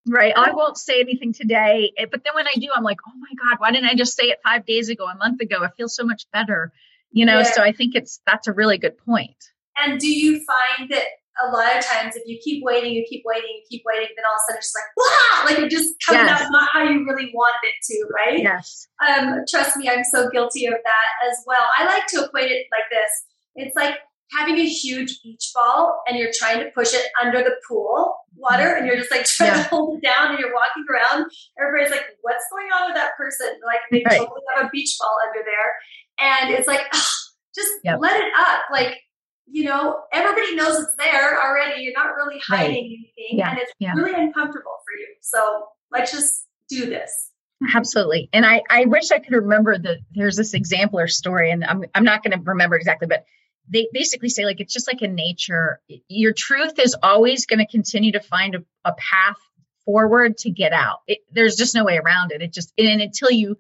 Right. 0.08 0.34
Oh, 0.36 0.44
I 0.44 0.52
won't 0.52 0.78
say 0.78 1.00
anything 1.00 1.34
today. 1.34 1.92
Eh, 1.98 2.06
but 2.12 2.24
then 2.24 2.36
when 2.36 2.46
I 2.46 2.54
do, 2.60 2.68
I'm 2.76 2.84
like, 2.84 3.00
oh 3.08 3.18
my 3.18 3.50
God, 3.50 3.60
why 3.60 3.72
didn't 3.72 3.90
I 3.90 3.96
just 3.96 4.16
say 4.16 4.26
it 4.26 4.40
five 4.44 4.66
days 4.66 4.90
ago, 4.90 5.06
a 5.06 5.16
month 5.16 5.42
ago? 5.42 5.58
I 5.64 5.70
feel 5.76 5.88
so 5.88 6.04
much 6.04 6.26
better. 6.32 6.72
You 7.12 7.26
know, 7.26 7.40
yeah. 7.40 7.52
so 7.52 7.64
I 7.64 7.72
think 7.72 7.96
it's 7.96 8.22
that's 8.28 8.48
a 8.48 8.54
really 8.54 8.78
good 8.78 8.98
point. 9.00 9.38
And 9.78 10.00
do 10.00 10.08
you 10.08 10.46
find 10.46 10.92
that 10.92 11.06
a 11.42 11.52
lot 11.52 11.76
of 11.76 11.84
times 11.84 12.16
if 12.16 12.24
you 12.26 12.38
keep 12.44 12.64
waiting, 12.64 12.94
you 12.94 13.06
keep 13.10 13.24
waiting, 13.26 13.50
you 13.50 13.64
keep 13.70 13.84
waiting, 13.86 14.08
then 14.16 14.26
all 14.26 14.36
of 14.36 14.42
a 14.42 14.54
sudden 14.54 14.60
it's 14.60 14.74
like, 14.76 14.90
wow, 14.98 15.46
like 15.46 15.60
it 15.66 15.72
just 15.72 15.96
comes 16.06 16.18
yes. 16.18 16.42
out 16.42 16.52
not 16.52 16.70
how 16.72 16.84
you 16.84 17.06
really 17.08 17.32
wanted 17.34 17.64
it 17.64 17.76
to, 17.84 18.08
right? 18.14 18.40
Yes. 18.40 18.88
Um, 19.06 19.42
trust 19.50 19.78
me, 19.78 19.90
I'm 19.90 20.04
so 20.04 20.30
guilty 20.30 20.66
of 20.68 20.74
that 20.74 21.30
as 21.30 21.38
well. 21.48 21.66
I 21.78 21.86
like 21.86 22.06
to 22.08 22.26
equate 22.26 22.52
it 22.52 22.68
like 22.72 22.90
this. 22.92 23.12
It's 23.56 23.76
like 23.76 23.98
having 24.32 24.58
a 24.58 24.66
huge 24.66 25.22
beach 25.24 25.52
ball 25.54 26.02
and 26.08 26.18
you're 26.18 26.32
trying 26.34 26.60
to 26.60 26.70
push 26.72 26.94
it 26.94 27.06
under 27.22 27.40
the 27.40 27.56
pool 27.68 28.16
water 28.36 28.76
and 28.76 28.86
you're 28.86 28.98
just 28.98 29.12
like 29.12 29.26
trying 29.26 29.52
yeah. 29.52 29.64
to 29.64 29.70
hold 29.70 29.98
it 29.98 30.04
down 30.04 30.32
and 30.32 30.40
you're 30.40 30.54
walking 30.54 30.86
around. 30.90 31.32
Everybody's 31.60 31.92
like, 31.92 32.06
what's 32.22 32.46
going 32.52 32.68
on 32.68 32.90
with 32.90 32.96
that 32.96 33.16
person? 33.18 33.48
Like 33.66 33.82
they 33.92 34.04
right. 34.06 34.20
totally 34.20 34.42
have 34.56 34.66
a 34.66 34.70
beach 34.70 34.98
ball 35.00 35.16
under 35.28 35.44
there. 35.46 35.72
And 36.20 36.54
it's 36.54 36.68
like, 36.68 36.82
ugh, 36.94 37.14
just 37.56 37.72
yep. 37.84 38.00
let 38.00 38.20
it 38.20 38.32
up. 38.38 38.64
Like 38.72 38.98
you 39.46 39.66
know, 39.66 40.02
everybody 40.12 40.56
knows 40.56 40.80
it's 40.80 40.96
there 40.98 41.42
already. 41.42 41.84
You're 41.84 41.94
not 41.94 42.16
really 42.16 42.40
hiding 42.40 42.70
right. 42.70 42.78
anything, 42.78 43.38
yeah. 43.38 43.50
and 43.52 43.60
it's 43.60 43.72
yeah. 43.80 43.94
really 43.94 44.14
uncomfortable 44.14 44.78
for 44.86 45.00
you. 45.00 45.08
So 45.22 45.68
let's 45.92 46.12
just 46.12 46.48
do 46.70 46.88
this. 46.88 47.30
Absolutely. 47.76 48.30
And 48.34 48.46
I, 48.46 48.62
I 48.70 48.86
wish 48.86 49.12
I 49.12 49.20
could 49.20 49.34
remember 49.34 49.78
that 49.78 50.00
there's 50.14 50.36
this 50.36 50.54
example 50.54 51.00
or 51.00 51.08
story, 51.08 51.52
and 51.52 51.64
I'm, 51.64 51.84
I'm 51.94 52.04
not 52.04 52.24
going 52.24 52.38
to 52.38 52.44
remember 52.44 52.76
exactly, 52.76 53.08
but 53.08 53.26
they 53.70 53.88
basically 53.94 54.30
say, 54.30 54.46
like, 54.46 54.60
it's 54.60 54.74
just 54.74 54.88
like 54.88 55.02
in 55.02 55.16
nature, 55.16 55.80
your 56.08 56.34
truth 56.34 56.80
is 56.80 56.96
always 57.02 57.46
going 57.46 57.60
to 57.60 57.68
continue 57.68 58.12
to 58.14 58.20
find 58.20 58.56
a, 58.56 58.64
a, 58.84 58.94
path 58.94 59.38
forward 59.86 60.38
to 60.40 60.50
get 60.50 60.74
out. 60.74 61.00
It, 61.08 61.20
there's 61.32 61.56
just 61.56 61.74
no 61.74 61.86
way 61.86 61.98
around 61.98 62.32
it. 62.32 62.42
It 62.42 62.52
just, 62.52 62.74
and 62.78 63.02
until 63.02 63.32
you 63.32 63.58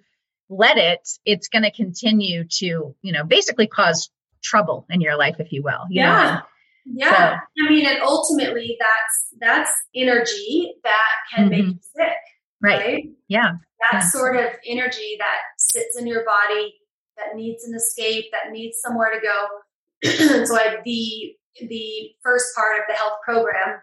let 0.49 0.77
it, 0.77 1.07
it's 1.25 1.47
going 1.47 1.63
to 1.63 1.71
continue 1.71 2.45
to, 2.57 2.95
you 3.01 3.13
know, 3.13 3.23
basically 3.23 3.67
cause 3.67 4.09
trouble 4.43 4.85
in 4.89 5.01
your 5.01 5.17
life, 5.17 5.35
if 5.39 5.51
you 5.51 5.63
will. 5.63 5.85
You 5.89 6.01
yeah. 6.01 6.35
Know? 6.35 6.41
Yeah. 6.85 7.39
So, 7.39 7.65
I 7.65 7.69
mean, 7.69 7.85
and 7.85 8.01
ultimately 8.01 8.77
that's 8.79 9.39
that's 9.39 9.71
energy 9.95 10.73
that 10.83 11.09
can 11.33 11.49
mm-hmm. 11.49 11.49
make 11.49 11.65
you 11.65 11.79
sick. 11.95 12.17
Right. 12.61 12.79
right? 12.79 13.03
Yeah. 13.27 13.51
That 13.79 13.93
yeah. 13.93 13.99
sort 13.99 14.37
of 14.37 14.51
energy 14.65 15.17
that 15.19 15.39
sits 15.57 15.97
in 15.99 16.07
your 16.07 16.23
body 16.25 16.75
that 17.17 17.35
needs 17.35 17.63
an 17.63 17.75
escape, 17.75 18.25
that 18.31 18.51
needs 18.51 18.77
somewhere 18.81 19.11
to 19.13 19.19
go. 19.19 20.45
so 20.45 20.55
I, 20.55 20.77
the 20.83 21.35
the 21.67 22.09
first 22.23 22.55
part 22.55 22.79
of 22.79 22.83
the 22.87 22.95
health 22.95 23.19
program 23.23 23.79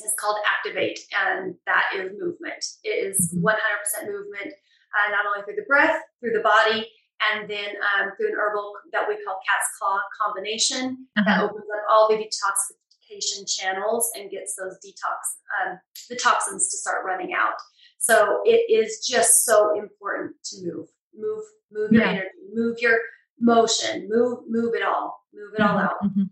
is 0.00 0.12
called 0.18 0.38
Activate, 0.46 0.98
and 1.26 1.54
that 1.66 1.84
is 1.94 2.10
movement. 2.18 2.64
It 2.82 2.88
is 2.88 3.34
100% 3.36 3.42
mm-hmm. 3.42 4.06
movement, 4.06 4.54
uh, 4.94 5.10
not 5.10 5.26
only 5.26 5.44
through 5.44 5.56
the 5.56 5.66
breath, 5.68 6.00
through 6.20 6.32
the 6.32 6.40
body, 6.40 6.88
and 7.30 7.48
then 7.48 7.68
um, 7.80 8.12
through 8.16 8.28
an 8.28 8.34
herbal 8.34 8.72
that 8.92 9.08
we 9.08 9.22
call 9.24 9.38
cat's 9.46 9.68
claw 9.78 10.00
combination 10.20 11.06
uh-huh. 11.16 11.24
that 11.26 11.42
opens 11.44 11.64
up 11.64 11.84
all 11.90 12.08
the 12.08 12.16
detoxification 12.16 13.44
channels 13.46 14.10
and 14.16 14.30
gets 14.30 14.56
those 14.56 14.78
detox 14.84 15.70
um, 15.70 15.78
the 16.08 16.16
toxins 16.16 16.70
to 16.70 16.76
start 16.76 17.04
running 17.04 17.32
out. 17.34 17.54
So 17.98 18.40
it 18.44 18.70
is 18.72 19.06
just 19.06 19.44
so 19.44 19.78
important 19.78 20.34
to 20.46 20.62
move, 20.62 20.88
move, 21.14 21.44
move 21.70 21.92
your 21.92 22.02
yeah. 22.02 22.10
energy, 22.10 22.28
move 22.52 22.76
your 22.80 22.98
motion, 23.38 24.08
move, 24.10 24.40
move 24.48 24.74
it 24.74 24.82
all, 24.82 25.20
move 25.32 25.54
it 25.56 25.60
mm-hmm. 25.60 25.70
all 25.70 25.78
out. 25.78 26.02
Mm-hmm. 26.04 26.22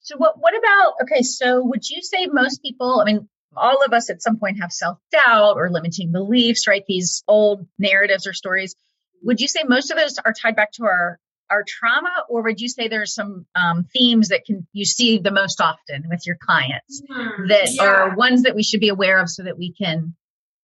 So 0.00 0.16
what 0.16 0.34
what 0.38 0.54
about 0.58 0.94
okay, 1.04 1.22
so 1.22 1.62
would 1.64 1.88
you 1.88 2.02
say 2.02 2.26
most 2.26 2.60
people, 2.60 3.00
I 3.00 3.04
mean, 3.04 3.28
all 3.56 3.84
of 3.84 3.92
us 3.92 4.10
at 4.10 4.22
some 4.22 4.38
point 4.38 4.60
have 4.60 4.72
self-doubt 4.72 5.56
or 5.56 5.70
limiting 5.70 6.10
beliefs, 6.10 6.66
right? 6.66 6.82
These 6.86 7.22
old 7.28 7.66
narratives 7.78 8.26
or 8.26 8.32
stories 8.32 8.74
would 9.22 9.40
you 9.40 9.48
say 9.48 9.62
most 9.66 9.90
of 9.90 9.96
those 9.96 10.18
are 10.24 10.32
tied 10.32 10.56
back 10.56 10.72
to 10.72 10.84
our 10.84 11.18
our 11.50 11.64
trauma 11.66 12.10
or 12.28 12.42
would 12.42 12.60
you 12.60 12.68
say 12.68 12.88
there's 12.88 13.14
some 13.14 13.46
um, 13.54 13.84
themes 13.92 14.28
that 14.28 14.44
can 14.46 14.66
you 14.72 14.84
see 14.84 15.18
the 15.18 15.30
most 15.30 15.60
often 15.60 16.04
with 16.08 16.26
your 16.26 16.36
clients 16.40 17.02
mm, 17.10 17.48
that 17.48 17.70
yeah. 17.74 17.84
are 17.84 18.16
ones 18.16 18.42
that 18.42 18.54
we 18.54 18.62
should 18.62 18.80
be 18.80 18.88
aware 18.88 19.20
of 19.20 19.28
so 19.28 19.42
that 19.42 19.58
we 19.58 19.72
can 19.72 20.14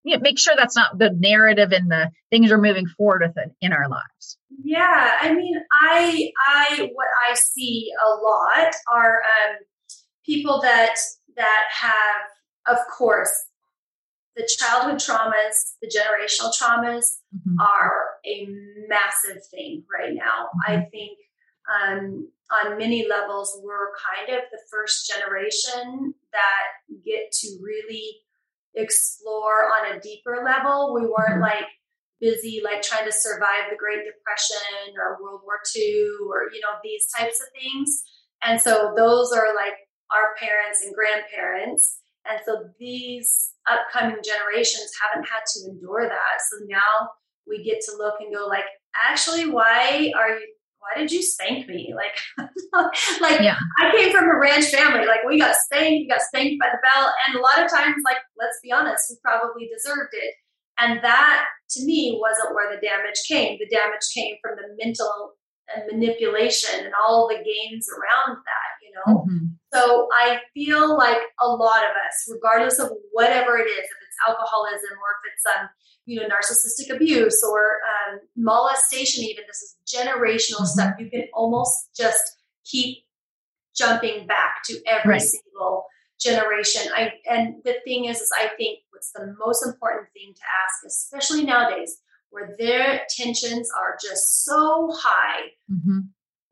you 0.05 0.17
know, 0.17 0.23
make 0.23 0.39
sure 0.39 0.55
that's 0.57 0.77
not 0.77 0.97
the 0.97 1.11
narrative 1.11 1.73
and 1.73 1.91
the 1.91 2.11
things 2.31 2.51
are 2.51 2.59
moving 2.59 2.87
forward 2.87 3.23
with 3.23 3.37
it 3.37 3.53
in 3.61 3.73
our 3.73 3.89
lives 3.89 4.39
yeah 4.65 5.19
i 5.21 5.35
mean 5.35 5.57
i 5.73 6.31
i 6.47 6.91
what 6.95 7.09
i 7.29 7.35
see 7.35 7.91
a 8.03 8.09
lot 8.09 8.73
are 8.95 9.17
um, 9.17 9.57
people 10.25 10.61
that 10.63 10.95
that 11.37 11.65
have 11.71 12.77
of 12.77 12.79
course 12.97 13.31
the 14.39 14.49
childhood 14.59 15.01
traumas, 15.01 15.75
the 15.83 15.91
generational 15.91 16.53
traumas 16.57 17.05
mm-hmm. 17.35 17.61
are 17.61 17.93
a 18.25 18.47
massive 18.89 19.43
thing 19.51 19.83
right 19.93 20.15
now. 20.15 20.47
Mm-hmm. 20.47 20.73
I 20.73 20.85
think 20.91 21.19
um, 21.69 22.29
on 22.51 22.79
many 22.79 23.07
levels, 23.09 23.61
we're 23.63 23.91
kind 23.99 24.39
of 24.39 24.45
the 24.53 24.61
first 24.71 25.11
generation 25.13 26.15
that 26.33 27.03
get 27.05 27.33
to 27.33 27.59
really 27.61 28.15
explore 28.75 29.67
on 29.75 29.97
a 29.97 30.01
deeper 30.01 30.43
level. 30.45 30.95
We 30.95 31.03
weren't 31.03 31.43
mm-hmm. 31.43 31.43
like 31.43 31.67
busy 32.21 32.61
like 32.65 32.83
trying 32.83 33.07
to 33.07 33.13
survive 33.13 33.71
the 33.71 33.77
Great 33.77 34.03
Depression 34.07 34.95
or 34.99 35.23
World 35.23 35.41
War 35.45 35.59
II 35.75 36.09
or 36.29 36.51
you 36.53 36.61
know 36.61 36.79
these 36.83 37.07
types 37.17 37.41
of 37.41 37.49
things. 37.61 38.03
And 38.43 38.61
so 38.61 38.93
those 38.97 39.33
are 39.33 39.55
like 39.55 39.75
our 40.11 40.35
parents 40.39 40.83
and 40.85 40.95
grandparents. 40.95 41.99
And 42.31 42.41
so 42.45 42.69
these 42.79 43.53
upcoming 43.71 44.19
generations 44.23 44.93
haven't 45.03 45.29
had 45.29 45.41
to 45.47 45.71
endure 45.71 46.09
that. 46.09 46.41
So 46.51 46.65
now 46.69 47.11
we 47.47 47.65
get 47.65 47.81
to 47.87 47.97
look 47.97 48.15
and 48.21 48.35
go 48.35 48.47
like, 48.47 48.65
actually, 49.09 49.51
why 49.51 50.13
are 50.17 50.39
you 50.39 50.47
why 50.81 51.01
did 51.01 51.11
you 51.11 51.23
spank 51.23 51.69
me? 51.69 51.95
Like, 51.99 53.21
like 53.21 53.41
yeah. 53.41 53.59
I 53.81 53.91
came 53.97 54.13
from 54.13 54.29
a 54.29 54.39
ranch 54.39 54.67
family. 54.67 55.07
Like 55.07 55.25
we 55.27 55.39
got 55.39 55.57
spanked, 55.57 56.05
we 56.05 56.09
got 56.09 56.21
spanked 56.21 56.61
by 56.61 56.69
the 56.71 56.79
bell, 56.85 57.13
and 57.27 57.35
a 57.35 57.41
lot 57.41 57.65
of 57.65 57.71
times, 57.71 58.03
like 58.05 58.19
let's 58.39 58.59
be 58.63 58.71
honest, 58.71 59.11
we 59.11 59.17
probably 59.25 59.69
deserved 59.73 60.13
it. 60.13 60.35
And 60.79 61.03
that 61.03 61.47
to 61.71 61.85
me 61.85 62.19
wasn't 62.21 62.55
where 62.55 62.71
the 62.71 62.81
damage 62.81 63.21
came. 63.27 63.59
The 63.59 63.75
damage 63.75 64.07
came 64.15 64.37
from 64.43 64.57
the 64.57 64.77
mental 64.83 65.35
and 65.75 65.85
manipulation 65.91 66.85
and 66.85 66.95
all 66.95 67.27
the 67.29 67.43
gains 67.43 67.89
around 67.89 68.37
that, 68.37 68.68
you 68.89 68.95
know? 68.95 69.19
Mm-hmm. 69.21 69.47
So 69.73 70.09
I 70.13 70.39
feel 70.55 70.97
like 70.97 71.19
a 71.41 71.49
lot 71.49 71.85
of 71.85 71.91
us, 71.91 72.31
regardless 72.33 72.79
of 72.79 72.91
whatever 73.13 73.59
it 73.59 73.67
is, 73.67 73.85
if 73.85 73.99
it's 74.03 74.17
alcoholism 74.27 74.91
or 74.93 75.11
if 75.17 75.33
it's 75.33 75.45
um, 75.59 75.69
you 76.07 76.21
know, 76.21 76.27
narcissistic 76.27 76.95
abuse 76.95 77.43
or 77.49 77.59
um, 77.61 78.21
molestation, 78.37 79.25
even 79.25 79.45
this 79.47 79.63
is 79.63 79.77
generational 79.87 80.63
mm-hmm. 80.63 80.81
stuff. 80.81 80.95
You 80.99 81.11
can 81.11 81.25
almost 81.35 81.91
just 81.97 82.23
keep 82.65 83.05
jumping 83.77 84.27
back 84.27 84.63
to 84.65 84.81
every 84.87 85.13
right. 85.13 85.21
single 85.21 85.85
generation. 86.21 86.91
I 86.95 87.13
and 87.31 87.57
the 87.65 87.77
thing 87.85 88.07
is, 88.07 88.21
is 88.21 88.31
I 88.37 88.49
think 88.57 88.81
what's 88.91 89.13
the 89.13 89.35
most 89.39 89.65
important 89.65 90.09
thing 90.15 90.33
to 90.35 90.41
ask, 90.65 90.85
especially 90.87 91.45
nowadays, 91.45 91.99
where 92.31 92.57
their 92.59 93.03
tensions 93.09 93.69
are 93.79 93.97
just 94.03 94.45
so 94.45 94.91
high. 94.99 95.43
Mm-hmm. 95.71 95.99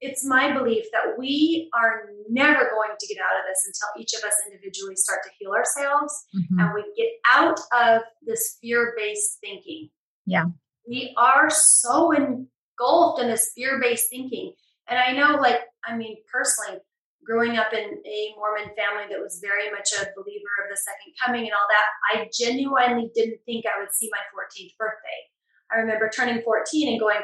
It's 0.00 0.26
my 0.26 0.52
belief 0.52 0.84
that 0.92 1.18
we 1.18 1.70
are 1.74 2.10
never 2.28 2.70
going 2.70 2.96
to 2.98 3.06
get 3.06 3.18
out 3.18 3.40
of 3.40 3.46
this 3.48 3.64
until 3.66 4.02
each 4.02 4.12
of 4.12 4.24
us 4.26 4.34
individually 4.46 4.96
start 4.96 5.20
to 5.24 5.30
heal 5.38 5.52
ourselves 5.52 6.12
mm-hmm. 6.36 6.60
and 6.60 6.74
we 6.74 6.84
get 6.96 7.12
out 7.26 7.58
of 7.72 8.02
this 8.22 8.58
fear 8.60 8.94
based 8.96 9.38
thinking. 9.40 9.88
Yeah. 10.26 10.44
We 10.86 11.14
are 11.16 11.48
so 11.50 12.12
engulfed 12.12 13.22
in 13.22 13.28
this 13.28 13.52
fear 13.54 13.80
based 13.80 14.10
thinking. 14.10 14.52
And 14.88 14.98
I 14.98 15.12
know, 15.12 15.40
like, 15.40 15.60
I 15.84 15.96
mean, 15.96 16.16
personally, 16.30 16.80
growing 17.24 17.56
up 17.56 17.72
in 17.72 17.98
a 18.06 18.34
Mormon 18.36 18.70
family 18.78 19.10
that 19.10 19.18
was 19.18 19.42
very 19.42 19.70
much 19.70 19.90
a 19.98 20.06
believer 20.14 20.52
of 20.62 20.70
the 20.70 20.76
second 20.76 21.12
coming 21.18 21.42
and 21.42 21.52
all 21.52 21.66
that, 21.66 21.88
I 22.14 22.30
genuinely 22.30 23.10
didn't 23.14 23.40
think 23.44 23.64
I 23.66 23.80
would 23.80 23.92
see 23.92 24.08
my 24.12 24.22
14th 24.30 24.76
birthday. 24.78 25.20
I 25.72 25.80
remember 25.80 26.08
turning 26.08 26.42
14 26.42 26.88
and 26.88 27.00
going, 27.00 27.20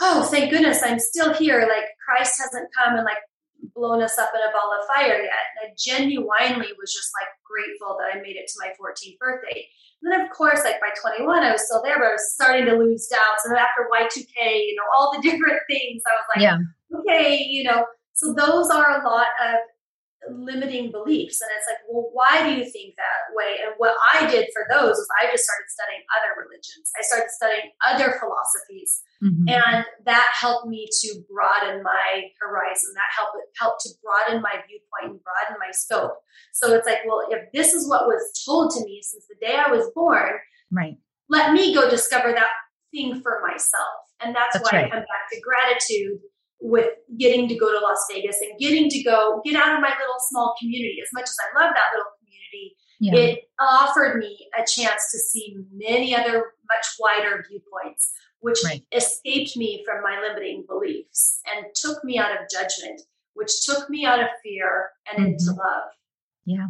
Oh, 0.00 0.22
thank 0.30 0.50
goodness 0.50 0.82
I'm 0.82 0.98
still 0.98 1.32
here. 1.32 1.60
Like 1.68 1.84
Christ 2.04 2.40
hasn't 2.40 2.68
come 2.76 2.96
and 2.96 3.04
like 3.04 3.18
blown 3.74 4.02
us 4.02 4.18
up 4.18 4.30
in 4.34 4.40
a 4.40 4.52
ball 4.52 4.72
of 4.78 4.86
fire 4.94 5.22
yet. 5.22 5.44
And 5.62 5.70
I 5.70 5.74
genuinely 5.78 6.72
was 6.78 6.92
just 6.92 7.10
like 7.20 7.30
grateful 7.46 7.96
that 7.98 8.16
I 8.16 8.20
made 8.20 8.36
it 8.36 8.48
to 8.48 8.60
my 8.60 8.72
14th 8.80 9.18
birthday. 9.18 9.66
And 10.02 10.12
then, 10.12 10.20
of 10.20 10.30
course, 10.30 10.64
like 10.64 10.80
by 10.80 10.90
21, 11.00 11.42
I 11.42 11.52
was 11.52 11.64
still 11.64 11.82
there, 11.82 11.98
but 11.98 12.08
I 12.08 12.12
was 12.12 12.34
starting 12.34 12.66
to 12.66 12.76
lose 12.76 13.06
doubts. 13.06 13.44
And 13.44 13.54
then 13.54 13.62
after 13.62 13.88
Y2K, 13.90 14.66
you 14.66 14.76
know, 14.76 14.84
all 14.94 15.12
the 15.14 15.22
different 15.28 15.60
things, 15.68 16.02
I 16.06 16.12
was 16.12 16.26
like, 16.34 16.42
yeah. 16.42 16.58
okay, 16.98 17.42
you 17.42 17.64
know, 17.64 17.86
so 18.12 18.34
those 18.34 18.70
are 18.70 19.00
a 19.00 19.04
lot 19.04 19.28
of 19.42 19.56
limiting 20.30 20.90
beliefs. 20.90 21.40
And 21.40 21.50
it's 21.56 21.68
like, 21.68 21.82
well, 21.88 22.10
why 22.12 22.42
do 22.42 22.54
you 22.54 22.64
think 22.70 22.94
that 22.96 23.34
way? 23.34 23.58
And 23.62 23.74
what 23.76 23.94
I 24.14 24.26
did 24.30 24.48
for 24.52 24.66
those 24.70 24.96
was 24.96 25.08
I 25.20 25.30
just 25.30 25.44
started 25.44 25.68
studying 25.68 26.02
other 26.16 26.32
religions. 26.40 26.90
I 26.96 27.02
started 27.02 27.30
studying 27.30 27.68
other 27.84 28.16
philosophies. 28.18 29.02
Mm-hmm. 29.22 29.48
And 29.48 29.84
that 30.06 30.28
helped 30.32 30.68
me 30.68 30.88
to 31.02 31.08
broaden 31.28 31.82
my 31.82 32.30
horizon. 32.40 32.92
That 32.94 33.10
helped 33.14 33.36
helped 33.58 33.80
to 33.84 33.90
broaden 34.02 34.42
my 34.42 34.60
viewpoint 34.66 35.16
and 35.16 35.20
broaden 35.22 35.56
my 35.58 35.72
scope. 35.72 36.16
So 36.52 36.72
it's 36.74 36.86
like, 36.86 37.04
well, 37.06 37.26
if 37.30 37.50
this 37.52 37.72
is 37.72 37.88
what 37.88 38.06
was 38.06 38.22
told 38.44 38.72
to 38.74 38.84
me 38.84 39.00
since 39.02 39.24
the 39.28 39.36
day 39.40 39.56
I 39.56 39.70
was 39.70 39.90
born, 39.94 40.40
right. 40.70 40.96
Let 41.28 41.52
me 41.52 41.74
go 41.74 41.88
discover 41.88 42.32
that 42.32 42.52
thing 42.92 43.20
for 43.22 43.40
myself. 43.42 44.04
And 44.20 44.34
that's, 44.34 44.54
that's 44.54 44.70
why 44.70 44.78
right. 44.78 44.86
I 44.86 44.90
come 44.90 45.00
back 45.00 45.30
to 45.32 45.40
gratitude 45.40 46.20
with 46.64 46.88
getting 47.18 47.46
to 47.46 47.54
go 47.56 47.70
to 47.70 47.78
Las 47.78 48.06
Vegas 48.10 48.40
and 48.40 48.58
getting 48.58 48.88
to 48.88 49.02
go 49.02 49.42
get 49.44 49.54
out 49.54 49.74
of 49.74 49.82
my 49.82 49.90
little 49.90 50.16
small 50.30 50.54
community. 50.58 50.96
As 51.02 51.10
much 51.12 51.24
as 51.24 51.36
I 51.44 51.62
love 51.62 51.74
that 51.74 51.92
little 51.92 52.10
community, 52.18 52.76
yeah. 53.00 53.14
it 53.14 53.50
offered 53.60 54.18
me 54.18 54.48
a 54.58 54.64
chance 54.66 55.12
to 55.12 55.18
see 55.18 55.58
many 55.74 56.16
other 56.16 56.54
much 56.66 56.86
wider 56.98 57.44
viewpoints, 57.46 58.12
which 58.40 58.58
right. 58.64 58.82
escaped 58.92 59.58
me 59.58 59.84
from 59.84 60.02
my 60.02 60.18
limiting 60.26 60.64
beliefs 60.66 61.42
and 61.54 61.66
took 61.74 62.02
me 62.02 62.18
out 62.18 62.32
of 62.32 62.48
judgment, 62.50 63.02
which 63.34 63.66
took 63.66 63.90
me 63.90 64.06
out 64.06 64.20
of 64.20 64.28
fear 64.42 64.88
and 65.12 65.22
mm-hmm. 65.22 65.32
into 65.32 65.50
love. 65.50 65.90
Yeah. 66.46 66.68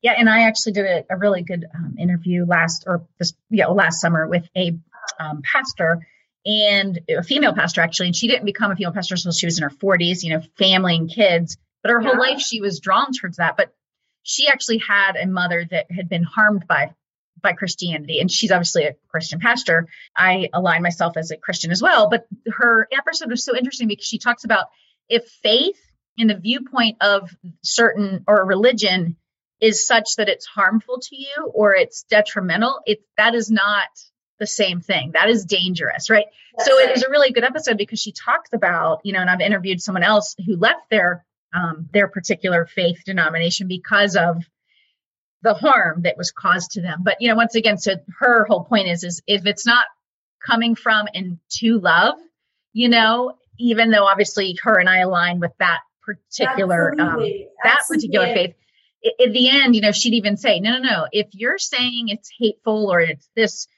Yeah, 0.00 0.14
and 0.16 0.30
I 0.30 0.44
actually 0.44 0.72
did 0.72 0.86
a, 0.86 1.04
a 1.10 1.18
really 1.18 1.42
good 1.42 1.66
um, 1.74 1.96
interview 1.98 2.46
last 2.46 2.84
or 2.86 3.06
this 3.18 3.34
yeah 3.50 3.66
last 3.66 4.00
summer 4.00 4.26
with 4.28 4.48
a 4.56 4.78
um, 5.18 5.42
pastor 5.42 6.06
and 6.46 7.00
a 7.08 7.22
female 7.24 7.52
pastor 7.52 7.80
actually, 7.80 8.06
and 8.06 8.16
she 8.16 8.28
didn't 8.28 8.44
become 8.44 8.70
a 8.70 8.76
female 8.76 8.92
pastor 8.92 9.16
until 9.16 9.32
she 9.32 9.46
was 9.46 9.58
in 9.58 9.64
her 9.64 9.70
40s, 9.70 10.22
you 10.22 10.32
know, 10.32 10.42
family 10.56 10.96
and 10.96 11.10
kids. 11.10 11.58
But 11.82 11.90
her 11.90 12.00
yeah. 12.00 12.08
whole 12.08 12.18
life 12.18 12.40
she 12.40 12.60
was 12.60 12.80
drawn 12.80 13.12
towards 13.12 13.38
that. 13.38 13.56
But 13.56 13.74
she 14.22 14.48
actually 14.48 14.78
had 14.78 15.16
a 15.16 15.26
mother 15.26 15.66
that 15.70 15.90
had 15.90 16.08
been 16.08 16.22
harmed 16.22 16.66
by 16.66 16.94
by 17.42 17.52
Christianity, 17.52 18.20
and 18.20 18.30
she's 18.30 18.50
obviously 18.50 18.84
a 18.84 18.96
Christian 19.08 19.40
pastor. 19.40 19.88
I 20.16 20.48
align 20.54 20.82
myself 20.82 21.16
as 21.16 21.30
a 21.30 21.36
Christian 21.36 21.70
as 21.70 21.82
well. 21.82 22.08
But 22.08 22.26
her 22.46 22.88
episode 22.90 23.30
was 23.30 23.44
so 23.44 23.54
interesting 23.56 23.88
because 23.88 24.06
she 24.06 24.18
talks 24.18 24.44
about 24.44 24.66
if 25.08 25.26
faith 25.42 25.78
in 26.16 26.28
the 26.28 26.36
viewpoint 26.36 26.96
of 27.02 27.30
certain 27.62 28.24
or 28.26 28.46
religion 28.46 29.16
is 29.60 29.86
such 29.86 30.16
that 30.16 30.28
it's 30.28 30.46
harmful 30.46 30.98
to 31.00 31.16
you 31.16 31.50
or 31.54 31.74
it's 31.74 32.04
detrimental, 32.04 32.80
it 32.86 33.00
that 33.16 33.34
is 33.34 33.50
not 33.50 33.88
the 34.38 34.46
same 34.46 34.80
thing. 34.80 35.12
That 35.12 35.28
is 35.28 35.44
dangerous, 35.44 36.10
right? 36.10 36.26
That's 36.56 36.68
so 36.68 36.78
it 36.78 36.90
was 36.90 37.02
a 37.02 37.10
really 37.10 37.32
good 37.32 37.44
episode 37.44 37.78
because 37.78 38.00
she 38.00 38.12
talks 38.12 38.50
about, 38.52 39.00
you 39.04 39.12
know, 39.12 39.20
and 39.20 39.30
I've 39.30 39.40
interviewed 39.40 39.80
someone 39.80 40.02
else 40.02 40.34
who 40.44 40.56
left 40.56 40.90
their 40.90 41.24
um, 41.54 41.88
their 41.92 42.08
particular 42.08 42.66
faith 42.66 43.02
denomination 43.04 43.68
because 43.68 44.16
of 44.16 44.44
the 45.42 45.54
harm 45.54 46.02
that 46.02 46.16
was 46.16 46.30
caused 46.30 46.72
to 46.72 46.82
them. 46.82 47.00
But 47.02 47.16
you 47.20 47.28
know, 47.28 47.36
once 47.36 47.54
again, 47.54 47.78
so 47.78 47.94
her 48.18 48.44
whole 48.46 48.64
point 48.64 48.88
is, 48.88 49.04
is 49.04 49.22
if 49.26 49.46
it's 49.46 49.66
not 49.66 49.84
coming 50.44 50.74
from 50.74 51.06
and 51.14 51.38
to 51.58 51.78
love, 51.78 52.14
you 52.72 52.88
know, 52.88 53.36
even 53.58 53.90
though 53.90 54.04
obviously 54.04 54.58
her 54.62 54.78
and 54.78 54.88
I 54.88 54.98
align 54.98 55.40
with 55.40 55.52
that 55.58 55.80
particular 56.06 56.94
um, 57.00 57.20
that 57.64 57.82
particular 57.88 58.26
faith. 58.26 58.54
At 59.04 59.32
the 59.32 59.48
end, 59.48 59.76
you 59.76 59.82
know, 59.82 59.92
she'd 59.92 60.14
even 60.14 60.36
say, 60.36 60.58
no, 60.58 60.78
no, 60.78 60.80
no. 60.80 61.06
If 61.12 61.28
you're 61.32 61.58
saying 61.58 62.08
it's 62.08 62.28
hateful 62.38 62.90
or 62.90 63.00
it's 63.00 63.28
this 63.36 63.68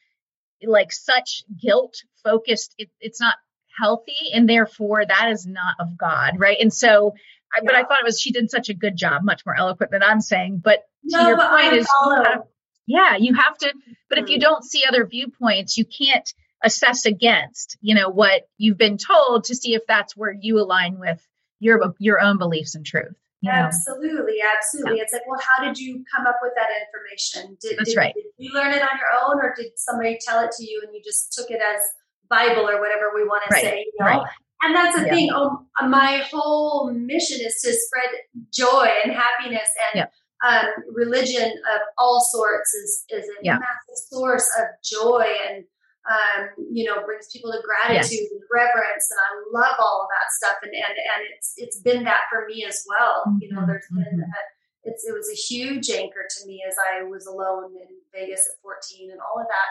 like 0.67 0.93
such 0.93 1.45
guilt 1.61 2.03
focused 2.25 2.75
it, 2.79 2.91
it's 3.01 3.21
not 3.21 3.37
healthy 3.81 4.33
and 4.35 4.49
therefore 4.49 5.05
that 5.07 5.31
is 5.31 5.47
not 5.47 5.77
of 5.79 5.97
god 5.97 6.35
right? 6.39 6.59
And 6.61 6.73
so 6.73 7.15
I, 7.55 7.61
but 7.65 7.75
i 7.75 7.83
thought 7.83 8.01
it 8.01 8.05
was 8.05 8.21
she 8.21 8.31
did 8.31 8.51
such 8.51 8.69
a 8.69 8.75
good 8.75 8.97
job 8.97 9.23
much 9.23 9.47
more 9.47 9.57
eloquent 9.57 9.91
than 9.91 10.03
i'm 10.03 10.21
saying 10.21 10.61
but 10.63 10.83
no, 11.05 11.29
your 11.29 11.37
but 11.37 11.51
point 11.51 11.73
is 11.73 11.89
you 12.05 12.23
have, 12.25 12.43
yeah 12.87 13.17
you 13.17 13.35
have 13.35 13.57
to 13.59 13.73
but 14.11 14.19
if 14.19 14.29
you 14.29 14.37
mm-hmm. 14.37 14.43
don't 14.43 14.65
see 14.65 14.85
other 14.87 15.07
viewpoints 15.07 15.79
you 15.79 15.87
can't 15.87 16.35
assess 16.63 17.07
against 17.07 17.79
you 17.81 17.95
know 17.95 18.11
what 18.11 18.43
you've 18.59 18.77
been 18.77 18.99
told 18.99 19.45
to 19.45 19.55
see 19.55 19.75
if 19.75 19.83
that's 19.89 20.17
where 20.17 20.35
you 20.39 20.59
align 20.59 20.99
with 20.99 21.27
your 21.59 21.95
your 21.99 22.21
own 22.21 22.37
beliefs 22.37 22.75
and 22.75 22.85
truth 22.85 23.17
Absolutely, 23.47 24.39
absolutely. 24.43 24.97
Yeah. 24.97 25.03
It's 25.05 25.13
like, 25.13 25.23
well, 25.29 25.41
how 25.41 25.65
did 25.65 25.79
you 25.79 26.05
come 26.15 26.27
up 26.27 26.39
with 26.43 26.53
that 26.57 26.69
information? 26.75 27.57
Did, 27.61 27.79
That's 27.79 27.91
did, 27.91 27.97
right. 27.97 28.15
Did 28.15 28.25
you 28.37 28.53
learn 28.53 28.73
it 28.73 28.83
on 28.83 28.99
your 28.99 29.13
own, 29.23 29.39
or 29.41 29.55
did 29.57 29.73
somebody 29.77 30.19
tell 30.21 30.43
it 30.45 30.51
to 30.59 30.65
you 30.65 30.83
and 30.85 30.95
you 30.95 31.01
just 31.05 31.33
took 31.33 31.51
it 31.51 31.61
as 31.63 31.81
Bible 32.29 32.69
or 32.69 32.81
whatever 32.81 33.13
we 33.15 33.25
want 33.25 33.45
right. 33.51 33.61
to 33.61 33.67
say? 33.67 33.79
You 33.79 34.05
know? 34.05 34.07
Right. 34.07 34.27
And 34.63 34.75
that's 34.75 34.97
the 34.97 35.07
yeah. 35.07 35.13
thing. 35.13 35.31
Oh, 35.33 35.67
my 35.87 36.25
whole 36.31 36.93
mission 36.93 37.39
is 37.41 37.61
to 37.63 37.73
spread 37.73 38.11
joy 38.53 38.89
and 39.05 39.13
happiness 39.13 39.69
and. 39.93 40.01
Yeah. 40.01 40.07
Um, 40.49 40.67
religion 40.95 41.51
of 41.51 41.81
all 41.99 42.21
sorts 42.21 42.73
is 42.73 43.05
is 43.11 43.25
a 43.25 43.43
massive 43.43 43.97
source 44.09 44.49
of 44.61 44.67
joy 44.85 45.27
and 45.51 45.65
um, 46.09 46.49
you 46.73 46.85
know, 46.85 47.05
brings 47.05 47.29
people 47.29 47.53
to 47.53 47.61
gratitude 47.61 48.25
yes. 48.25 48.33
and 48.33 48.41
reverence. 48.53 49.09
And 49.13 49.21
I 49.21 49.31
love 49.53 49.77
all 49.79 50.03
of 50.03 50.09
that 50.09 50.33
stuff. 50.33 50.57
And, 50.63 50.73
and, 50.73 50.97
and 50.97 51.21
it's, 51.37 51.53
it's 51.57 51.81
been 51.81 52.05
that 52.05 52.23
for 52.33 52.47
me 52.47 52.65
as 52.65 52.85
well. 52.89 53.25
Mm-hmm. 53.29 53.39
You 53.43 53.53
know, 53.53 53.67
there's 53.67 53.87
been, 53.91 54.25
mm-hmm. 54.25 54.33
a, 54.33 54.43
it's, 54.85 55.05
it 55.05 55.13
was 55.13 55.29
a 55.29 55.37
huge 55.37 55.91
anchor 55.91 56.25
to 56.25 56.47
me 56.47 56.65
as 56.67 56.77
I 56.81 57.03
was 57.05 57.27
alone 57.27 57.77
in 57.77 57.89
Vegas 58.15 58.49
at 58.49 58.63
14 58.63 59.11
and 59.11 59.21
all 59.21 59.41
of 59.41 59.47
that. 59.53 59.69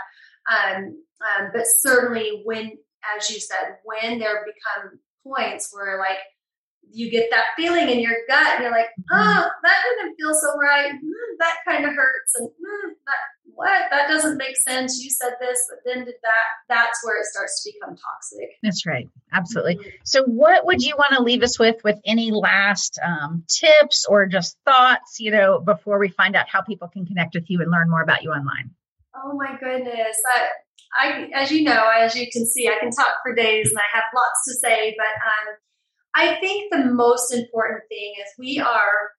Um, 0.48 1.04
um, 1.26 1.50
but 1.54 1.66
certainly 1.66 2.42
when, 2.46 2.78
as 3.18 3.30
you 3.32 3.40
said, 3.40 3.82
when 3.84 4.20
there 4.20 4.46
become 4.46 5.00
points 5.26 5.72
where 5.74 5.98
like, 5.98 6.20
you 6.90 7.12
get 7.12 7.30
that 7.32 7.48
feeling 7.58 7.90
in 7.90 8.00
your 8.00 8.16
gut 8.30 8.48
and 8.56 8.64
you're 8.64 8.72
like, 8.72 8.88
mm-hmm. 8.96 9.12
oh, 9.12 9.50
that 9.64 9.84
didn't 9.84 10.16
feel 10.16 10.34
so 10.34 10.58
right. 10.58 10.94
Mm, 10.94 11.38
that 11.40 11.58
kind 11.68 11.84
of 11.84 11.92
hurts. 11.92 12.36
And 12.36 12.48
mm, 12.48 12.90
that, 13.06 13.20
what? 13.58 13.90
That 13.90 14.08
doesn't 14.08 14.38
make 14.38 14.56
sense. 14.56 15.04
You 15.04 15.10
said 15.10 15.34
this, 15.40 15.60
but 15.68 15.80
then 15.84 16.06
did 16.06 16.14
that. 16.22 16.46
That's 16.70 17.04
where 17.04 17.20
it 17.20 17.26
starts 17.26 17.64
to 17.64 17.72
become 17.74 17.98
toxic. 17.98 18.50
That's 18.62 18.86
right. 18.86 19.10
Absolutely. 19.34 19.78
Mm-hmm. 19.78 19.90
So, 20.04 20.24
what 20.26 20.64
would 20.68 20.84
you 20.84 20.96
want 20.96 21.16
to 21.16 21.24
leave 21.24 21.42
us 21.42 21.58
with, 21.58 21.84
with 21.84 22.00
any 22.06 22.30
last 22.30 23.00
um, 23.04 23.44
tips 23.50 24.06
or 24.08 24.28
just 24.28 24.58
thoughts, 24.64 25.20
you 25.20 25.32
know, 25.32 25.60
before 25.60 25.98
we 25.98 26.10
find 26.10 26.36
out 26.36 26.48
how 26.48 26.62
people 26.62 26.88
can 26.88 27.08
connect 27.08 27.34
with 27.34 27.50
you 27.50 27.60
and 27.62 27.72
learn 27.72 27.90
more 27.90 28.04
about 28.04 28.22
you 28.22 28.30
online? 28.30 28.70
Oh 29.16 29.34
my 29.34 29.58
goodness. 29.60 30.18
I, 30.36 30.48
I, 30.94 31.30
as 31.34 31.52
you 31.52 31.64
know, 31.64 31.90
as 31.98 32.16
you 32.16 32.28
can 32.32 32.46
see, 32.46 32.68
I 32.68 32.78
can 32.80 32.92
talk 32.92 33.16
for 33.24 33.34
days 33.34 33.70
and 33.70 33.80
I 33.80 33.98
have 33.98 34.06
lots 34.16 34.46
to 34.50 34.54
say, 34.54 34.96
but 34.96 35.06
um, 35.26 35.58
I 36.14 36.40
think 36.40 36.72
the 36.72 36.86
most 36.86 37.34
important 37.34 37.82
thing 37.90 38.14
is 38.20 38.28
we 38.38 38.60
are 38.60 39.10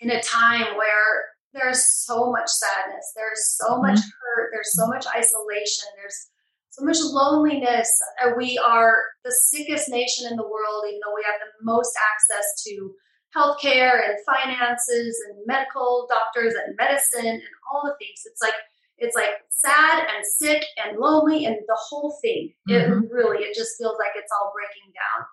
in 0.00 0.10
a 0.10 0.20
time 0.20 0.76
where 0.76 1.26
there's 1.52 1.84
so 2.04 2.30
much 2.30 2.48
sadness, 2.48 3.12
there's 3.16 3.56
so 3.56 3.74
mm-hmm. 3.74 3.88
much 3.88 3.98
hurt, 3.98 4.50
there's 4.52 4.74
so 4.74 4.86
much 4.86 5.06
isolation, 5.06 5.88
there's 5.96 6.28
so 6.70 6.84
much 6.84 6.98
loneliness. 7.00 7.90
Uh, 8.22 8.30
we 8.36 8.58
are 8.58 8.96
the 9.24 9.32
sickest 9.32 9.88
nation 9.88 10.30
in 10.30 10.36
the 10.36 10.44
world, 10.46 10.84
even 10.86 11.00
though 11.04 11.14
we 11.14 11.24
have 11.26 11.40
the 11.40 11.64
most 11.64 11.96
access 12.14 12.62
to 12.64 12.92
healthcare 13.36 14.08
and 14.08 14.18
finances 14.26 15.20
and 15.28 15.38
medical 15.46 16.08
doctors 16.08 16.54
and 16.54 16.76
medicine 16.76 17.26
and 17.26 17.42
all 17.72 17.82
the 17.84 17.94
things. 17.98 18.22
It's 18.24 18.42
like 18.42 18.54
it's 18.98 19.16
like 19.16 19.30
sad 19.48 20.06
and 20.14 20.24
sick 20.26 20.62
and 20.84 20.98
lonely 20.98 21.46
and 21.46 21.56
the 21.66 21.78
whole 21.78 22.18
thing. 22.22 22.52
Mm-hmm. 22.68 23.04
It 23.04 23.10
really 23.10 23.44
it 23.44 23.54
just 23.54 23.76
feels 23.78 23.96
like 23.98 24.12
it's 24.14 24.30
all 24.32 24.52
breaking 24.54 24.92
down. 24.94 25.26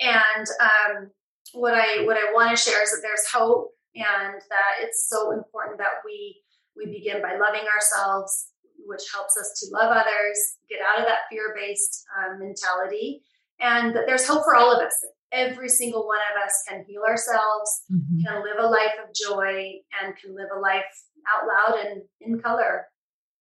And 0.00 0.46
um, 0.60 1.10
what 1.54 1.74
I 1.74 2.04
what 2.04 2.16
I 2.16 2.32
want 2.32 2.50
to 2.50 2.56
share 2.56 2.82
is 2.82 2.90
that 2.90 3.00
there's 3.02 3.26
hope 3.32 3.70
and 3.94 4.40
that 4.50 4.72
it's 4.82 5.08
so 5.08 5.32
important 5.32 5.78
that 5.78 6.02
we 6.04 6.42
we 6.76 6.86
begin 6.86 7.22
by 7.22 7.36
loving 7.36 7.66
ourselves 7.68 8.48
which 8.86 9.02
helps 9.14 9.36
us 9.38 9.60
to 9.60 9.72
love 9.72 9.90
others 9.90 10.58
get 10.68 10.80
out 10.80 11.00
of 11.00 11.06
that 11.06 11.30
fear-based 11.30 12.04
um, 12.18 12.38
mentality 12.38 13.22
and 13.60 13.94
that 13.94 14.04
there's 14.06 14.26
hope 14.26 14.44
for 14.44 14.54
all 14.54 14.74
of 14.74 14.84
us. 14.84 14.92
Every 15.32 15.68
single 15.68 16.06
one 16.06 16.18
of 16.32 16.44
us 16.44 16.62
can 16.68 16.84
heal 16.86 17.02
ourselves 17.02 17.82
mm-hmm. 17.92 18.24
can 18.24 18.42
live 18.42 18.56
a 18.58 18.68
life 18.68 18.94
of 19.02 19.14
joy 19.14 19.80
and 20.02 20.16
can 20.16 20.34
live 20.34 20.48
a 20.54 20.60
life 20.60 20.84
out 21.28 21.46
loud 21.46 21.86
and 21.86 22.02
in 22.20 22.40
color. 22.40 22.86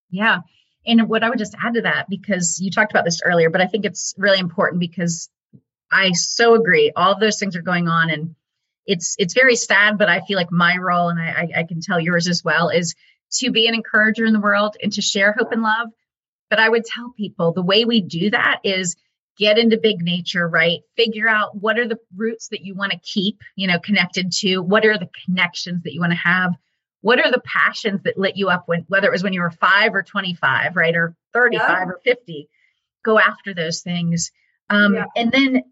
Yeah. 0.09 0.39
And 0.85 1.07
what 1.07 1.23
i 1.23 1.29
would 1.29 1.39
just 1.39 1.55
add 1.63 1.75
to 1.75 1.81
that 1.81 2.07
because 2.09 2.59
you 2.61 2.69
talked 2.69 2.91
about 2.91 3.05
this 3.05 3.21
earlier 3.23 3.49
but 3.49 3.61
i 3.61 3.67
think 3.67 3.85
it's 3.85 4.13
really 4.17 4.39
important 4.39 4.81
because 4.81 5.29
i 5.91 6.11
so 6.11 6.55
agree. 6.55 6.91
All 6.95 7.17
those 7.17 7.39
things 7.39 7.55
are 7.55 7.61
going 7.61 7.87
on 7.87 8.09
and 8.09 8.35
it's 8.85 9.15
it's 9.17 9.33
very 9.33 9.55
sad, 9.55 9.97
but 9.97 10.09
I 10.09 10.21
feel 10.21 10.37
like 10.37 10.51
my 10.51 10.77
role, 10.77 11.09
and 11.09 11.19
I, 11.19 11.49
I 11.57 11.63
can 11.63 11.81
tell 11.81 11.99
yours 11.99 12.27
as 12.27 12.43
well, 12.43 12.69
is 12.69 12.95
to 13.39 13.51
be 13.51 13.67
an 13.67 13.75
encourager 13.75 14.25
in 14.25 14.33
the 14.33 14.39
world 14.39 14.75
and 14.81 14.91
to 14.93 15.01
share 15.01 15.33
hope 15.37 15.51
and 15.51 15.63
love. 15.63 15.89
But 16.49 16.59
I 16.59 16.69
would 16.69 16.85
tell 16.85 17.13
people 17.17 17.51
the 17.51 17.63
way 17.63 17.85
we 17.85 18.01
do 18.01 18.29
that 18.31 18.59
is 18.63 18.95
get 19.37 19.57
into 19.57 19.79
big 19.81 20.01
nature, 20.01 20.47
right? 20.47 20.81
Figure 20.95 21.27
out 21.27 21.55
what 21.55 21.79
are 21.79 21.87
the 21.87 21.97
roots 22.15 22.49
that 22.49 22.63
you 22.63 22.75
want 22.75 22.91
to 22.91 22.99
keep, 22.99 23.39
you 23.55 23.67
know, 23.67 23.79
connected 23.79 24.31
to. 24.31 24.59
What 24.59 24.85
are 24.85 24.97
the 24.97 25.09
connections 25.25 25.83
that 25.83 25.93
you 25.93 25.99
want 25.99 26.11
to 26.11 26.17
have? 26.17 26.53
What 27.01 27.19
are 27.19 27.31
the 27.31 27.41
passions 27.43 28.01
that 28.03 28.17
lit 28.17 28.37
you 28.37 28.49
up 28.49 28.63
when, 28.67 28.85
whether 28.87 29.07
it 29.07 29.11
was 29.11 29.23
when 29.23 29.33
you 29.33 29.41
were 29.41 29.51
five 29.51 29.93
or 29.95 30.03
25, 30.03 30.75
right? 30.75 30.95
Or 30.95 31.15
35 31.33 31.69
yeah. 31.69 31.85
or 31.85 31.99
50. 32.03 32.49
Go 33.03 33.19
after 33.19 33.53
those 33.53 33.81
things. 33.81 34.31
Um, 34.69 34.93
yeah. 34.93 35.05
And 35.15 35.31
then 35.31 35.63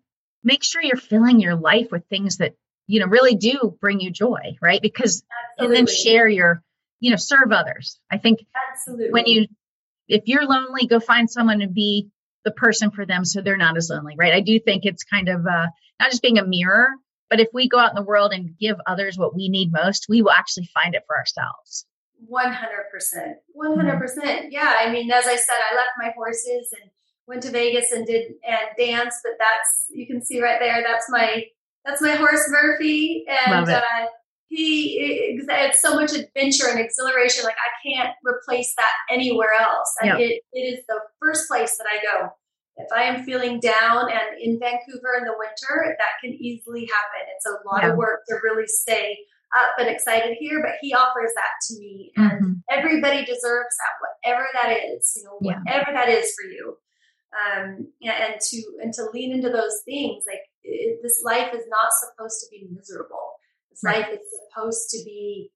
make 0.44 0.64
sure 0.64 0.82
you're 0.82 0.98
filling 0.98 1.40
your 1.40 1.56
life 1.56 1.88
with 1.92 2.06
things 2.08 2.38
that 2.38 2.56
you 2.92 3.00
know 3.00 3.06
really 3.06 3.36
do 3.36 3.78
bring 3.80 4.02
you 4.02 4.12
joy 4.12 4.58
right? 4.62 4.82
Because 4.82 5.24
Absolutely. 5.54 5.78
and 5.78 5.88
then 5.88 5.96
share 5.96 6.28
your 6.28 6.62
you 7.00 7.10
know 7.10 7.16
serve 7.16 7.52
others. 7.52 7.98
I 8.12 8.18
think 8.18 8.46
Absolutely. 8.72 9.12
when 9.12 9.26
you 9.28 9.48
if 10.10 10.24
you're 10.26 10.46
lonely 10.46 10.88
go 10.88 11.00
find 11.00 11.30
someone 11.30 11.60
to 11.60 11.70
be 11.70 12.10
the 12.44 12.52
person 12.52 12.92
for 12.92 13.06
them 13.06 13.24
so 13.24 13.42
they're 13.42 13.56
not 13.56 13.78
as 13.78 13.90
lonely 13.90 14.16
right? 14.18 14.34
I 14.34 14.42
do 14.42 14.60
think 14.60 14.86
it's 14.86 15.06
kind 15.06 15.30
of 15.30 15.48
uh 15.48 15.68
not 16.02 16.12
just 16.12 16.22
being 16.22 16.38
a 16.38 16.46
mirror 16.46 16.90
but 17.30 17.40
if 17.40 17.48
we 17.54 17.70
go 17.70 17.80
out 17.80 17.92
in 17.92 17.96
the 17.96 18.04
world 18.04 18.34
and 18.34 18.58
give 18.60 18.76
others 18.86 19.18
what 19.18 19.34
we 19.34 19.48
need 19.48 19.72
most 19.72 20.08
we 20.10 20.22
will 20.22 20.32
actually 20.32 20.70
find 20.74 20.94
it 20.94 21.04
for 21.08 21.18
ourselves. 21.18 21.86
100% 22.30 23.34
100%. 23.58 24.48
Yeah 24.52 24.76
i 24.80 24.92
mean 24.92 25.10
as 25.10 25.26
i 25.26 25.36
said 25.38 25.56
i 25.72 25.76
left 25.76 25.92
my 25.98 26.12
horses 26.16 26.74
and 26.80 26.92
went 27.26 27.42
to 27.44 27.50
vegas 27.50 27.92
and 27.92 28.06
did 28.06 28.34
and 28.46 28.68
danced 28.78 29.20
but 29.24 29.34
that's 29.40 29.86
you 29.90 30.06
can 30.06 30.22
see 30.24 30.42
right 30.42 30.60
there 30.60 30.84
that's 30.86 31.10
my 31.10 31.46
that's 31.86 32.02
my 32.02 32.16
horse 32.16 32.48
Murphy, 32.50 33.26
and 33.28 33.70
uh, 33.70 33.82
he 34.48 35.38
it's 35.50 35.82
so 35.82 35.96
much 35.96 36.14
adventure 36.14 36.68
and 36.70 36.80
exhilaration. 36.80 37.44
Like 37.44 37.56
I 37.56 37.90
can't 37.90 38.16
replace 38.24 38.74
that 38.76 38.92
anywhere 39.10 39.54
else. 39.60 39.94
Yep. 40.04 40.20
it, 40.20 40.42
it 40.54 40.60
is 40.60 40.86
the 40.88 41.00
first 41.20 41.48
place 41.48 41.78
that 41.78 41.88
I 41.88 42.04
go. 42.04 42.30
If 42.78 42.88
I 42.96 43.04
am 43.04 43.24
feeling 43.24 43.60
down 43.60 44.10
and 44.10 44.40
in 44.42 44.60
Vancouver 44.60 45.18
in 45.18 45.26
the 45.26 45.36
winter, 45.38 45.96
that 45.98 46.22
can 46.24 46.34
easily 46.34 46.86
happen. 46.86 47.28
It's 47.36 47.46
a 47.46 47.68
lot 47.68 47.84
yeah. 47.84 47.92
of 47.92 47.98
work 47.98 48.22
to 48.30 48.36
really 48.44 48.66
stay 48.66 49.18
up 49.56 49.76
and 49.78 49.90
excited 49.90 50.38
here, 50.40 50.62
but 50.62 50.76
he 50.82 50.94
offers 50.94 51.32
that 51.36 51.52
to 51.68 51.80
me, 51.80 52.12
and 52.16 52.32
mm-hmm. 52.32 52.54
everybody 52.70 53.26
deserves 53.26 53.76
that, 53.76 54.00
whatever 54.00 54.48
that 54.54 54.78
is. 54.78 55.14
You 55.16 55.24
know, 55.26 55.38
whatever 55.40 55.92
yeah. 55.92 55.94
that 55.94 56.10
is 56.10 56.34
for 56.36 56.48
you 56.48 56.78
um, 57.34 57.88
and 58.02 58.40
to 58.40 58.64
and 58.82 58.94
to 58.94 59.10
lean 59.14 59.32
into 59.32 59.50
those 59.50 59.82
things 59.86 60.24
like 60.28 60.42
it, 60.64 61.00
this 61.02 61.22
life 61.24 61.54
is 61.54 61.64
not 61.70 61.90
supposed 62.02 62.40
to 62.42 62.48
be 62.52 62.68
miserable 62.74 63.34
this 63.70 63.82
right. 63.84 64.02
life 64.02 64.10
is 64.14 64.28
supposed 64.50 64.90
to 64.90 64.98
be 65.04 65.52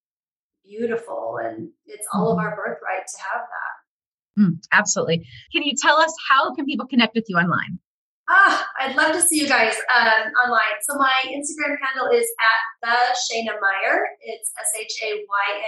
beautiful 0.63 1.37
and 1.43 1.69
it's 1.85 2.07
all 2.13 2.31
of 2.31 2.37
mm-hmm. 2.37 2.47
our 2.47 2.55
birthright 2.55 3.05
to 3.07 3.17
have 3.31 3.41
that 3.55 4.41
mm, 4.41 4.65
absolutely 4.71 5.25
can 5.51 5.63
you 5.63 5.73
tell 5.79 5.97
us 5.97 6.13
how 6.29 6.53
can 6.53 6.65
people 6.65 6.87
connect 6.87 7.15
with 7.15 7.25
you 7.27 7.37
online 7.37 7.79
Ah, 8.27 8.67
I'd 8.79 8.95
love 8.95 9.11
to 9.13 9.21
see 9.21 9.39
you 9.39 9.47
guys 9.47 9.75
um, 9.95 10.31
online. 10.43 10.81
So 10.81 10.97
my 10.97 11.13
Instagram 11.27 11.77
handle 11.79 12.09
is 12.11 12.25
at 12.41 12.61
the 12.81 13.15
Shayna 13.21 13.53
Meyer. 13.61 14.03
It's 14.21 14.51
S 14.59 14.71
H 14.79 14.93
A 15.03 15.13
Y 15.13 15.61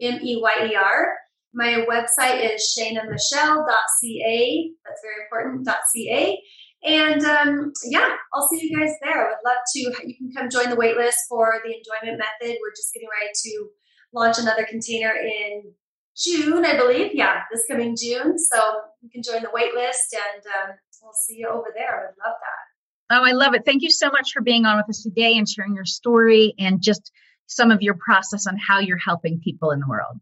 N 0.00 0.14
A 0.14 0.14
M 0.14 0.26
E 0.26 0.40
Y 0.40 0.68
E 0.70 0.74
R. 0.74 1.08
My 1.52 1.84
website 1.88 2.54
is 2.54 2.74
shaynamichelle.ca. 2.78 4.72
That's 4.84 5.02
very 5.02 5.24
important, 5.24 5.66
.ca. 5.66 6.42
And 6.84 7.24
um, 7.24 7.72
yeah, 7.84 8.14
I'll 8.32 8.48
see 8.48 8.60
you 8.62 8.78
guys 8.78 8.92
there. 9.02 9.26
I 9.26 9.30
would 9.30 9.44
love 9.44 9.58
to. 9.72 9.80
You 9.80 10.14
can 10.16 10.32
come 10.36 10.48
join 10.48 10.70
the 10.70 10.76
waitlist 10.76 11.26
for 11.28 11.60
the 11.64 11.74
enjoyment 11.74 12.20
method. 12.20 12.56
We're 12.60 12.70
just 12.70 12.94
getting 12.94 13.08
ready 13.20 13.32
to 13.34 13.68
launch 14.12 14.38
another 14.38 14.64
container 14.64 15.12
in 15.12 15.72
June, 16.16 16.64
I 16.64 16.76
believe. 16.76 17.12
Yeah, 17.14 17.42
this 17.50 17.64
coming 17.68 17.96
June. 18.00 18.38
So 18.38 18.80
you 19.02 19.10
can 19.10 19.22
join 19.22 19.42
the 19.42 19.48
waitlist 19.48 20.14
and 20.14 20.42
um, 20.46 20.76
we'll 21.02 21.12
see 21.12 21.36
you 21.38 21.48
over 21.48 21.72
there. 21.74 21.94
I 21.94 22.06
would 22.06 22.16
love 22.24 22.36
that. 22.40 22.68
Oh, 23.10 23.24
I 23.24 23.32
love 23.32 23.54
it. 23.54 23.64
Thank 23.64 23.82
you 23.82 23.90
so 23.90 24.10
much 24.10 24.32
for 24.32 24.42
being 24.42 24.66
on 24.66 24.76
with 24.76 24.88
us 24.88 25.02
today 25.02 25.36
and 25.36 25.48
sharing 25.48 25.74
your 25.74 25.86
story 25.86 26.54
and 26.58 26.82
just 26.82 27.10
some 27.46 27.70
of 27.70 27.80
your 27.80 27.94
process 27.94 28.46
on 28.46 28.56
how 28.58 28.80
you're 28.80 28.98
helping 28.98 29.40
people 29.40 29.70
in 29.70 29.80
the 29.80 29.88
world. 29.88 30.18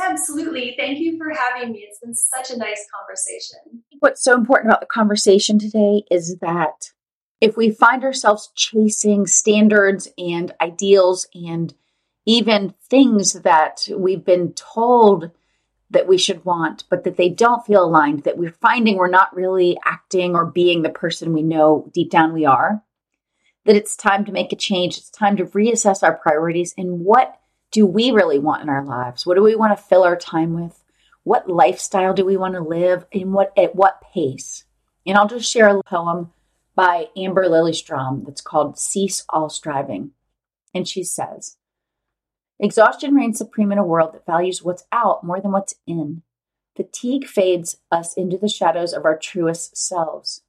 Absolutely. 0.00 0.74
Thank 0.78 0.98
you 0.98 1.18
for 1.18 1.30
having 1.30 1.72
me. 1.72 1.86
It's 1.88 2.00
been 2.00 2.14
such 2.14 2.50
a 2.50 2.56
nice 2.56 2.86
conversation. 2.94 3.82
What's 4.00 4.22
so 4.22 4.34
important 4.34 4.70
about 4.70 4.80
the 4.80 4.86
conversation 4.86 5.58
today 5.58 6.04
is 6.10 6.38
that 6.40 6.90
if 7.40 7.56
we 7.56 7.70
find 7.70 8.04
ourselves 8.04 8.50
chasing 8.54 9.26
standards 9.26 10.08
and 10.16 10.52
ideals 10.60 11.26
and 11.34 11.74
even 12.24 12.74
things 12.88 13.34
that 13.34 13.88
we've 13.96 14.24
been 14.24 14.52
told 14.52 15.30
that 15.90 16.06
we 16.08 16.16
should 16.16 16.44
want, 16.44 16.84
but 16.88 17.04
that 17.04 17.16
they 17.16 17.28
don't 17.28 17.66
feel 17.66 17.84
aligned, 17.84 18.22
that 18.24 18.38
we're 18.38 18.52
finding 18.52 18.96
we're 18.96 19.08
not 19.08 19.34
really 19.34 19.76
acting 19.84 20.34
or 20.34 20.46
being 20.46 20.82
the 20.82 20.88
person 20.88 21.32
we 21.32 21.42
know 21.42 21.90
deep 21.92 22.10
down 22.10 22.32
we 22.32 22.46
are, 22.46 22.82
that 23.64 23.76
it's 23.76 23.96
time 23.96 24.24
to 24.24 24.32
make 24.32 24.52
a 24.52 24.56
change. 24.56 24.96
It's 24.96 25.10
time 25.10 25.36
to 25.36 25.44
reassess 25.44 26.02
our 26.02 26.16
priorities 26.16 26.74
and 26.78 27.00
what 27.00 27.38
do 27.72 27.86
we 27.86 28.10
really 28.10 28.38
want 28.38 28.62
in 28.62 28.68
our 28.68 28.84
lives? 28.84 29.26
What 29.26 29.34
do 29.34 29.42
we 29.42 29.56
want 29.56 29.76
to 29.76 29.82
fill 29.82 30.04
our 30.04 30.16
time 30.16 30.52
with? 30.52 30.84
What 31.24 31.48
lifestyle 31.48 32.12
do 32.14 32.24
we 32.24 32.36
want 32.36 32.54
to 32.54 32.60
live? 32.60 33.06
And 33.12 33.32
what 33.32 33.52
at 33.56 33.74
what 33.74 34.02
pace? 34.14 34.64
And 35.06 35.16
I'll 35.16 35.26
just 35.26 35.50
share 35.50 35.68
a 35.68 35.82
poem 35.82 36.32
by 36.76 37.08
Amber 37.16 37.46
Lilystrom 37.46 38.24
that's 38.24 38.40
called 38.40 38.78
Cease 38.78 39.24
All 39.30 39.48
Striving. 39.48 40.12
And 40.74 40.86
she 40.86 41.02
says, 41.02 41.56
Exhaustion 42.60 43.14
reigns 43.14 43.38
supreme 43.38 43.72
in 43.72 43.78
a 43.78 43.84
world 43.84 44.14
that 44.14 44.26
values 44.26 44.62
what's 44.62 44.84
out 44.92 45.24
more 45.24 45.40
than 45.40 45.52
what's 45.52 45.74
in. 45.86 46.22
Fatigue 46.76 47.26
fades 47.26 47.78
us 47.90 48.14
into 48.14 48.38
the 48.38 48.48
shadows 48.48 48.92
of 48.92 49.04
our 49.04 49.18
truest 49.18 49.76
selves. 49.76 50.42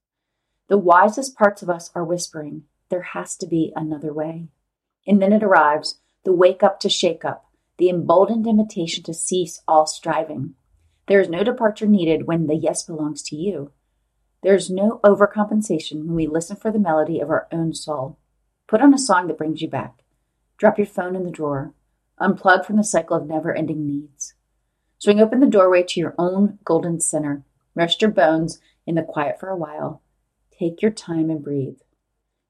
The 0.68 0.78
wisest 0.78 1.36
parts 1.36 1.62
of 1.62 1.70
us 1.70 1.90
are 1.96 2.04
whispering, 2.04 2.64
There 2.90 3.02
has 3.02 3.36
to 3.38 3.48
be 3.48 3.74
another 3.76 4.14
way. 4.14 4.48
And 5.08 5.22
then 5.22 5.34
it 5.34 5.44
arrives 5.44 6.00
the 6.24 6.34
wake 6.34 6.64
up 6.64 6.80
to 6.82 6.90
shake 6.90 7.26
up, 7.26 7.46
the 7.78 7.90
emboldened 7.90 8.48
invitation 8.48 9.04
to 9.04 9.14
cease 9.14 9.62
all 9.68 9.86
striving. 9.86 10.56
There 11.08 11.20
is 11.20 11.30
no 11.30 11.44
departure 11.44 11.86
needed 11.86 12.28
when 12.28 12.48
the 12.48 12.56
yes 12.56 12.84
belongs 12.84 13.22
to 13.24 13.36
you. 13.36 13.72
There 14.42 14.56
is 14.56 14.70
no 14.70 15.00
overcompensation 15.04 16.06
when 16.06 16.16
we 16.16 16.28
listen 16.28 16.56
for 16.56 16.72
the 16.72 16.80
melody 16.80 17.20
of 17.20 17.30
our 17.30 17.48
own 17.52 17.74
soul. 17.74 18.18
Put 18.68 18.82
on 18.82 18.94
a 18.94 18.98
song 18.98 19.28
that 19.28 19.38
brings 19.38 19.62
you 19.62 19.70
back. 19.70 20.00
Drop 20.58 20.78
your 20.78 20.88
phone 20.88 21.16
in 21.16 21.24
the 21.24 21.32
drawer. 21.32 21.74
Unplug 22.20 22.66
from 22.66 22.78
the 22.78 22.84
cycle 22.84 23.18
of 23.18 23.28
never 23.28 23.54
ending 23.54 23.86
needs. 23.86 24.34
Swing 25.00 25.20
open 25.20 25.42
the 25.42 25.48
doorway 25.48 25.84
to 25.84 26.00
your 26.00 26.16
own 26.18 26.60
golden 26.64 27.02
center. 27.02 27.44
Rest 27.76 28.02
your 28.02 28.12
bones 28.12 28.60
in 28.86 28.96
the 28.96 29.04
quiet 29.04 29.40
for 29.40 29.50
a 29.50 29.58
while. 29.58 30.02
Take 30.58 30.82
your 30.82 30.92
time 30.92 31.30
and 31.30 31.44
breathe. 31.44 31.80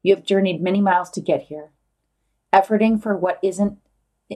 You 0.03 0.15
have 0.15 0.25
journeyed 0.25 0.61
many 0.61 0.81
miles 0.81 1.09
to 1.11 1.21
get 1.21 1.43
here. 1.43 1.72
Efforting 2.53 3.01
for 3.01 3.17
what 3.17 3.39
isn't 3.41 3.79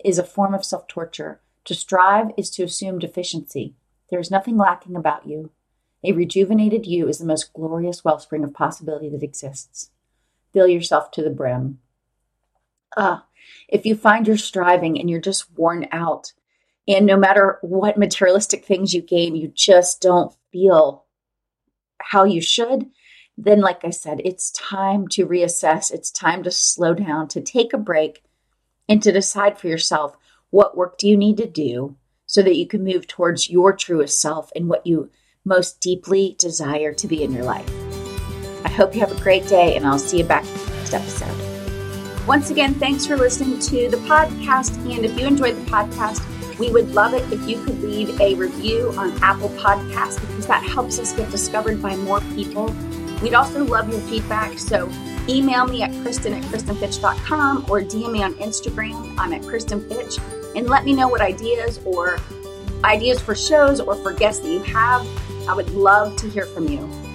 is 0.04 0.18
a 0.18 0.24
form 0.24 0.54
of 0.54 0.66
self 0.66 0.88
torture. 0.88 1.40
To 1.66 1.76
strive 1.76 2.32
is 2.38 2.50
to 2.52 2.64
assume 2.64 3.00
deficiency. 3.00 3.76
There 4.10 4.20
is 4.20 4.32
nothing 4.32 4.58
lacking 4.58 4.96
about 4.96 5.28
you. 5.28 5.52
A 6.04 6.14
rejuvenated 6.14 6.86
you 6.86 7.08
is 7.08 7.20
the 7.20 7.26
most 7.26 7.54
glorious 7.54 8.04
wellspring 8.04 8.44
of 8.44 8.54
possibility 8.54 9.10
that 9.10 9.24
exists. 9.24 9.92
Fill 10.54 10.68
yourself 10.68 11.12
to 11.12 11.22
the 11.22 11.30
brim. 11.30 11.80
Ah, 12.96 13.26
if 13.68 13.86
you 13.86 13.96
find 13.96 14.28
you're 14.28 14.38
striving 14.38 15.00
and 15.00 15.10
you're 15.10 15.22
just 15.22 15.52
worn 15.58 15.88
out, 15.92 16.34
and 16.88 17.06
no 17.06 17.18
matter 17.18 17.60
what 17.62 17.98
materialistic 17.98 18.66
things 18.66 18.94
you 18.94 19.02
gain, 19.02 19.36
you 19.36 19.50
just 19.50 20.02
don't 20.02 20.34
feel 20.52 21.06
how 22.00 22.24
you 22.24 22.42
should, 22.42 22.90
then, 23.38 23.62
like 23.62 23.86
I 23.86 23.92
said, 23.92 24.22
it's 24.26 24.52
time 24.52 25.08
to 25.10 25.28
reassess. 25.28 25.92
It's 25.92 26.10
time 26.10 26.42
to 26.44 26.52
slow 26.52 26.96
down, 26.96 27.28
to 27.30 27.42
take 27.42 27.72
a 27.72 27.78
break, 27.78 28.24
and 28.90 29.02
to 29.04 29.12
decide 29.12 29.60
for 29.60 29.68
yourself 29.68 30.18
what 30.50 30.76
work 30.76 30.98
do 30.98 31.08
you 31.08 31.16
need 31.16 31.38
to 31.38 31.48
do 31.48 31.96
so 32.26 32.42
that 32.42 32.56
you 32.56 32.66
can 32.66 32.84
move 32.84 33.06
towards 33.06 33.50
your 33.50 33.74
truest 33.74 34.20
self 34.20 34.52
and 34.56 34.68
what 34.68 34.88
you 34.88 35.12
most 35.46 35.80
deeply 35.80 36.36
desire 36.40 36.94
to 36.94 37.08
be 37.08 37.24
in 37.24 37.32
your 37.32 37.44
life. 37.44 37.70
I 38.66 38.70
hope 38.70 38.96
you 38.96 39.02
have 39.02 39.12
a 39.12 39.22
great 39.22 39.48
day, 39.48 39.76
and 39.76 39.86
I'll 39.86 40.00
see 40.00 40.18
you 40.18 40.24
back 40.24 40.44
next 40.44 40.94
episode. 40.94 42.28
Once 42.28 42.50
again, 42.50 42.74
thanks 42.74 43.06
for 43.06 43.16
listening 43.16 43.60
to 43.60 43.90
the 43.90 43.98
podcast. 43.98 44.76
And 44.94 45.06
if 45.06 45.18
you 45.18 45.28
enjoyed 45.28 45.56
the 45.56 45.72
podcast, 45.72 46.22
we 46.60 46.72
would 46.72 46.94
love 46.94 47.14
it 47.14 47.32
if 47.32 47.48
you 47.48 47.64
could 47.64 47.82
leave 47.82 48.20
a 48.20 48.34
review 48.34 48.94
on 48.98 49.12
Apple 49.22 49.50
Podcasts 49.50 50.20
because 50.20 50.48
that 50.48 50.64
helps 50.64 51.00
us 51.00 51.14
get 51.14 51.30
discovered 51.30 51.82
by 51.82 51.96
more 51.96 52.20
people. 52.36 52.76
We'd 53.22 53.34
also 53.34 53.64
love 53.64 53.90
your 53.90 54.02
feedback. 54.02 54.58
So 54.60 54.90
email 55.28 55.66
me 55.66 55.84
at 55.84 55.92
Kristen 56.02 56.34
at 56.34 56.44
KristenFitch.com 56.44 57.66
or 57.70 57.82
DM 57.82 58.12
me 58.12 58.24
on 58.24 58.34
Instagram. 58.36 59.16
I'm 59.18 59.34
at 59.34 59.44
Kristen 59.44 59.88
Fitch 59.90 60.18
and 60.56 60.68
let 60.68 60.86
me 60.86 60.94
know 60.94 61.08
what 61.08 61.22
ideas 61.22 61.80
or 61.86 62.20
ideas 62.84 63.20
for 63.20 63.36
shows 63.36 63.80
or 63.80 63.96
for 63.96 64.14
guests 64.14 64.42
that 64.42 64.50
you 64.50 64.64
have. 64.64 65.08
I 65.48 65.54
would 65.54 65.70
love 65.72 66.16
to 66.18 66.30
hear 66.30 66.46
from 66.46 66.68
you. 66.68 67.07